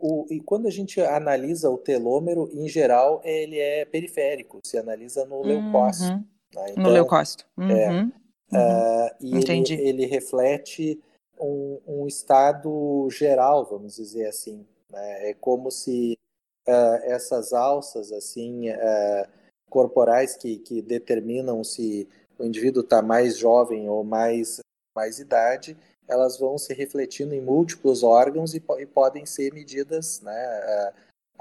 O, 0.00 0.26
e 0.30 0.40
quando 0.40 0.66
a 0.66 0.70
gente 0.70 1.00
analisa 1.00 1.68
o 1.68 1.76
telômero, 1.76 2.48
em 2.52 2.68
geral, 2.68 3.20
ele 3.22 3.58
é 3.58 3.84
periférico, 3.84 4.60
se 4.64 4.78
analisa 4.78 5.26
no 5.26 5.36
uhum. 5.36 5.42
leucócito. 5.42 6.24
Né? 6.54 6.66
Então, 6.70 6.82
no 6.84 6.90
leucócito. 6.90 7.46
Uhum. 7.56 7.70
É, 7.70 7.90
uhum. 7.90 8.12
Uh, 8.52 9.10
e 9.20 9.36
Entendi. 9.36 9.74
Ele, 9.74 9.88
ele 9.88 10.06
reflete 10.06 11.00
um, 11.38 11.78
um, 11.86 12.06
estado 12.06 13.08
geral, 13.10 13.66
vamos 13.66 13.96
dizer 13.96 14.26
assim. 14.26 14.64
Né? 14.90 15.30
É 15.30 15.34
como 15.34 15.70
se 15.70 16.18
uh, 16.66 17.00
essas 17.02 17.52
alças, 17.52 18.10
assim, 18.10 18.70
uh, 18.70 19.28
corporais 19.68 20.36
que, 20.36 20.58
que 20.58 20.80
determinam 20.80 21.62
se 21.62 22.08
o 22.38 22.44
indivíduo 22.44 22.82
está 22.82 23.02
mais 23.02 23.36
jovem 23.36 23.88
ou 23.88 24.02
mais, 24.02 24.60
mais 24.94 25.18
idade, 25.18 25.76
elas 26.08 26.38
vão 26.38 26.58
se 26.58 26.74
refletindo 26.74 27.34
em 27.34 27.40
múltiplos 27.40 28.02
órgãos 28.02 28.54
e, 28.54 28.62
e 28.78 28.86
podem 28.86 29.24
ser 29.26 29.52
medidas, 29.52 30.20
né? 30.20 30.32
A, 30.32 30.92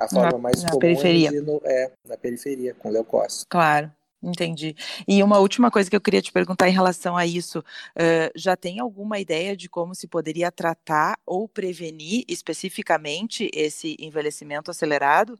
a 0.05 0.09
forma 0.09 0.31
na, 0.31 0.37
mais 0.37 0.63
na 0.63 0.69
comum 0.69 0.79
periferia. 0.79 1.29
é, 1.29 1.41
no, 1.41 1.61
é 1.63 1.91
na 2.07 2.17
periferia, 2.17 2.73
com 2.73 2.89
leucócito. 2.89 3.45
Claro. 3.49 3.91
Entendi. 4.23 4.73
E 5.05 5.21
uma 5.21 5.39
última 5.39 5.69
coisa 5.69 5.89
que 5.89 5.95
eu 5.95 6.01
queria 6.01 6.21
te 6.21 6.31
perguntar 6.31 6.69
em 6.69 6.71
relação 6.71 7.17
a 7.17 7.25
isso: 7.25 7.59
uh, 7.59 8.31
já 8.33 8.55
tem 8.55 8.79
alguma 8.79 9.19
ideia 9.19 9.55
de 9.55 9.67
como 9.67 9.93
se 9.93 10.07
poderia 10.07 10.49
tratar 10.49 11.19
ou 11.25 11.45
prevenir 11.45 12.23
especificamente 12.29 13.51
esse 13.53 13.97
envelhecimento 13.99 14.71
acelerado? 14.71 15.37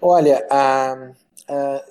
Olha, 0.00 0.46
a, 0.48 0.92
a, 1.48 1.84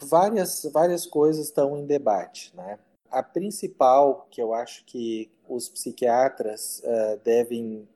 várias, 0.00 0.68
várias 0.72 1.06
coisas 1.06 1.46
estão 1.46 1.78
em 1.78 1.86
debate. 1.86 2.52
Né? 2.56 2.76
A 3.14 3.22
principal, 3.22 4.26
que 4.30 4.42
eu 4.42 4.52
acho 4.52 4.84
que 4.84 5.30
os 5.48 5.68
psiquiatras 5.68 6.82
uh, 6.84 7.20
devem 7.22 7.88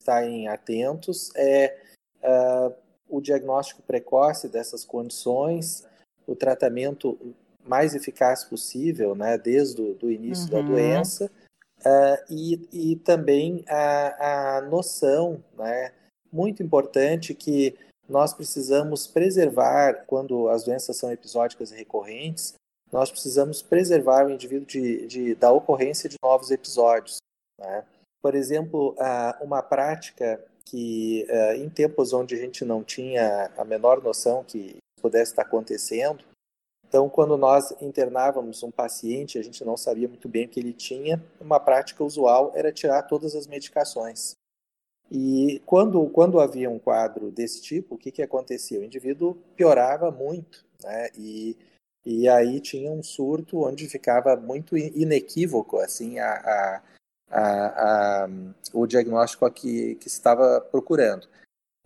estar 0.00 0.24
atentos, 0.52 1.30
é 1.36 1.78
uh, 2.22 2.74
o 3.08 3.20
diagnóstico 3.20 3.82
precoce 3.82 4.48
dessas 4.48 4.84
condições 4.84 5.86
o 6.26 6.34
tratamento 6.34 7.18
mais 7.64 7.94
eficaz 7.94 8.44
possível, 8.44 9.14
né, 9.14 9.38
desde 9.38 9.80
o 9.80 10.10
início 10.10 10.44
uhum. 10.44 10.50
da 10.50 10.60
doença, 10.60 11.30
uh, 11.80 12.24
e, 12.28 12.68
e 12.72 12.96
também 12.96 13.64
a, 13.68 14.56
a 14.56 14.60
noção, 14.62 15.42
né, 15.56 15.92
muito 16.32 16.62
importante 16.62 17.34
que 17.34 17.76
nós 18.08 18.34
precisamos 18.34 19.06
preservar, 19.06 20.04
quando 20.06 20.48
as 20.48 20.64
doenças 20.64 20.96
são 20.96 21.10
episódicas 21.10 21.70
e 21.70 21.76
recorrentes, 21.76 22.54
nós 22.94 23.10
precisamos 23.10 23.60
preservar 23.60 24.24
o 24.24 24.30
indivíduo 24.30 24.64
de, 24.64 25.04
de 25.08 25.34
da 25.34 25.50
ocorrência 25.50 26.08
de 26.08 26.14
novos 26.22 26.52
episódios. 26.52 27.16
Né? 27.58 27.84
Por 28.22 28.36
exemplo, 28.36 28.94
uma 29.40 29.60
prática 29.60 30.40
que, 30.64 31.26
uh, 31.28 31.56
em 31.56 31.68
tempos 31.68 32.12
onde 32.12 32.36
a 32.36 32.38
gente 32.38 32.64
não 32.64 32.84
tinha 32.84 33.50
a 33.58 33.64
menor 33.64 34.00
noção 34.00 34.44
que 34.44 34.76
pudesse 35.02 35.32
estar 35.32 35.42
acontecendo. 35.42 36.24
Então, 36.86 37.08
quando 37.08 37.36
nós 37.36 37.74
internávamos 37.82 38.62
um 38.62 38.70
paciente, 38.70 39.40
a 39.40 39.42
gente 39.42 39.64
não 39.64 39.76
sabia 39.76 40.06
muito 40.06 40.28
bem 40.28 40.46
o 40.46 40.48
que 40.48 40.60
ele 40.60 40.72
tinha, 40.72 41.20
uma 41.40 41.58
prática 41.58 42.04
usual 42.04 42.52
era 42.54 42.70
tirar 42.70 43.02
todas 43.02 43.34
as 43.34 43.48
medicações. 43.48 44.36
E 45.10 45.60
quando, 45.66 46.08
quando 46.10 46.38
havia 46.38 46.70
um 46.70 46.78
quadro 46.78 47.32
desse 47.32 47.60
tipo, 47.60 47.96
o 47.96 47.98
que, 47.98 48.12
que 48.12 48.22
acontecia? 48.22 48.78
O 48.78 48.84
indivíduo 48.84 49.34
piorava 49.56 50.12
muito, 50.12 50.64
né? 50.80 51.08
E, 51.18 51.56
e 52.04 52.28
aí 52.28 52.60
tinha 52.60 52.90
um 52.90 53.02
surto 53.02 53.64
onde 53.64 53.88
ficava 53.88 54.36
muito 54.36 54.76
inequívoco 54.76 55.78
assim 55.78 56.18
a, 56.18 56.82
a, 57.30 58.24
a, 58.24 58.28
o 58.72 58.86
diagnóstico 58.86 59.50
que, 59.50 59.94
que 59.96 60.08
estava 60.08 60.60
procurando. 60.60 61.26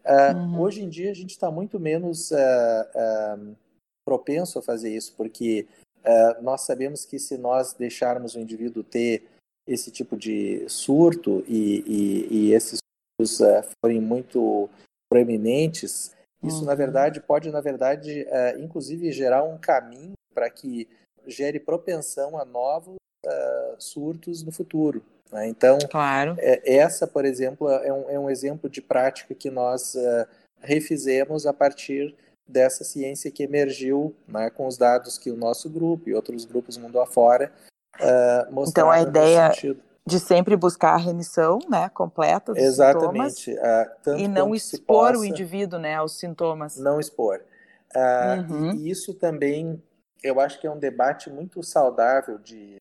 Uh, 0.04 0.36
uhum. 0.36 0.60
Hoje 0.60 0.82
em 0.82 0.88
dia 0.88 1.10
a 1.10 1.14
gente 1.14 1.30
está 1.30 1.50
muito 1.50 1.78
menos 1.78 2.30
uh, 2.30 2.34
uh, 2.34 3.56
propenso 4.04 4.58
a 4.58 4.62
fazer 4.62 4.94
isso, 4.94 5.14
porque 5.16 5.66
nós 6.40 6.62
sabemos 6.62 7.04
que 7.04 7.18
se 7.18 7.36
nós 7.36 7.74
deixarmos 7.74 8.34
o 8.34 8.40
indivíduo 8.40 8.82
ter 8.82 9.24
esse 9.66 9.90
tipo 9.90 10.16
de 10.16 10.66
surto 10.66 11.44
e, 11.46 11.84
e, 11.86 12.28
e 12.30 12.54
esses 12.54 12.78
surtos 13.20 13.46
forem 13.78 14.00
muito 14.00 14.70
proeminentes, 15.10 16.16
isso 16.42 16.64
na 16.64 16.72
uhum. 16.72 16.78
verdade 16.78 17.20
pode, 17.20 17.50
na 17.50 17.60
verdade, 17.60 18.26
inclusive 18.58 19.10
gerar 19.10 19.42
um 19.42 19.58
caminho 19.58 20.12
para 20.34 20.48
que 20.48 20.88
gere 21.26 21.58
propensão 21.58 22.38
a 22.38 22.44
novos 22.44 22.96
surtos 23.78 24.42
no 24.42 24.52
futuro. 24.52 25.02
Né? 25.32 25.48
Então, 25.48 25.78
claro. 25.90 26.36
é, 26.38 26.76
essa, 26.76 27.06
por 27.06 27.24
exemplo, 27.24 27.68
é 27.70 27.92
um, 27.92 28.10
é 28.10 28.18
um, 28.18 28.30
exemplo 28.30 28.68
de 28.68 28.80
prática 28.80 29.34
que 29.34 29.50
nós 29.50 29.94
uh, 29.94 30.26
refizemos 30.60 31.46
a 31.46 31.52
partir 31.52 32.14
dessa 32.46 32.82
ciência 32.82 33.30
que 33.30 33.42
emergiu 33.42 34.14
né, 34.26 34.48
com 34.50 34.66
os 34.66 34.78
dados 34.78 35.18
que 35.18 35.30
o 35.30 35.36
nosso 35.36 35.68
grupo 35.68 36.08
e 36.08 36.14
outros 36.14 36.44
grupos 36.46 36.78
mundo 36.78 36.98
afora 36.98 37.52
uh, 37.96 38.52
mostraram. 38.52 38.70
Então, 38.70 38.90
a 38.90 39.02
ideia 39.02 39.52
de 40.08 40.18
sempre 40.18 40.56
buscar 40.56 40.94
a 40.94 40.96
remissão 40.96 41.58
né, 41.68 41.88
completa 41.90 42.54
dos 42.54 42.62
Exatamente. 42.62 43.34
sintomas 43.34 44.06
uh, 44.06 44.16
e 44.16 44.26
não 44.26 44.54
expor 44.54 45.10
possa, 45.10 45.18
o 45.18 45.24
indivíduo 45.24 45.78
né, 45.78 45.94
aos 45.94 46.18
sintomas. 46.18 46.78
Não 46.78 46.98
expor. 46.98 47.42
Uh, 47.94 48.52
uhum. 48.52 48.72
e, 48.72 48.90
isso 48.90 49.12
também, 49.12 49.82
eu 50.22 50.40
acho 50.40 50.58
que 50.58 50.66
é 50.66 50.70
um 50.70 50.78
debate 50.78 51.30
muito 51.30 51.62
saudável 51.62 52.38
de 52.38 52.76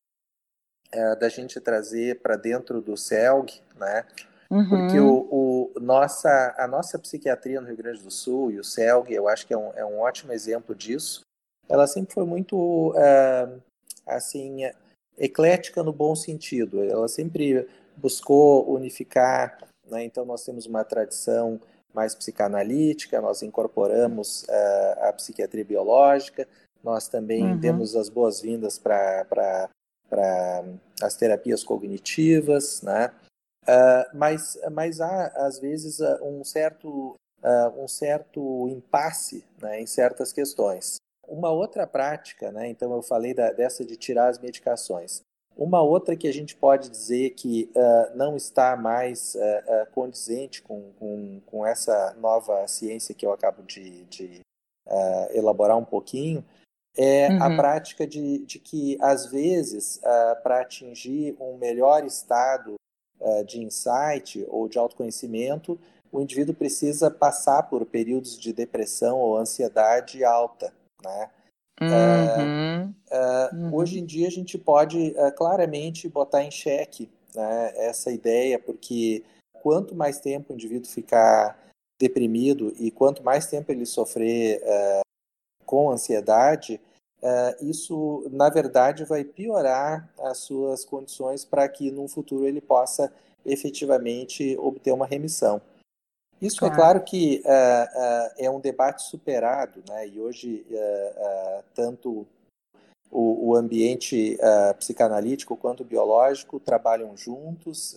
é, 0.90 1.16
da 1.16 1.28
gente 1.28 1.60
trazer 1.60 2.22
para 2.22 2.34
dentro 2.34 2.80
do 2.80 2.96
CELG, 2.96 3.60
né? 3.76 4.06
Uhum. 4.50 4.66
Porque 4.66 4.98
o, 4.98 5.28
o, 5.30 5.80
nossa, 5.80 6.54
a 6.56 6.66
nossa 6.66 6.98
psiquiatria 6.98 7.60
no 7.60 7.66
Rio 7.66 7.76
Grande 7.76 8.02
do 8.02 8.10
Sul 8.10 8.50
e 8.50 8.58
o 8.58 8.64
CELG, 8.64 9.12
eu 9.12 9.28
acho 9.28 9.46
que 9.46 9.52
é 9.52 9.58
um, 9.58 9.70
é 9.74 9.84
um 9.84 10.00
ótimo 10.00 10.32
exemplo 10.32 10.74
disso. 10.74 11.20
Ela 11.68 11.86
sempre 11.86 12.14
foi 12.14 12.24
muito, 12.24 12.56
uh, 12.92 13.62
assim, 14.06 14.64
eclética 15.18 15.82
no 15.82 15.92
bom 15.92 16.14
sentido. 16.14 16.82
Ela 16.82 17.08
sempre 17.08 17.66
buscou 17.96 18.70
unificar, 18.72 19.58
né? 19.90 20.04
Então 20.04 20.24
nós 20.24 20.44
temos 20.44 20.66
uma 20.66 20.84
tradição 20.84 21.60
mais 21.94 22.14
psicanalítica, 22.14 23.20
nós 23.20 23.42
incorporamos 23.42 24.44
uh, 24.44 25.08
a 25.08 25.12
psiquiatria 25.12 25.64
biológica, 25.64 26.46
nós 26.82 27.08
também 27.08 27.42
uhum. 27.42 27.58
demos 27.58 27.96
as 27.96 28.08
boas-vindas 28.08 28.78
para 28.78 29.26
para 30.08 30.64
as 31.02 31.16
terapias 31.16 31.62
cognitivas, 31.62 32.80
né? 32.82 33.12
Uh, 33.64 34.16
mas, 34.16 34.58
mas 34.72 35.00
há, 35.00 35.26
às 35.46 35.58
vezes, 35.58 36.00
uh, 36.00 36.24
um, 36.24 36.42
certo, 36.42 37.14
uh, 37.42 37.82
um 37.82 37.86
certo 37.86 38.66
impasse 38.68 39.44
né, 39.60 39.80
em 39.80 39.86
certas 39.86 40.32
questões. 40.32 40.96
Uma 41.28 41.50
outra 41.50 41.86
prática, 41.86 42.50
né, 42.50 42.68
então 42.68 42.92
eu 42.92 43.02
falei 43.02 43.34
da, 43.34 43.52
dessa 43.52 43.84
de 43.84 43.96
tirar 43.96 44.28
as 44.28 44.38
medicações. 44.38 45.22
Uma 45.56 45.82
outra 45.82 46.16
que 46.16 46.28
a 46.28 46.32
gente 46.32 46.54
pode 46.54 46.88
dizer 46.88 47.30
que 47.30 47.68
não 48.14 48.36
está 48.36 48.76
mais 48.76 49.36
condizente 49.90 50.62
com, 50.62 50.92
com, 50.92 51.40
com, 51.44 51.66
essa 51.66 52.14
nova 52.20 52.64
ciência 52.68 53.12
que 53.12 53.26
eu 53.26 53.32
acabo 53.32 53.64
de, 53.64 54.04
de 54.04 54.40
elaborar 55.34 55.76
um 55.76 55.84
pouquinho 55.84 56.44
é 56.98 57.28
uhum. 57.28 57.42
a 57.42 57.56
prática 57.56 58.04
de, 58.04 58.38
de 58.38 58.58
que, 58.58 58.98
às 59.00 59.26
vezes, 59.26 59.98
uh, 59.98 60.42
para 60.42 60.60
atingir 60.60 61.36
um 61.38 61.56
melhor 61.56 62.04
estado 62.04 62.74
uh, 63.20 63.44
de 63.44 63.62
insight 63.62 64.44
ou 64.48 64.68
de 64.68 64.78
autoconhecimento, 64.78 65.78
o 66.10 66.20
indivíduo 66.20 66.56
precisa 66.56 67.08
passar 67.08 67.62
por 67.64 67.86
períodos 67.86 68.36
de 68.36 68.52
depressão 68.52 69.18
ou 69.20 69.36
ansiedade 69.36 70.24
alta, 70.24 70.72
né? 71.02 71.30
Uhum. 71.80 72.94
Uh, 73.10 73.56
uhum. 73.56 73.74
Hoje 73.74 74.00
em 74.00 74.04
dia 74.04 74.26
a 74.26 74.30
gente 74.30 74.58
pode 74.58 75.14
claramente 75.36 76.08
botar 76.08 76.42
em 76.42 76.50
xeque 76.50 77.08
né, 77.34 77.72
essa 77.76 78.10
ideia, 78.10 78.58
porque 78.58 79.22
quanto 79.62 79.94
mais 79.94 80.18
tempo 80.18 80.52
o 80.52 80.54
indivíduo 80.54 80.90
ficar 80.90 81.56
deprimido 82.00 82.74
e 82.78 82.90
quanto 82.90 83.22
mais 83.22 83.46
tempo 83.46 83.70
ele 83.70 83.86
sofrer 83.86 84.60
com 85.64 85.90
ansiedade, 85.90 86.80
isso, 87.60 88.28
na 88.30 88.48
verdade, 88.48 89.04
vai 89.04 89.24
piorar 89.24 90.08
as 90.20 90.38
suas 90.38 90.84
condições 90.84 91.44
para 91.44 91.68
que 91.68 91.90
no 91.90 92.06
futuro 92.06 92.46
ele 92.46 92.60
possa 92.60 93.12
efetivamente 93.44 94.56
obter 94.58 94.92
uma 94.92 95.06
remissão. 95.06 95.60
Isso 96.40 96.64
é 96.64 96.68
claro. 96.68 96.72
é 96.72 96.76
claro 96.76 97.00
que 97.02 97.42
uh, 97.44 97.48
uh, 97.48 98.34
é 98.38 98.50
um 98.50 98.60
debate 98.60 99.02
superado, 99.02 99.82
né? 99.88 100.06
e 100.06 100.20
hoje 100.20 100.64
tanto 101.74 102.26
o, 103.10 103.48
o 103.48 103.56
ambiente 103.56 104.38
psicanalítico 104.78 105.56
quanto 105.56 105.82
o 105.82 105.86
biológico 105.86 106.60
trabalham 106.60 107.16
juntos, 107.16 107.96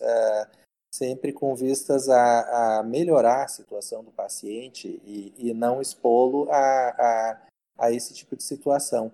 sempre 0.94 1.32
com 1.32 1.56
vistas 1.56 2.10
a, 2.10 2.80
a, 2.80 2.84
melhorar 2.84 3.44
a 3.44 3.48
situação 3.48 4.04
do 4.04 4.12
paciente 4.12 5.02
e, 5.06 5.34
e 5.38 5.54
não 5.54 5.82
expô-lo 5.82 6.50
a, 6.50 6.58
a 6.58 7.38
a 7.82 7.92
esse 7.92 8.14
tipo 8.14 8.36
de 8.36 8.44
situação. 8.44 9.12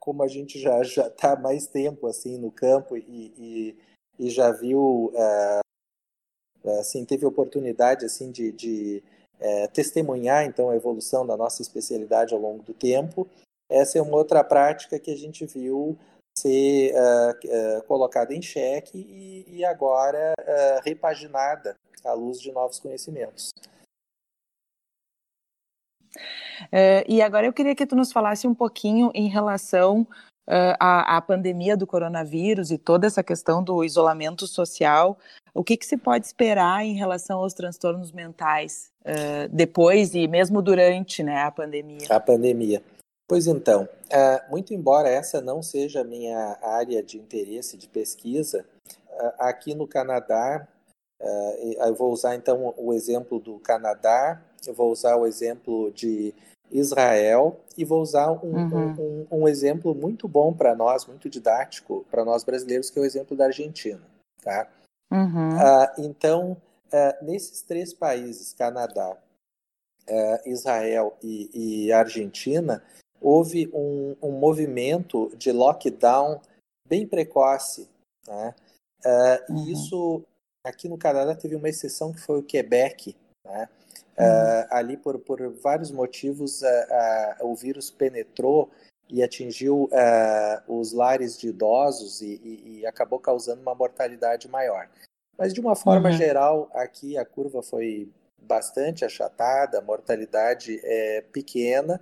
Como 0.00 0.24
a 0.24 0.28
gente 0.28 0.58
já 0.58 0.82
já 0.82 1.06
está 1.06 1.36
mais 1.36 1.68
tempo 1.68 2.08
assim 2.08 2.36
no 2.36 2.50
campo 2.50 2.96
e, 2.96 3.32
e, 3.38 3.78
e 4.18 4.30
já 4.30 4.50
viu, 4.50 5.12
assim, 6.80 7.04
teve 7.04 7.26
oportunidade 7.26 8.04
assim 8.04 8.30
de, 8.30 8.52
de 8.52 9.02
é, 9.40 9.66
testemunhar 9.68 10.44
então 10.44 10.70
a 10.70 10.76
evolução 10.76 11.26
da 11.26 11.36
nossa 11.36 11.62
especialidade 11.62 12.34
ao 12.34 12.40
longo 12.40 12.62
do 12.62 12.74
tempo. 12.74 13.28
Essa 13.68 13.98
é 13.98 14.02
uma 14.02 14.16
outra 14.16 14.42
prática 14.42 14.98
que 14.98 15.10
a 15.10 15.16
gente 15.16 15.44
viu 15.44 15.96
ser 16.38 16.94
uh, 16.94 17.78
uh, 17.78 17.82
colocada 17.84 18.32
em 18.34 18.40
xeque 18.40 18.98
e, 18.98 19.58
e 19.58 19.64
agora 19.64 20.34
uh, 20.40 20.80
repaginada 20.84 21.76
à 22.04 22.12
luz 22.12 22.40
de 22.40 22.52
novos 22.52 22.78
conhecimentos. 22.78 23.50
E 27.06 27.22
agora 27.22 27.46
eu 27.46 27.52
queria 27.52 27.74
que 27.74 27.86
tu 27.86 27.94
nos 27.94 28.10
falasse 28.10 28.46
um 28.46 28.54
pouquinho 28.54 29.12
em 29.14 29.28
relação 29.28 30.06
uh, 30.48 30.74
à, 30.80 31.16
à, 31.16 31.20
pandemia 31.20 31.76
do 31.76 31.86
coronavírus 31.86 32.70
e 32.70 32.78
toda 32.78 33.06
essa 33.06 33.22
questão 33.22 33.62
do 33.62 33.84
isolamento 33.84 34.46
social. 34.46 35.18
O 35.54 35.62
que, 35.62 35.76
que 35.76 35.86
se 35.86 35.96
pode 35.96 36.26
esperar 36.26 36.84
em 36.84 36.94
relação 36.94 37.40
aos 37.40 37.52
transtornos 37.52 38.10
mentais 38.10 38.90
uh, 39.02 39.48
depois 39.50 40.14
e 40.14 40.26
mesmo 40.26 40.62
durante 40.62 41.22
né, 41.22 41.42
a 41.42 41.50
pandemia? 41.50 42.06
A 42.08 42.18
pandemia. 42.18 42.82
Pois 43.28 43.46
então, 43.46 43.86
muito 44.48 44.72
embora 44.72 45.06
essa 45.06 45.38
não 45.42 45.62
seja 45.62 46.00
a 46.00 46.04
minha 46.04 46.56
área 46.62 47.02
de 47.02 47.18
interesse 47.18 47.76
de 47.76 47.86
pesquisa, 47.86 48.64
aqui 49.38 49.74
no 49.74 49.86
Canadá, 49.86 50.66
eu 51.86 51.94
vou 51.94 52.10
usar 52.10 52.36
então 52.36 52.72
o 52.78 52.94
exemplo 52.94 53.38
do 53.38 53.58
Canadá, 53.58 54.40
eu 54.66 54.72
vou 54.72 54.90
usar 54.90 55.14
o 55.16 55.26
exemplo 55.26 55.92
de 55.92 56.34
Israel 56.70 57.60
e 57.76 57.84
vou 57.84 58.02
usar 58.02 58.30
um, 58.30 58.54
uhum. 58.54 59.26
um, 59.30 59.42
um, 59.42 59.48
exemplo 59.48 59.94
muito 59.94 60.28
bom 60.28 60.52
para 60.52 60.74
nós, 60.74 61.06
muito 61.06 61.28
didático 61.28 62.04
para 62.10 62.24
nós 62.24 62.44
brasileiros, 62.44 62.90
que 62.90 62.98
é 62.98 63.02
o 63.02 63.04
exemplo 63.04 63.36
da 63.36 63.46
Argentina. 63.46 64.00
Tá? 64.42 64.68
Uhum. 65.10 65.50
Uh, 65.56 66.02
então, 66.02 66.52
uh, 66.52 67.24
nesses 67.24 67.62
três 67.62 67.94
países, 67.94 68.52
Canadá, 68.52 69.16
uh, 70.08 70.48
Israel 70.48 71.16
e, 71.22 71.50
e, 71.86 71.92
Argentina, 71.92 72.82
houve 73.20 73.70
um, 73.72 74.16
um, 74.22 74.32
movimento 74.32 75.32
de 75.36 75.50
lockdown 75.50 76.40
bem 76.86 77.06
precoce. 77.06 77.88
Né? 78.26 78.54
Uhum. 79.48 79.56
E 79.56 79.72
isso, 79.72 80.22
aqui 80.64 80.88
no 80.88 80.98
Canadá, 80.98 81.34
teve 81.34 81.56
uma 81.56 81.68
exceção 81.68 82.12
que 82.12 82.20
foi 82.20 82.38
o 82.38 82.44
Quebec. 82.44 83.16
Né? 83.44 83.68
Uh, 84.18 84.66
ali, 84.70 84.96
por, 84.96 85.18
por 85.18 85.40
vários 85.62 85.90
motivos, 85.90 86.62
uh, 86.62 86.66
uh, 87.40 87.50
o 87.50 87.54
vírus 87.54 87.90
penetrou 87.90 88.70
e 89.08 89.22
atingiu 89.22 89.88
os 90.68 90.92
lares 90.92 91.38
de 91.38 91.48
idosos 91.48 92.20
e, 92.20 92.38
e, 92.44 92.80
e, 92.80 92.86
acabou 92.86 93.18
causando 93.18 93.62
uma 93.62 93.74
mortalidade 93.74 94.46
maior. 94.48 94.86
Mas, 95.38 95.54
de 95.54 95.60
uma 95.60 95.74
forma 95.74 96.10
uhum. 96.10 96.14
geral, 96.14 96.70
aqui 96.74 97.16
a 97.16 97.24
curva 97.24 97.62
foi 97.62 98.10
bastante 98.36 99.06
achatada, 99.06 99.78
a 99.78 99.82
mortalidade 99.82 100.78
é 100.84 101.22
pequena 101.32 101.98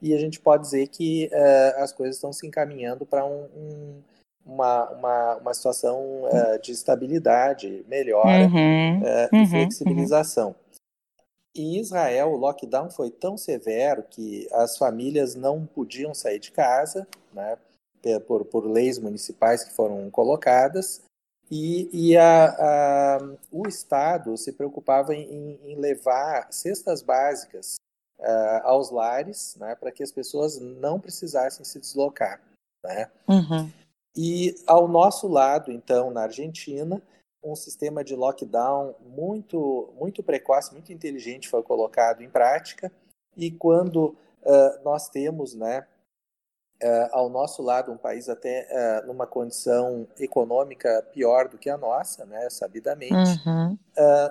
e 0.00 0.14
a 0.14 0.18
gente 0.18 0.40
pode 0.40 0.62
dizer 0.62 0.88
que 0.88 1.28
as 1.76 1.92
coisas 1.92 2.16
estão 2.16 2.32
se 2.32 2.46
encaminhando 2.46 3.04
para 3.04 3.26
um, 3.26 3.44
um 3.54 4.02
uma, 4.46 4.88
uma, 4.90 5.36
uma 5.36 5.54
situação 5.54 6.22
uh, 6.24 6.62
de 6.62 6.70
estabilidade 6.70 7.84
melhora 7.88 8.44
uhum, 8.44 9.00
uh, 9.00 9.04
uhum, 9.32 9.42
e 9.42 9.46
flexibilização. 9.48 10.48
Uhum. 10.48 10.54
Em 11.56 11.78
Israel, 11.78 12.32
o 12.32 12.36
lockdown 12.36 12.90
foi 12.90 13.10
tão 13.10 13.36
severo 13.36 14.02
que 14.02 14.46
as 14.52 14.76
famílias 14.76 15.34
não 15.34 15.64
podiam 15.64 16.14
sair 16.14 16.38
de 16.38 16.52
casa, 16.52 17.08
né, 17.32 17.56
por, 18.26 18.44
por 18.44 18.66
leis 18.66 18.98
municipais 18.98 19.64
que 19.64 19.72
foram 19.72 20.10
colocadas, 20.10 21.02
e, 21.50 21.88
e 21.92 22.16
a, 22.16 22.48
a, 22.48 23.18
o 23.50 23.66
Estado 23.68 24.36
se 24.36 24.52
preocupava 24.52 25.14
em, 25.14 25.58
em 25.64 25.76
levar 25.76 26.52
cestas 26.52 27.02
básicas 27.02 27.76
uh, 28.18 28.60
aos 28.64 28.90
lares, 28.90 29.56
né, 29.58 29.74
para 29.76 29.92
que 29.92 30.02
as 30.02 30.12
pessoas 30.12 30.58
não 30.58 31.00
precisassem 31.00 31.64
se 31.64 31.78
deslocar. 31.78 32.40
Né? 32.84 33.10
Uhum. 33.28 33.70
E 34.14 34.56
ao 34.66 34.88
nosso 34.88 35.28
lado, 35.28 35.70
então, 35.70 36.10
na 36.10 36.22
Argentina, 36.22 37.00
um 37.46 37.54
sistema 37.54 38.02
de 38.02 38.16
lockdown 38.16 38.94
muito, 39.00 39.92
muito 39.96 40.22
precoce, 40.22 40.72
muito 40.72 40.92
inteligente 40.92 41.48
foi 41.48 41.62
colocado 41.62 42.22
em 42.22 42.28
prática. 42.28 42.90
E 43.36 43.50
quando 43.50 44.16
uh, 44.42 44.82
nós 44.84 45.08
temos, 45.08 45.54
né, 45.54 45.86
uh, 46.82 47.08
ao 47.12 47.28
nosso 47.28 47.62
lado, 47.62 47.92
um 47.92 47.96
país 47.96 48.28
até 48.28 48.66
uh, 48.68 49.06
numa 49.06 49.26
condição 49.26 50.08
econômica 50.18 51.06
pior 51.12 51.48
do 51.48 51.56
que 51.56 51.70
a 51.70 51.78
nossa, 51.78 52.26
né, 52.26 52.50
sabidamente, 52.50 53.40
uhum. 53.46 53.78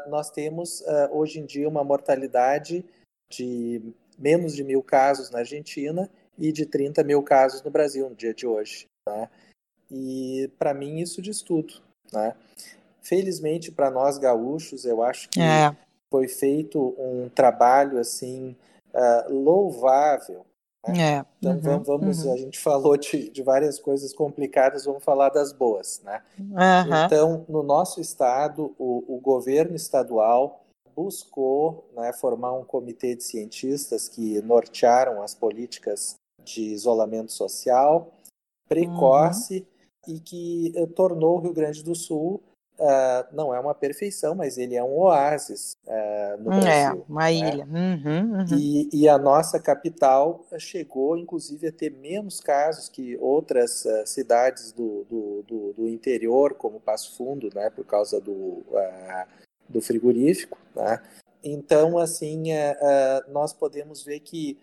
nós 0.07 0.29
temos 0.29 0.83
hoje 1.11 1.39
em 1.39 1.45
dia 1.45 1.69
uma 1.69 1.83
mortalidade 1.83 2.83
de 3.31 3.81
menos 4.17 4.53
de 4.53 4.63
mil 4.63 4.83
casos 4.83 5.29
na 5.29 5.39
Argentina 5.39 6.09
e 6.37 6.51
de 6.51 6.65
30 6.65 7.03
mil 7.03 7.23
casos 7.23 7.61
no 7.61 7.71
Brasil 7.71 8.09
no 8.09 8.15
dia 8.15 8.33
de 8.33 8.45
hoje. 8.45 8.87
Né? 9.07 9.29
E 9.89 10.51
para 10.57 10.73
mim 10.73 10.99
isso 10.99 11.21
diz 11.21 11.41
tudo. 11.41 11.81
Né? 12.11 12.35
Felizmente 13.05 13.71
para 13.71 13.91
nós 13.91 14.17
gaúchos, 14.17 14.83
eu 14.83 15.03
acho 15.03 15.29
que 15.29 15.39
é. 15.39 15.75
foi 16.09 16.27
feito 16.27 16.95
um 16.97 17.29
trabalho 17.29 17.99
assim 17.99 18.55
uh, 18.91 19.31
louvável. 19.31 20.43
Né? 20.87 21.19
É. 21.19 21.25
Então 21.39 21.77
uhum, 21.77 21.83
vamos, 21.83 22.25
uhum. 22.25 22.33
a 22.33 22.37
gente 22.37 22.57
falou 22.57 22.97
de, 22.97 23.29
de, 23.29 23.43
várias 23.43 23.79
coisas 23.79 24.11
complicadas, 24.11 24.85
vamos 24.85 25.03
falar 25.03 25.29
das 25.29 25.53
boas, 25.53 26.01
né? 26.03 26.23
Uhum. 26.39 27.05
Então, 27.05 27.45
no 27.47 27.61
nosso 27.61 28.01
estado, 28.01 28.75
o, 28.77 29.03
o 29.07 29.19
governo 29.19 29.75
estadual 29.75 30.65
buscou 30.95 31.87
né, 31.95 32.11
formar 32.11 32.53
um 32.53 32.63
comitê 32.63 33.15
de 33.15 33.23
cientistas 33.23 34.09
que 34.09 34.41
nortearam 34.41 35.21
as 35.21 35.35
políticas 35.35 36.15
de 36.43 36.61
isolamento 36.61 37.31
social 37.31 38.13
precoce 38.67 39.67
uhum. 40.07 40.15
e 40.15 40.19
que 40.19 40.73
uh, 40.75 40.87
tornou 40.87 41.37
o 41.37 41.39
Rio 41.41 41.53
Grande 41.53 41.83
do 41.83 41.93
Sul 41.93 42.41
Uh, 42.77 43.25
não 43.33 43.55
é 43.55 43.59
uma 43.59 43.73
perfeição, 43.73 44.35
mas 44.35 44.57
ele 44.57 44.75
é 44.75 44.83
um 44.83 44.97
oásis 44.97 45.77
uh, 45.87 46.41
no 46.41 46.51
hum, 46.51 46.57
é, 46.57 46.59
Brasil. 46.59 47.05
É, 47.07 47.11
uma 47.11 47.23
né? 47.23 47.33
ilha. 47.33 47.65
Uhum, 47.65 48.39
uhum. 48.39 48.45
E, 48.51 48.89
e, 48.91 49.07
a 49.07 49.17
nossa 49.17 49.57
capital 49.61 50.45
chegou, 50.59 51.17
inclusive, 51.17 51.67
a 51.67 51.71
ter 51.71 51.89
menos 51.89 52.41
casos 52.41 52.89
que 52.89 53.17
outras 53.17 53.85
uh, 53.85 54.05
cidades 54.05 54.73
do, 54.73 55.05
do, 55.09 55.43
do, 55.47 55.73
do, 55.73 55.87
interior, 55.87 56.53
como 56.55 56.81
Passo 56.81 57.15
Fundo, 57.15 57.49
né, 57.55 57.69
por 57.69 57.85
causa 57.85 58.19
do, 58.19 58.61
do 59.69 59.81
frigorífico. 59.81 60.57
Né? 60.75 61.01
Então, 61.41 61.97
assim, 61.97 62.47
nós 63.29 63.53
podemos 63.53 64.03
ver 64.03 64.19
que 64.19 64.57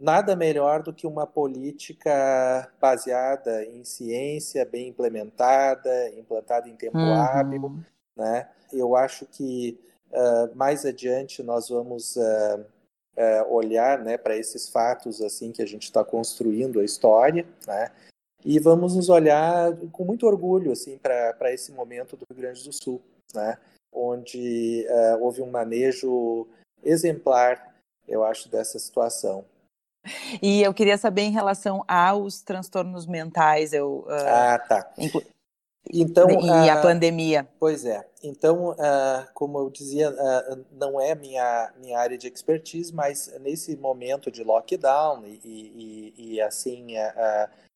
nada 0.00 0.34
melhor 0.36 0.82
do 0.82 0.92
que 0.92 1.06
uma 1.06 1.26
política 1.26 2.70
baseada 2.80 3.64
em 3.64 3.84
ciência, 3.84 4.64
bem 4.64 4.88
implementada, 4.88 6.10
implantada 6.10 6.68
em 6.68 6.76
tempo 6.76 6.98
uhum. 6.98 7.14
hábil. 7.14 7.78
Né? 8.16 8.48
Eu 8.72 8.96
acho 8.96 9.26
que 9.26 9.78
uh, 10.10 10.56
mais 10.56 10.84
adiante 10.84 11.42
nós 11.42 11.68
vamos 11.68 12.16
uh, 12.16 12.60
uh, 13.16 13.54
olhar 13.54 13.98
né, 13.98 14.16
para 14.16 14.36
esses 14.36 14.68
fatos 14.68 15.20
assim 15.22 15.52
que 15.52 15.62
a 15.62 15.66
gente 15.66 15.84
está 15.84 16.04
construindo 16.04 16.80
a 16.80 16.84
história, 16.84 17.46
né? 17.66 17.90
e 18.44 18.58
vamos 18.58 18.96
nos 18.96 19.08
olhar 19.08 19.72
com 19.92 20.04
muito 20.04 20.26
orgulho 20.26 20.72
assim 20.72 20.98
para 20.98 21.52
esse 21.52 21.70
momento 21.72 22.16
do 22.16 22.24
Rio 22.30 22.42
Grande 22.42 22.64
do 22.64 22.72
Sul, 22.72 23.00
né? 23.34 23.56
onde 23.92 24.86
houve 25.20 25.42
um 25.42 25.50
manejo 25.50 26.48
exemplar, 26.82 27.74
eu 28.08 28.24
acho, 28.24 28.48
dessa 28.48 28.78
situação. 28.78 29.44
E 30.42 30.62
eu 30.62 30.74
queria 30.74 30.98
saber 30.98 31.22
em 31.22 31.30
relação 31.30 31.84
aos 31.86 32.42
transtornos 32.42 33.06
mentais. 33.06 33.72
Eu, 33.72 34.04
uh, 34.08 34.12
ah, 34.26 34.58
tá. 34.58 34.92
Inclu... 34.98 35.22
Então, 35.92 36.28
e 36.30 36.70
a 36.70 36.80
pandemia. 36.80 37.48
Pois 37.58 37.84
é. 37.84 38.06
Então, 38.22 38.70
uh, 38.70 39.28
como 39.34 39.58
eu 39.58 39.68
dizia, 39.68 40.14
não 40.70 41.00
é 41.00 41.14
minha, 41.14 41.72
minha 41.80 41.98
área 41.98 42.16
de 42.16 42.28
expertise, 42.28 42.94
mas 42.94 43.32
nesse 43.40 43.76
momento 43.76 44.30
de 44.30 44.44
lockdown 44.44 45.24
e, 45.26 45.40
e, 45.44 46.14
e 46.16 46.40
assim, 46.40 46.94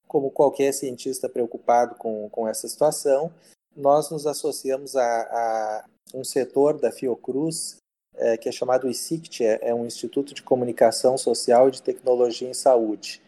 como 0.06 0.30
qualquer 0.30 0.72
cientista 0.72 1.28
preocupado 1.28 1.96
com, 1.96 2.28
com 2.30 2.46
essa 2.46 2.68
situação, 2.68 3.32
nós 3.76 4.08
nos 4.08 4.24
associamos 4.24 4.94
a, 4.96 5.02
a 5.02 5.84
um 6.14 6.24
setor 6.24 6.78
da 6.78 6.92
Fiocruz 6.92 7.76
é, 8.16 8.36
que 8.36 8.48
é 8.48 8.52
chamado 8.52 8.88
ICICT, 8.88 9.44
é, 9.44 9.58
é, 9.62 9.74
um 9.74 9.86
Instituto 9.86 10.34
de 10.34 10.42
Comunicação 10.42 11.16
Social 11.18 11.68
e 11.68 11.72
de 11.72 11.82
Tecnologia 11.82 12.48
em 12.48 12.54
Saúde. 12.54 13.22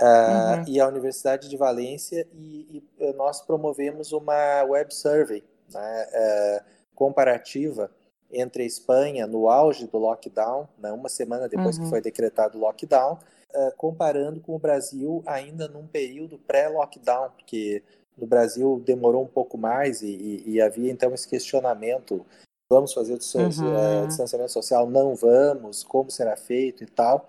Uh, 0.00 0.58
uhum. 0.58 0.64
E 0.68 0.80
a 0.80 0.88
Universidade 0.88 1.48
de 1.48 1.56
Valência, 1.56 2.26
e, 2.32 2.78
e, 2.78 2.84
eh, 2.98 3.12
nós 3.12 3.42
promovemos 3.42 4.10
uma 4.12 4.62
web 4.64 4.92
survey 4.92 5.44
né, 5.72 6.06
uh, 6.08 6.64
comparativa 6.94 7.90
entre 8.32 8.62
a 8.62 8.66
Espanha 8.66 9.26
no 9.26 9.50
auge 9.50 9.86
do 9.86 9.98
lockdown, 9.98 10.66
né, 10.78 10.90
uma 10.90 11.10
semana 11.10 11.46
depois 11.46 11.76
uhum. 11.76 11.84
que 11.84 11.90
foi 11.90 12.00
decretado 12.00 12.56
o 12.56 12.60
lockdown, 12.62 13.18
uh, 13.54 13.76
comparando 13.76 14.40
com 14.40 14.56
o 14.56 14.58
Brasil 14.58 15.22
ainda 15.26 15.68
num 15.68 15.86
período 15.86 16.38
pré-lockdown, 16.38 17.30
porque 17.36 17.82
no 18.16 18.26
Brasil 18.26 18.82
demorou 18.84 19.22
um 19.22 19.28
pouco 19.28 19.58
mais 19.58 20.00
e, 20.00 20.06
e, 20.06 20.52
e 20.52 20.60
havia 20.60 20.90
então 20.90 21.12
esse 21.12 21.28
questionamento 21.28 22.24
vamos 22.72 22.94
fazer 22.94 23.12
o 23.12 23.38
uhum. 23.38 23.76
é, 23.76 24.06
distanciamento 24.06 24.50
social, 24.50 24.88
não 24.88 25.14
vamos, 25.14 25.84
como 25.84 26.10
será 26.10 26.36
feito 26.36 26.82
e 26.82 26.86
tal. 26.86 27.28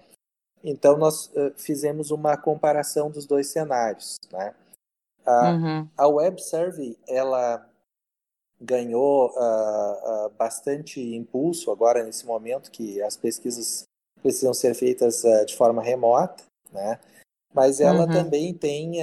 Então, 0.63 0.97
nós 0.97 1.27
uh, 1.35 1.53
fizemos 1.57 2.09
uma 2.09 2.37
comparação 2.37 3.11
dos 3.11 3.25
dois 3.25 3.47
cenários. 3.47 4.17
Né? 4.31 4.55
A, 5.25 5.51
uhum. 5.51 5.87
a 5.97 6.07
Web 6.07 6.41
Survey, 6.41 6.97
ela 7.05 7.69
ganhou 8.61 9.27
uh, 9.31 10.27
uh, 10.27 10.29
bastante 10.37 11.01
impulso 11.01 11.69
agora, 11.69 12.01
nesse 12.01 12.25
momento 12.25 12.71
que 12.71 13.01
as 13.01 13.17
pesquisas 13.17 13.83
precisam 14.21 14.53
ser 14.53 14.73
feitas 14.73 15.25
uh, 15.25 15.45
de 15.45 15.53
forma 15.57 15.83
remota, 15.83 16.45
né? 16.71 16.97
Mas 17.53 17.79
ela 17.79 18.07
uhum. 18.07 18.11
também 18.11 18.51
tem 18.51 18.93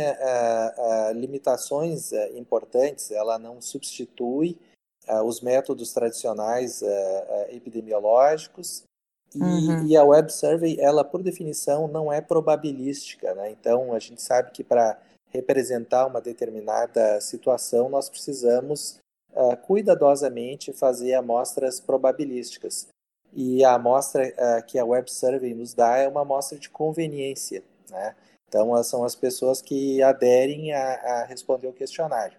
limitações 1.15 2.11
importantes. 2.35 3.13
Ela 3.13 3.39
não 3.39 3.63
substitui 3.63 4.59
os 5.25 5.41
métodos 5.41 5.93
tradicionais 5.93 6.83
epidemiológicos 7.51 8.85
e, 9.35 9.41
uhum. 9.41 9.87
e, 9.87 9.97
a 9.97 10.05
Web 10.05 10.33
Survey, 10.33 10.77
ela 10.81 11.05
por 11.05 11.23
definição 11.23 11.87
não 11.87 12.13
é 12.13 12.21
probabilística, 12.21 13.33
né? 13.35 13.51
Então 13.51 13.93
a 13.93 13.99
gente 13.99 14.21
sabe 14.21 14.51
que 14.51 14.65
para 14.65 14.99
representar 15.29 16.07
uma 16.07 16.21
determinada 16.21 17.21
situação 17.21 17.89
nós 17.89 18.09
precisamos 18.09 18.99
uh, 19.33 19.57
cuidadosamente 19.59 20.73
fazer 20.73 21.15
amostras 21.15 21.79
probabilísticas. 21.79 22.89
E 23.33 23.65
a 23.65 23.75
amostra 23.75 24.27
uh, 24.29 24.67
que 24.67 24.77
a 24.79 24.85
Web 24.85 25.09
Survey 25.13 25.55
nos 25.55 25.73
dá 25.75 25.99
é 25.99 26.09
uma 26.09 26.23
amostra 26.23 26.59
de 26.59 26.69
conveniência, 26.69 27.63
né? 27.89 28.17
Então 28.49 28.83
são 28.83 29.05
as 29.05 29.15
pessoas 29.15 29.63
que 29.63 30.03
aderem 30.03 30.73
a, 30.73 30.95
a 30.95 31.25
responder 31.25 31.69
o 31.69 31.73
questionário. 31.73 32.37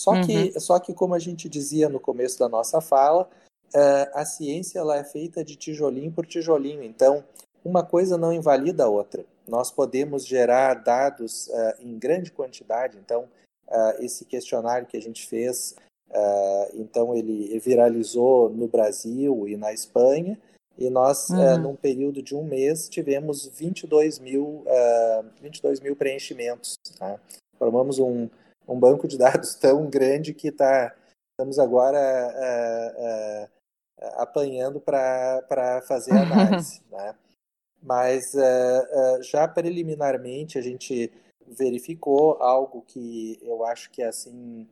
Só 0.00 0.12
uhum. 0.12 0.22
que, 0.22 0.58
só 0.58 0.78
que 0.78 0.94
como 0.94 1.14
a 1.14 1.18
gente 1.18 1.46
dizia 1.46 1.86
no 1.90 2.00
começo 2.00 2.38
da 2.38 2.48
nossa 2.48 2.80
fala, 2.80 3.28
uh, 3.74 4.08
a 4.14 4.24
ciência 4.24 4.78
ela 4.78 4.96
é 4.96 5.04
feita 5.04 5.44
de 5.44 5.56
tijolinho 5.56 6.10
por 6.10 6.24
tijolinho, 6.24 6.82
então 6.82 7.22
uma 7.62 7.84
coisa 7.84 8.16
não 8.16 8.32
invalida 8.32 8.84
a 8.84 8.88
outra. 8.88 9.26
Nós 9.46 9.70
podemos 9.70 10.24
gerar 10.26 10.72
dados 10.72 11.48
uh, 11.48 11.74
em 11.82 11.98
grande 11.98 12.32
quantidade, 12.32 12.96
então 12.96 13.28
uh, 13.68 14.02
esse 14.02 14.24
questionário 14.24 14.86
que 14.86 14.96
a 14.96 15.02
gente 15.02 15.26
fez, 15.26 15.76
então 16.74 17.14
ele 17.14 17.56
viralizou 17.60 18.50
no 18.50 18.66
Brasil 18.66 19.46
e 19.46 19.56
na 19.56 19.72
Espanha, 19.72 20.36
e 20.76 20.90
nós, 20.90 21.28
uhum. 21.28 21.58
num 21.58 21.76
período 21.76 22.20
de 22.20 22.34
um 22.34 22.42
mês, 22.42 22.88
tivemos 22.88 23.46
22 23.46 24.18
mil, 24.18 24.64
22 25.40 25.78
mil 25.78 25.94
preenchimentos. 25.94 26.74
Tá? 26.98 27.20
Formamos 27.56 28.00
um, 28.00 28.28
um 28.70 28.78
banco 28.78 29.08
de 29.08 29.18
dados 29.18 29.54
tão 29.56 29.88
grande 29.90 30.32
que 30.32 30.52
tá, 30.52 30.94
estamos 31.32 31.58
agora 31.58 31.98
apanhando 34.16 34.80
para 34.80 35.82
fazer 35.86 36.12
análise. 36.16 36.82
né? 36.90 37.14
Mas 37.82 38.34
uh, 38.34 39.22
já 39.22 39.48
preliminarmente 39.48 40.58
a 40.58 40.62
gente 40.62 41.12
verificou 41.46 42.34
algo 42.40 42.82
que 42.82 43.38
eu 43.42 43.64
acho 43.64 43.90
que 43.90 44.02
assim 44.02 44.68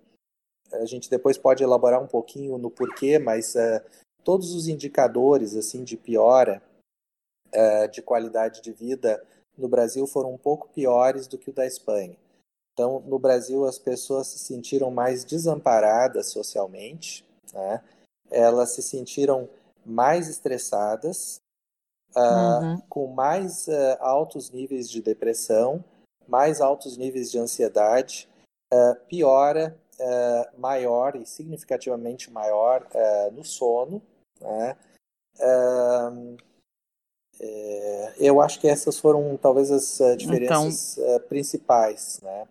a 0.72 0.84
gente 0.84 1.08
depois 1.08 1.38
pode 1.38 1.64
elaborar 1.64 2.00
um 2.00 2.06
pouquinho 2.06 2.58
no 2.58 2.70
porquê, 2.70 3.18
mas 3.18 3.54
todos 4.22 4.54
os 4.54 4.68
indicadores 4.68 5.56
assim 5.56 5.82
de 5.82 5.96
piora 5.96 6.62
de 7.90 8.02
qualidade 8.02 8.60
de 8.60 8.70
vida 8.70 9.24
no 9.56 9.66
Brasil 9.66 10.06
foram 10.06 10.34
um 10.34 10.38
pouco 10.38 10.68
piores 10.68 11.26
do 11.26 11.38
que 11.38 11.48
o 11.48 11.54
da 11.54 11.66
Espanha. 11.66 12.18
Então, 12.78 13.00
no 13.00 13.18
Brasil, 13.18 13.64
as 13.64 13.76
pessoas 13.76 14.28
se 14.28 14.38
sentiram 14.38 14.88
mais 14.88 15.24
desamparadas 15.24 16.28
socialmente, 16.28 17.24
né? 17.52 17.82
elas 18.30 18.70
se 18.70 18.82
sentiram 18.82 19.48
mais 19.84 20.28
estressadas, 20.28 21.40
uh, 22.14 22.20
uhum. 22.20 22.80
com 22.88 23.08
mais 23.08 23.66
uh, 23.66 23.96
altos 23.98 24.52
níveis 24.52 24.88
de 24.88 25.02
depressão, 25.02 25.84
mais 26.28 26.60
altos 26.60 26.96
níveis 26.96 27.32
de 27.32 27.38
ansiedade, 27.40 28.28
uh, 28.72 28.94
piora 29.08 29.76
maior 30.56 31.16
e 31.16 31.26
significativamente 31.26 32.30
maior 32.30 32.86
no 33.32 33.44
sono. 33.44 34.00
Né? 34.40 34.76
É, 37.40 38.14
eu 38.16 38.40
acho 38.40 38.60
que 38.60 38.68
essas 38.68 38.96
foram 38.96 39.36
talvez 39.36 39.72
as 39.72 39.98
diferenças 40.16 40.96
então, 40.96 41.20
principais. 41.28 42.20
Né? 42.22 42.46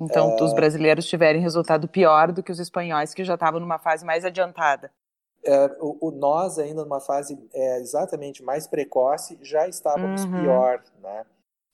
Então, 0.00 0.34
os 0.40 0.52
brasileiros 0.52 1.06
tiverem 1.06 1.40
resultado 1.40 1.86
pior 1.86 2.32
do 2.32 2.42
que 2.42 2.50
os 2.50 2.58
espanhóis 2.58 3.14
que 3.14 3.24
já 3.24 3.34
estavam 3.34 3.60
numa 3.60 3.78
fase 3.78 4.04
mais 4.04 4.24
adiantada 4.24 4.90
é, 5.44 5.76
o, 5.78 6.08
o, 6.08 6.10
nós 6.10 6.58
ainda 6.58 6.82
numa 6.82 7.00
fase 7.00 7.38
é, 7.52 7.78
exatamente 7.78 8.42
mais 8.42 8.66
precoce 8.66 9.38
já 9.42 9.68
estávamos 9.68 10.24
uhum. 10.24 10.40
pior, 10.40 10.82
né? 11.02 11.26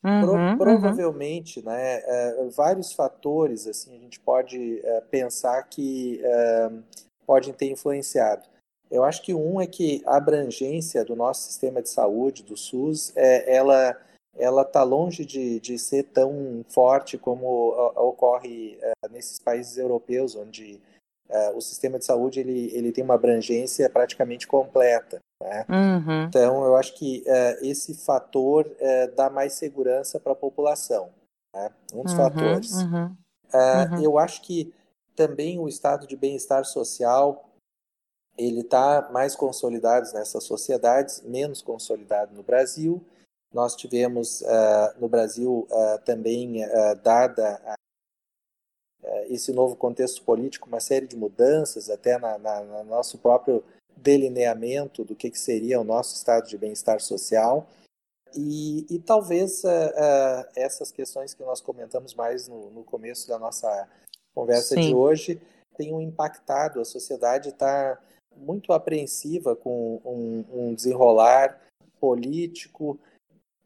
Uhum, 0.03 0.21
Pro, 0.23 0.33
uhum. 0.33 0.57
provavelmente, 0.57 1.61
uhum. 1.61 1.67
né, 1.67 2.01
é, 2.05 2.49
vários 2.57 2.93
fatores 2.93 3.67
assim 3.67 3.95
a 3.97 4.01
gente 4.01 4.19
pode 4.19 4.81
é, 4.83 5.01
pensar 5.03 5.63
que 5.65 6.21
é, 6.25 6.71
podem 7.27 7.53
ter 7.53 7.71
influenciado. 7.71 8.49
Eu 8.91 9.05
acho 9.05 9.23
que 9.23 9.33
um 9.33 9.61
é 9.61 9.67
que 9.67 10.03
a 10.05 10.17
abrangência 10.17 11.05
do 11.05 11.15
nosso 11.15 11.43
sistema 11.43 11.81
de 11.81 11.89
saúde, 11.89 12.43
do 12.43 12.57
SUS, 12.57 13.13
é, 13.15 13.55
ela 13.55 13.97
ela 14.41 14.63
está 14.63 14.83
longe 14.83 15.25
de, 15.25 15.61
de 15.61 15.79
ser 15.79 16.05
tão 16.05 16.65
forte 16.69 17.19
como 17.19 17.71
ocorre 17.97 18.79
nesses 19.11 19.39
países 19.39 19.77
europeus, 19.77 20.35
onde 20.35 20.81
uh, 21.29 21.57
o 21.57 21.61
sistema 21.61 21.99
de 21.99 22.05
saúde 22.05 22.41
ele, 22.41 22.71
ele 22.75 22.93
tem 22.93 23.05
uma 23.05 23.15
abrangência 23.15 23.89
praticamente 23.89 24.47
completa. 24.47 25.19
Né? 25.43 25.67
Uhum. 25.69 26.25
Então, 26.25 26.65
eu 26.65 26.77
acho 26.77 26.95
que 26.95 27.25
uh, 27.27 27.65
esse 27.65 27.95
fator 27.95 28.71
dá 29.17 29.31
mais 29.31 29.55
segurança 29.55 30.19
para 30.19 30.33
a 30.33 30.37
população. 30.37 31.11
Né? 31.55 31.71
Um 31.95 32.03
dos 32.03 32.13
uhum, 32.13 32.19
fatores. 32.19 32.73
Uhum, 32.73 33.17
uhum. 33.55 34.03
Eu 34.03 34.19
acho 34.19 34.43
que 34.43 34.73
também 35.15 35.59
o 35.59 35.69
estado 35.69 36.07
de 36.07 36.17
bem-estar 36.17 36.65
social 36.65 37.47
ele 38.39 38.61
está 38.61 39.11
mais 39.13 39.37
consolidado 39.37 40.11
nessas 40.15 40.45
sociedades, 40.45 41.21
menos 41.23 41.61
consolidado 41.61 42.35
no 42.35 42.43
Brasil. 42.43 43.03
Nós 43.53 43.75
tivemos 43.75 44.43
uh, 44.43 44.99
no 45.01 45.09
Brasil 45.09 45.67
uh, 45.71 45.99
também, 46.05 46.65
uh, 46.65 46.95
dada 47.03 47.61
a 47.65 47.75
eh, 49.03 49.27
esse 49.31 49.53
novo 49.53 49.77
contexto 49.77 50.23
político, 50.23 50.69
uma 50.69 50.81
série 50.81 51.07
de 51.07 51.17
mudanças, 51.17 51.89
até 51.89 52.19
na, 52.19 52.39
na, 52.39 52.61
no 52.61 52.85
nosso 52.85 53.19
próprio 53.19 53.65
delineamento 53.97 55.05
do 55.05 55.17
que, 55.17 55.31
que 55.31 55.39
seria 55.39 55.81
o 55.81 55.85
nosso 55.85 56.15
estado 56.15 56.49
de 56.49 56.57
bem-estar 56.57 57.01
social. 57.01 57.67
E, 58.35 58.87
e 58.89 58.99
talvez 58.99 59.65
uh, 59.65 59.69
uh, 59.69 60.47
essas 60.55 60.93
questões 60.93 61.35
que 61.35 61.43
nós 61.43 61.61
comentamos 61.61 62.15
mais 62.15 62.47
no, 62.47 62.71
no 62.71 62.85
começo 62.85 63.27
da 63.27 63.39
nossa 63.39 63.89
conversa 64.35 64.75
Sim. 64.75 64.89
de 64.89 64.95
hoje 64.95 65.41
tenham 65.77 66.01
impactado. 66.01 66.81
A 66.81 66.85
sociedade 66.85 67.49
está 67.49 67.99
muito 68.37 68.73
apreensiva 68.73 69.57
com 69.57 70.01
um, 70.05 70.45
um 70.53 70.75
desenrolar 70.75 71.61
político, 71.99 72.99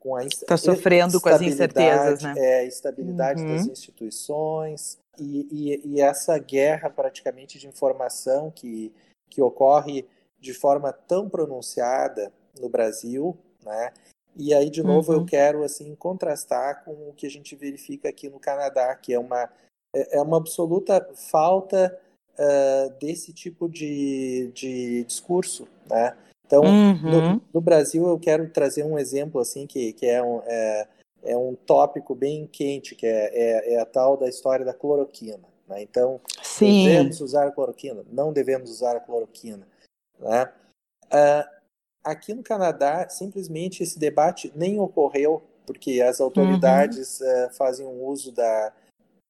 com 0.04 0.14
a 0.14 0.24
está 0.24 0.58
sofrendo 0.58 1.18
com 1.18 1.30
as 1.30 1.40
incertezas, 1.40 2.22
né? 2.22 2.34
É, 2.36 2.66
estabilidade 2.66 3.42
uhum. 3.42 3.56
das 3.56 3.66
instituições, 3.66 4.98
e, 5.18 5.48
e, 5.50 5.88
e, 5.88 6.00
essa 6.00 6.36
guerra 6.38 6.90
praticamente 6.90 7.58
de 7.58 7.66
informação 7.66 8.50
que, 8.50 8.92
que 9.30 9.40
ocorre 9.40 10.06
de 10.38 10.52
forma 10.52 10.92
tão 10.92 11.28
pronunciada 11.28 12.30
no 12.60 12.68
Brasil, 12.68 13.36
né? 13.64 13.92
E 14.36 14.52
aí, 14.52 14.68
de 14.68 14.82
novo, 14.82 15.12
uhum. 15.12 15.20
eu 15.20 15.24
quero 15.24 15.62
assim 15.62 15.94
contrastar 15.94 16.84
com 16.84 17.08
o 17.08 17.14
que 17.14 17.26
a 17.26 17.30
gente 17.30 17.56
verifica 17.56 18.08
aqui 18.08 18.28
no 18.28 18.38
Canadá, 18.38 18.94
que 18.96 19.14
é 19.14 19.18
uma, 19.18 19.48
é, 19.94 20.18
é 20.18 20.20
uma 20.20 20.36
absoluta 20.36 21.08
falta 21.14 21.98
uh, 22.34 22.90
desse 22.98 23.32
tipo 23.32 23.68
de, 23.68 24.50
de 24.52 25.04
discurso, 25.04 25.66
né? 25.88 26.14
Então, 26.46 26.62
uhum. 26.62 27.34
no, 27.34 27.42
no, 27.54 27.60
Brasil, 27.60 28.06
eu 28.06 28.18
quero 28.18 28.48
trazer 28.50 28.84
um 28.84 28.98
exemplo 28.98 29.40
assim 29.40 29.66
que, 29.66 29.92
que 29.94 30.06
é, 30.06 30.22
um, 30.22 30.42
é, 30.44 30.88
é 31.22 31.36
um 31.36 31.54
tópico 31.54 32.14
bem 32.14 32.46
quente, 32.46 32.94
que 32.94 33.06
é, 33.06 33.30
é, 33.32 33.74
é 33.74 33.80
a 33.80 33.86
tal 33.86 34.16
da 34.16 34.28
história 34.28 34.64
da 34.64 34.74
cloroquina. 34.74 35.44
Né? 35.68 35.82
Então, 35.82 36.20
Sim. 36.42 36.86
devemos 36.86 37.20
usar 37.20 37.46
a 37.46 37.50
cloroquina? 37.50 38.04
Não 38.10 38.32
devemos 38.32 38.70
usar 38.70 38.96
a 38.96 39.00
cloroquina. 39.00 39.66
Né? 40.18 40.52
Uh, 41.06 41.48
aqui 42.02 42.34
no 42.34 42.42
Canadá, 42.42 43.08
simplesmente 43.08 43.82
esse 43.82 43.98
debate 43.98 44.52
nem 44.54 44.78
ocorreu, 44.78 45.42
porque 45.66 46.02
as 46.02 46.20
autoridades 46.20 47.20
uhum. 47.20 47.46
uh, 47.46 47.50
fazem 47.54 47.86
um 47.86 48.04
uso 48.04 48.30
da, 48.30 48.72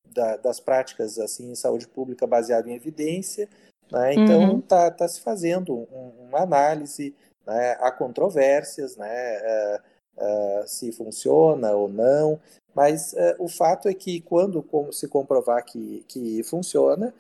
da, 0.05 0.37
das 0.37 0.59
práticas 0.59 1.19
assim 1.19 1.53
em 1.53 1.55
saúde 1.55 1.87
pública 1.87 2.27
baseado 2.27 2.69
em 2.69 2.75
evidência. 2.75 3.49
Né? 3.91 4.14
Então, 4.14 4.59
está 4.59 4.85
uhum. 4.85 4.91
tá 4.91 5.09
se 5.09 5.20
fazendo 5.20 5.87
um, 5.93 6.12
uma 6.28 6.41
análise, 6.41 7.14
né? 7.47 7.76
há 7.80 7.91
controvérsias, 7.91 8.97
né? 8.97 9.39
Uh, 9.39 9.95
uh, 10.16 10.68
se 10.68 10.93
funciona 10.93 11.72
ou 11.72 11.89
não, 11.89 12.41
mas 12.74 13.12
uh, 13.12 13.35
o 13.39 13.49
fato 13.49 13.89
é 13.89 13.95
que 13.95 14.20
quando 14.20 14.64
se 14.93 15.09
comprovar 15.09 15.64
que, 15.64 16.05
que 16.09 16.43
funciona, 16.43 17.14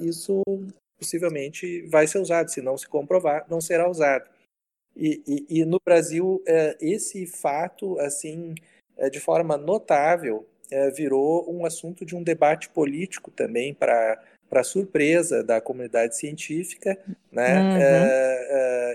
isso 0.00 0.42
possivelmente 0.98 1.82
vai 1.82 2.06
ser 2.08 2.18
usado, 2.18 2.50
se 2.50 2.60
não 2.60 2.76
se 2.76 2.88
comprovar, 2.88 3.46
não 3.48 3.60
será 3.60 3.88
usado. 3.88 4.28
E, 4.96 5.22
e, 5.26 5.60
e 5.60 5.64
no 5.64 5.78
Brasil, 5.84 6.42
esse 6.80 7.26
fato, 7.26 7.96
assim, 8.00 8.56
de 9.12 9.20
forma 9.20 9.56
notável, 9.56 10.44
virou 10.96 11.48
um 11.48 11.64
assunto 11.64 12.04
de 12.04 12.16
um 12.16 12.24
debate 12.24 12.68
político 12.70 13.30
também 13.30 13.72
para 13.72 14.20
para 14.48 14.62
surpresa 14.62 15.42
da 15.42 15.60
comunidade 15.60 16.16
científica 16.16 16.96
né, 17.32 17.60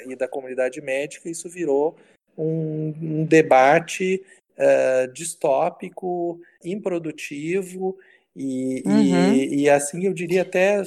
uhum. 0.06 0.12
e 0.12 0.16
da 0.16 0.28
comunidade 0.28 0.82
médica, 0.82 1.30
isso 1.30 1.50
virou 1.50 1.96
um, 2.38 2.94
um 3.02 3.26
debate 3.26 4.24
uh, 4.58 5.12
distópico, 5.12 6.40
improdutivo 6.64 7.98
e, 8.36 8.82
uhum. 8.86 9.34
e, 9.34 9.64
e, 9.64 9.70
assim 9.70 10.06
eu 10.06 10.14
diria 10.14 10.44
até 10.44 10.82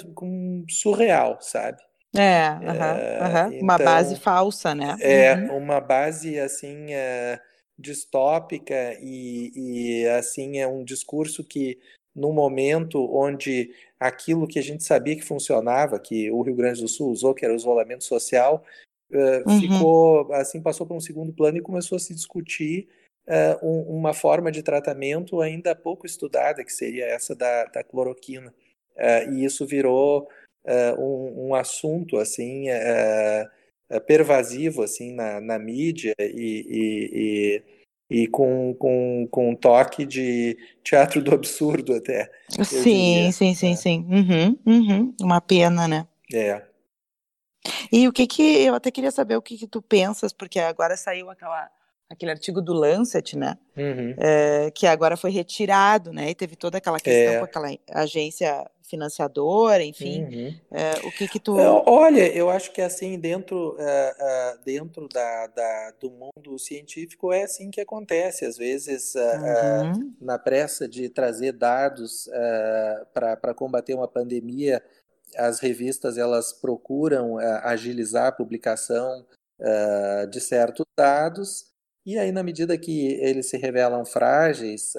surreal, 0.71 1.39
sabe? 1.41 1.83
É, 2.17 2.49
uma 3.61 3.77
base 3.77 4.17
falsa, 4.17 4.75
né? 4.75 4.97
É, 5.01 5.35
uhum. 5.35 5.59
uma 5.59 5.81
base 5.81 6.39
assim 6.39 6.87
distópica 7.79 8.97
e, 9.01 9.53
e 9.55 10.09
assim 10.09 10.59
é 10.59 10.67
um 10.67 10.85
discurso 10.85 11.43
que 11.43 11.79
no 12.15 12.33
momento 12.33 13.13
onde 13.13 13.73
aquilo 14.07 14.47
que 14.47 14.59
a 14.59 14.63
gente 14.63 14.85
sabia 14.85 15.17
que 15.17 15.25
funcionava, 15.25 15.99
que 15.99 16.31
o 16.31 16.43
Rio 16.43 16.55
Grande 16.55 16.83
do 16.83 16.89
Sul 16.89 17.11
usou, 17.11 17.35
que 17.35 17.43
era 17.43 17.55
o 17.55 17.57
isolamento 17.57 18.05
social, 18.05 18.63
uh, 19.11 19.51
uhum. 19.51 19.61
ficou 19.61 20.33
assim 20.35 20.61
passou 20.61 20.87
para 20.87 20.97
um 20.97 21.01
segundo 21.01 21.33
plano 21.33 21.57
e 21.57 21.63
começou 21.63 21.97
a 21.97 21.99
se 21.99 22.15
discutir 22.15 22.87
uh, 23.27 23.67
um, 23.67 23.99
uma 23.99 24.13
forma 24.13 24.53
de 24.53 24.63
tratamento 24.63 25.41
ainda 25.41 25.75
pouco 25.75 26.05
estudada, 26.05 26.63
que 26.63 26.73
seria 26.73 27.07
essa 27.07 27.35
da, 27.35 27.65
da 27.65 27.83
cloroquina, 27.83 28.53
uh, 28.97 29.33
e 29.33 29.45
isso 29.45 29.67
virou 29.67 30.29
um, 30.99 31.49
um, 31.49 31.55
assunto 31.55 32.17
assim 32.17 32.69
pervasivo 34.07 34.83
assim 34.83 35.13
na, 35.13 35.39
na 35.39 35.59
mídia 35.59 36.15
e, 36.19 36.25
e, 36.25 37.11
e 37.13 37.63
e 38.15 38.29
com, 38.29 38.73
com, 38.75 39.27
com 39.29 39.51
um 39.51 39.57
toque 39.57 40.07
de 40.07 40.57
teatro 40.85 41.21
do 41.21 41.35
absurdo 41.35 41.97
até. 41.97 42.31
Sim, 42.63 43.33
sim, 43.33 43.55
sim, 43.55 43.73
é. 43.73 43.77
sim. 43.77 44.07
Uhum, 44.09 44.59
uhum. 44.65 45.15
Uma 45.21 45.41
pena, 45.41 45.89
né? 45.89 46.07
É. 46.33 46.63
E 47.91 48.07
o 48.07 48.13
que 48.13 48.25
que 48.29 48.43
eu 48.43 48.77
até 48.77 48.93
queria 48.93 49.11
saber 49.11 49.37
o 49.37 49.43
que 49.43 49.59
que 49.59 49.67
tu 49.67 49.83
pensas, 49.83 50.33
porque 50.33 50.61
agora 50.61 50.97
saiu 50.97 51.29
aquela 51.29 51.69
aquele 52.11 52.31
artigo 52.31 52.61
do 52.61 52.73
Lancet, 52.73 53.37
né? 53.37 53.57
Uhum. 53.77 54.15
É, 54.19 54.71
que 54.71 54.87
agora 54.87 55.17
foi 55.17 55.31
retirado, 55.31 56.13
né? 56.13 56.31
E 56.31 56.35
teve 56.35 56.57
toda 56.57 56.79
aquela 56.79 57.01
questão 57.01 57.35
é. 57.35 57.39
com 57.39 57.45
aquela 57.45 57.69
agência 57.91 58.71
financiadora, 58.83 59.83
enfim. 59.83 60.25
Uhum. 60.25 60.55
É, 60.71 61.07
o 61.07 61.11
que 61.11 61.27
que 61.27 61.41
tu... 61.41 61.57
Olha, 61.57 62.27
eu 62.35 62.51
acho 62.51 62.71
que 62.73 62.83
assim, 62.83 63.19
dentro, 63.19 63.73
uh, 63.73 63.79
uh, 63.79 64.65
dentro 64.65 65.09
da, 65.09 65.47
da, 65.49 65.93
do 65.99 66.11
mundo 66.11 66.59
científico 66.59 67.33
é 67.33 67.45
assim 67.45 67.71
que 67.71 67.81
acontece. 67.81 68.45
Às 68.45 68.57
vezes, 68.57 69.15
uh, 69.15 69.19
uhum. 69.19 70.15
na 70.21 70.39
pressa 70.39 70.87
de 70.87 71.09
trazer 71.09 71.53
dados 71.53 72.29
para 73.13 73.55
combater 73.55 73.95
uma 73.95 74.09
pandemia, 74.09 74.83
as 75.37 75.59
revistas 75.59 76.17
elas 76.17 76.53
procuram 76.53 77.39
agilizar 77.39 78.27
a 78.27 78.33
publicação 78.33 79.27
de 80.31 80.41
certos 80.41 80.85
dados 80.97 81.74
e 82.05 82.19
aí, 82.19 82.33
na 82.33 82.43
medida 82.43 82.77
que 82.77 83.15
eles 83.21 83.47
se 83.47 83.57
revelam 83.57 84.05
frágeis, 84.05 84.95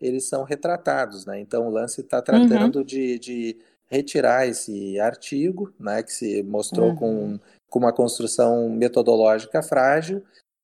eles 0.00 0.24
são 0.28 0.44
retratados, 0.44 1.24
né? 1.24 1.40
Então 1.40 1.66
o 1.66 1.70
lance 1.70 2.00
está 2.00 2.20
tratando 2.20 2.76
uhum. 2.76 2.84
de, 2.84 3.18
de, 3.18 3.56
retirar 3.86 4.46
esse 4.46 4.98
artigo, 4.98 5.72
né? 5.78 6.02
Que 6.02 6.12
se 6.12 6.42
mostrou 6.42 6.90
uhum. 6.90 6.96
com, 6.96 7.40
com 7.68 7.78
uma 7.78 7.92
construção 7.92 8.68
metodológica 8.68 9.62
frágil. 9.62 10.22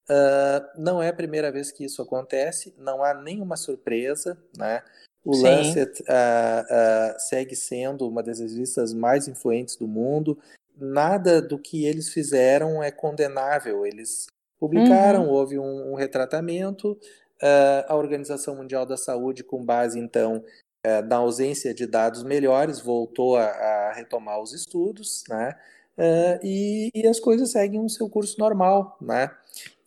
Uh, 0.08 0.66
não 0.76 1.00
é 1.00 1.08
a 1.08 1.14
primeira 1.14 1.52
vez 1.52 1.70
que 1.70 1.84
isso 1.84 2.02
acontece, 2.02 2.74
não 2.76 3.04
há 3.04 3.14
nenhuma 3.14 3.56
surpresa, 3.56 4.36
né? 4.56 4.82
O 5.24 5.34
Sim. 5.34 5.42
Lancet 5.44 6.02
uh, 6.02 6.04
uh, 6.04 7.20
segue 7.20 7.54
sendo 7.54 8.08
uma 8.08 8.22
das 8.22 8.40
revistas 8.40 8.92
mais 8.92 9.28
influentes 9.28 9.76
do 9.76 9.86
mundo. 9.86 10.36
Nada 10.76 11.40
do 11.40 11.58
que 11.58 11.84
eles 11.84 12.08
fizeram 12.08 12.82
é 12.82 12.90
condenável. 12.90 13.86
Eles 13.86 14.26
publicaram, 14.60 15.24
uhum. 15.24 15.30
houve 15.30 15.58
um, 15.58 15.92
um 15.92 15.94
retratamento, 15.94 16.96
Uh, 17.42 17.88
a 17.88 17.96
Organização 17.96 18.54
Mundial 18.54 18.84
da 18.84 18.98
Saúde, 18.98 19.42
com 19.42 19.64
base 19.64 19.98
então 19.98 20.44
uh, 20.86 21.08
na 21.08 21.16
ausência 21.16 21.72
de 21.72 21.86
dados 21.86 22.22
melhores, 22.22 22.80
voltou 22.80 23.38
a, 23.38 23.44
a 23.44 23.92
retomar 23.94 24.38
os 24.42 24.52
estudos, 24.52 25.24
né? 25.26 25.54
Uh, 25.96 26.38
e, 26.44 26.90
e, 26.94 27.06
as 27.06 27.18
coisas 27.18 27.50
seguem 27.50 27.80
o 27.80 27.88
seu 27.88 28.10
curso 28.10 28.38
normal, 28.38 28.98
né? 29.00 29.30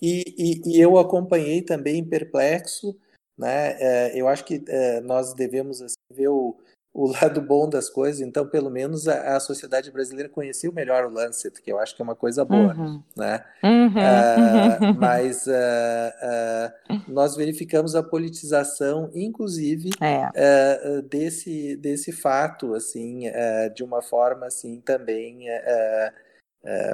E, 0.02 0.24
e, 0.36 0.78
e 0.78 0.82
eu 0.82 0.98
acompanhei 0.98 1.62
também 1.62 2.04
perplexo, 2.04 2.98
né? 3.38 3.78
eu 4.16 4.28
acho 4.28 4.44
que 4.46 4.64
nós 5.06 5.34
devemos 5.34 5.82
assim, 5.82 5.96
ver 6.12 6.28
o, 6.28 6.56
o 6.94 7.12
lado 7.12 7.42
bom 7.42 7.68
das 7.68 7.90
coisas, 7.90 8.22
então 8.22 8.46
pelo 8.46 8.70
menos 8.70 9.08
a, 9.08 9.36
a, 9.36 9.40
sociedade 9.40 9.90
brasileira 9.90 10.30
conhecia 10.30 10.72
melhor 10.72 11.06
o 11.06 11.10
Lancet, 11.10 11.60
que 11.60 11.72
eu 11.72 11.80
acho 11.80 11.96
que 11.96 12.02
é 12.02 12.06
uma 12.06 12.16
coisa 12.16 12.46
boa, 12.46 12.76
uhum. 12.76 13.04
né? 13.18 13.44
Uhum. 13.64 13.88
Uh, 13.88 14.94
mas 15.02 15.48
uh, 15.48 15.50
uh, 15.50 17.02
nós 17.08 17.36
verificamos 17.36 17.96
a 17.96 18.04
politização, 18.04 19.10
inclusive 19.16 19.90
é. 20.00 21.02
desse 21.02 21.76
desse 21.78 22.12
fato, 22.12 22.76
assim, 22.76 23.24
de 23.76 23.84
uma 23.84 24.02
forma 24.04 24.46
assim 24.46 24.80
também 24.80 25.48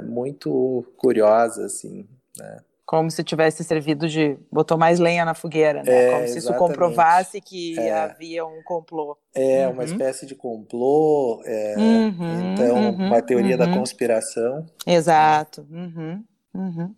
muito 0.04 0.86
curiosa, 0.98 1.66
assim, 1.66 2.08
né? 2.38 2.60
Como 2.90 3.12
se 3.12 3.24
tivesse 3.24 3.64
servido 3.64 4.10
de. 4.10 4.36
botou 4.52 4.76
mais 4.76 4.98
lenha 4.98 5.24
na 5.24 5.36
fogueira, 5.36 5.84
né? 5.84 6.08
É, 6.08 6.12
Como 6.12 6.28
se 6.28 6.40
isso 6.40 6.52
comprovasse 6.56 7.40
que 7.40 7.80
é. 7.80 7.94
havia 7.94 8.44
um 8.44 8.64
complô. 8.64 9.16
É, 9.32 9.68
uhum. 9.68 9.74
uma 9.74 9.84
espécie 9.84 10.26
de 10.26 10.34
complô, 10.34 11.40
é, 11.46 11.76
uhum, 11.78 12.54
então, 12.54 12.76
uhum, 12.76 13.06
uma 13.06 13.22
teoria 13.22 13.56
da 13.56 13.68
uhum. 13.68 13.78
conspiração. 13.78 14.66
Exato. 14.88 15.68
Uhum, 15.70 16.24
uhum. 16.52 16.96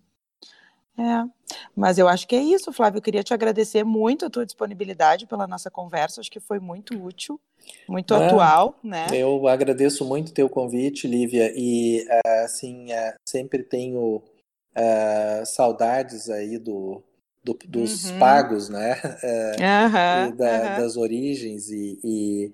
É, 0.97 1.29
mas 1.75 1.97
eu 1.97 2.07
acho 2.07 2.25
que 2.25 2.37
é 2.37 2.41
isso, 2.41 2.71
Flávio. 2.71 2.99
Eu 2.99 3.01
queria 3.01 3.21
te 3.21 3.33
agradecer 3.33 3.83
muito 3.83 4.25
a 4.25 4.29
tua 4.29 4.45
disponibilidade 4.45 5.25
pela 5.25 5.45
nossa 5.45 5.69
conversa. 5.69 6.21
Acho 6.21 6.31
que 6.31 6.39
foi 6.39 6.59
muito 6.61 6.97
útil, 7.03 7.37
muito 7.85 8.13
é, 8.13 8.27
atual, 8.27 8.79
né? 8.81 9.07
Eu 9.11 9.45
agradeço 9.45 10.05
muito 10.05 10.29
o 10.29 10.33
teu 10.33 10.47
convite, 10.47 11.05
Lívia, 11.05 11.51
e 11.53 12.07
assim 12.45 12.93
é, 12.93 13.13
sempre 13.25 13.61
tenho 13.61 14.23
uh, 14.75 15.45
saudades 15.45 16.29
aí 16.29 16.57
do, 16.57 17.03
do 17.43 17.57
dos 17.67 18.09
uhum. 18.09 18.19
pagos, 18.19 18.69
né? 18.69 18.95
uhum, 20.29 20.35
da, 20.35 20.79
das 20.79 20.97
origens 20.97 21.69
e, 21.69 21.99
e 22.03 22.53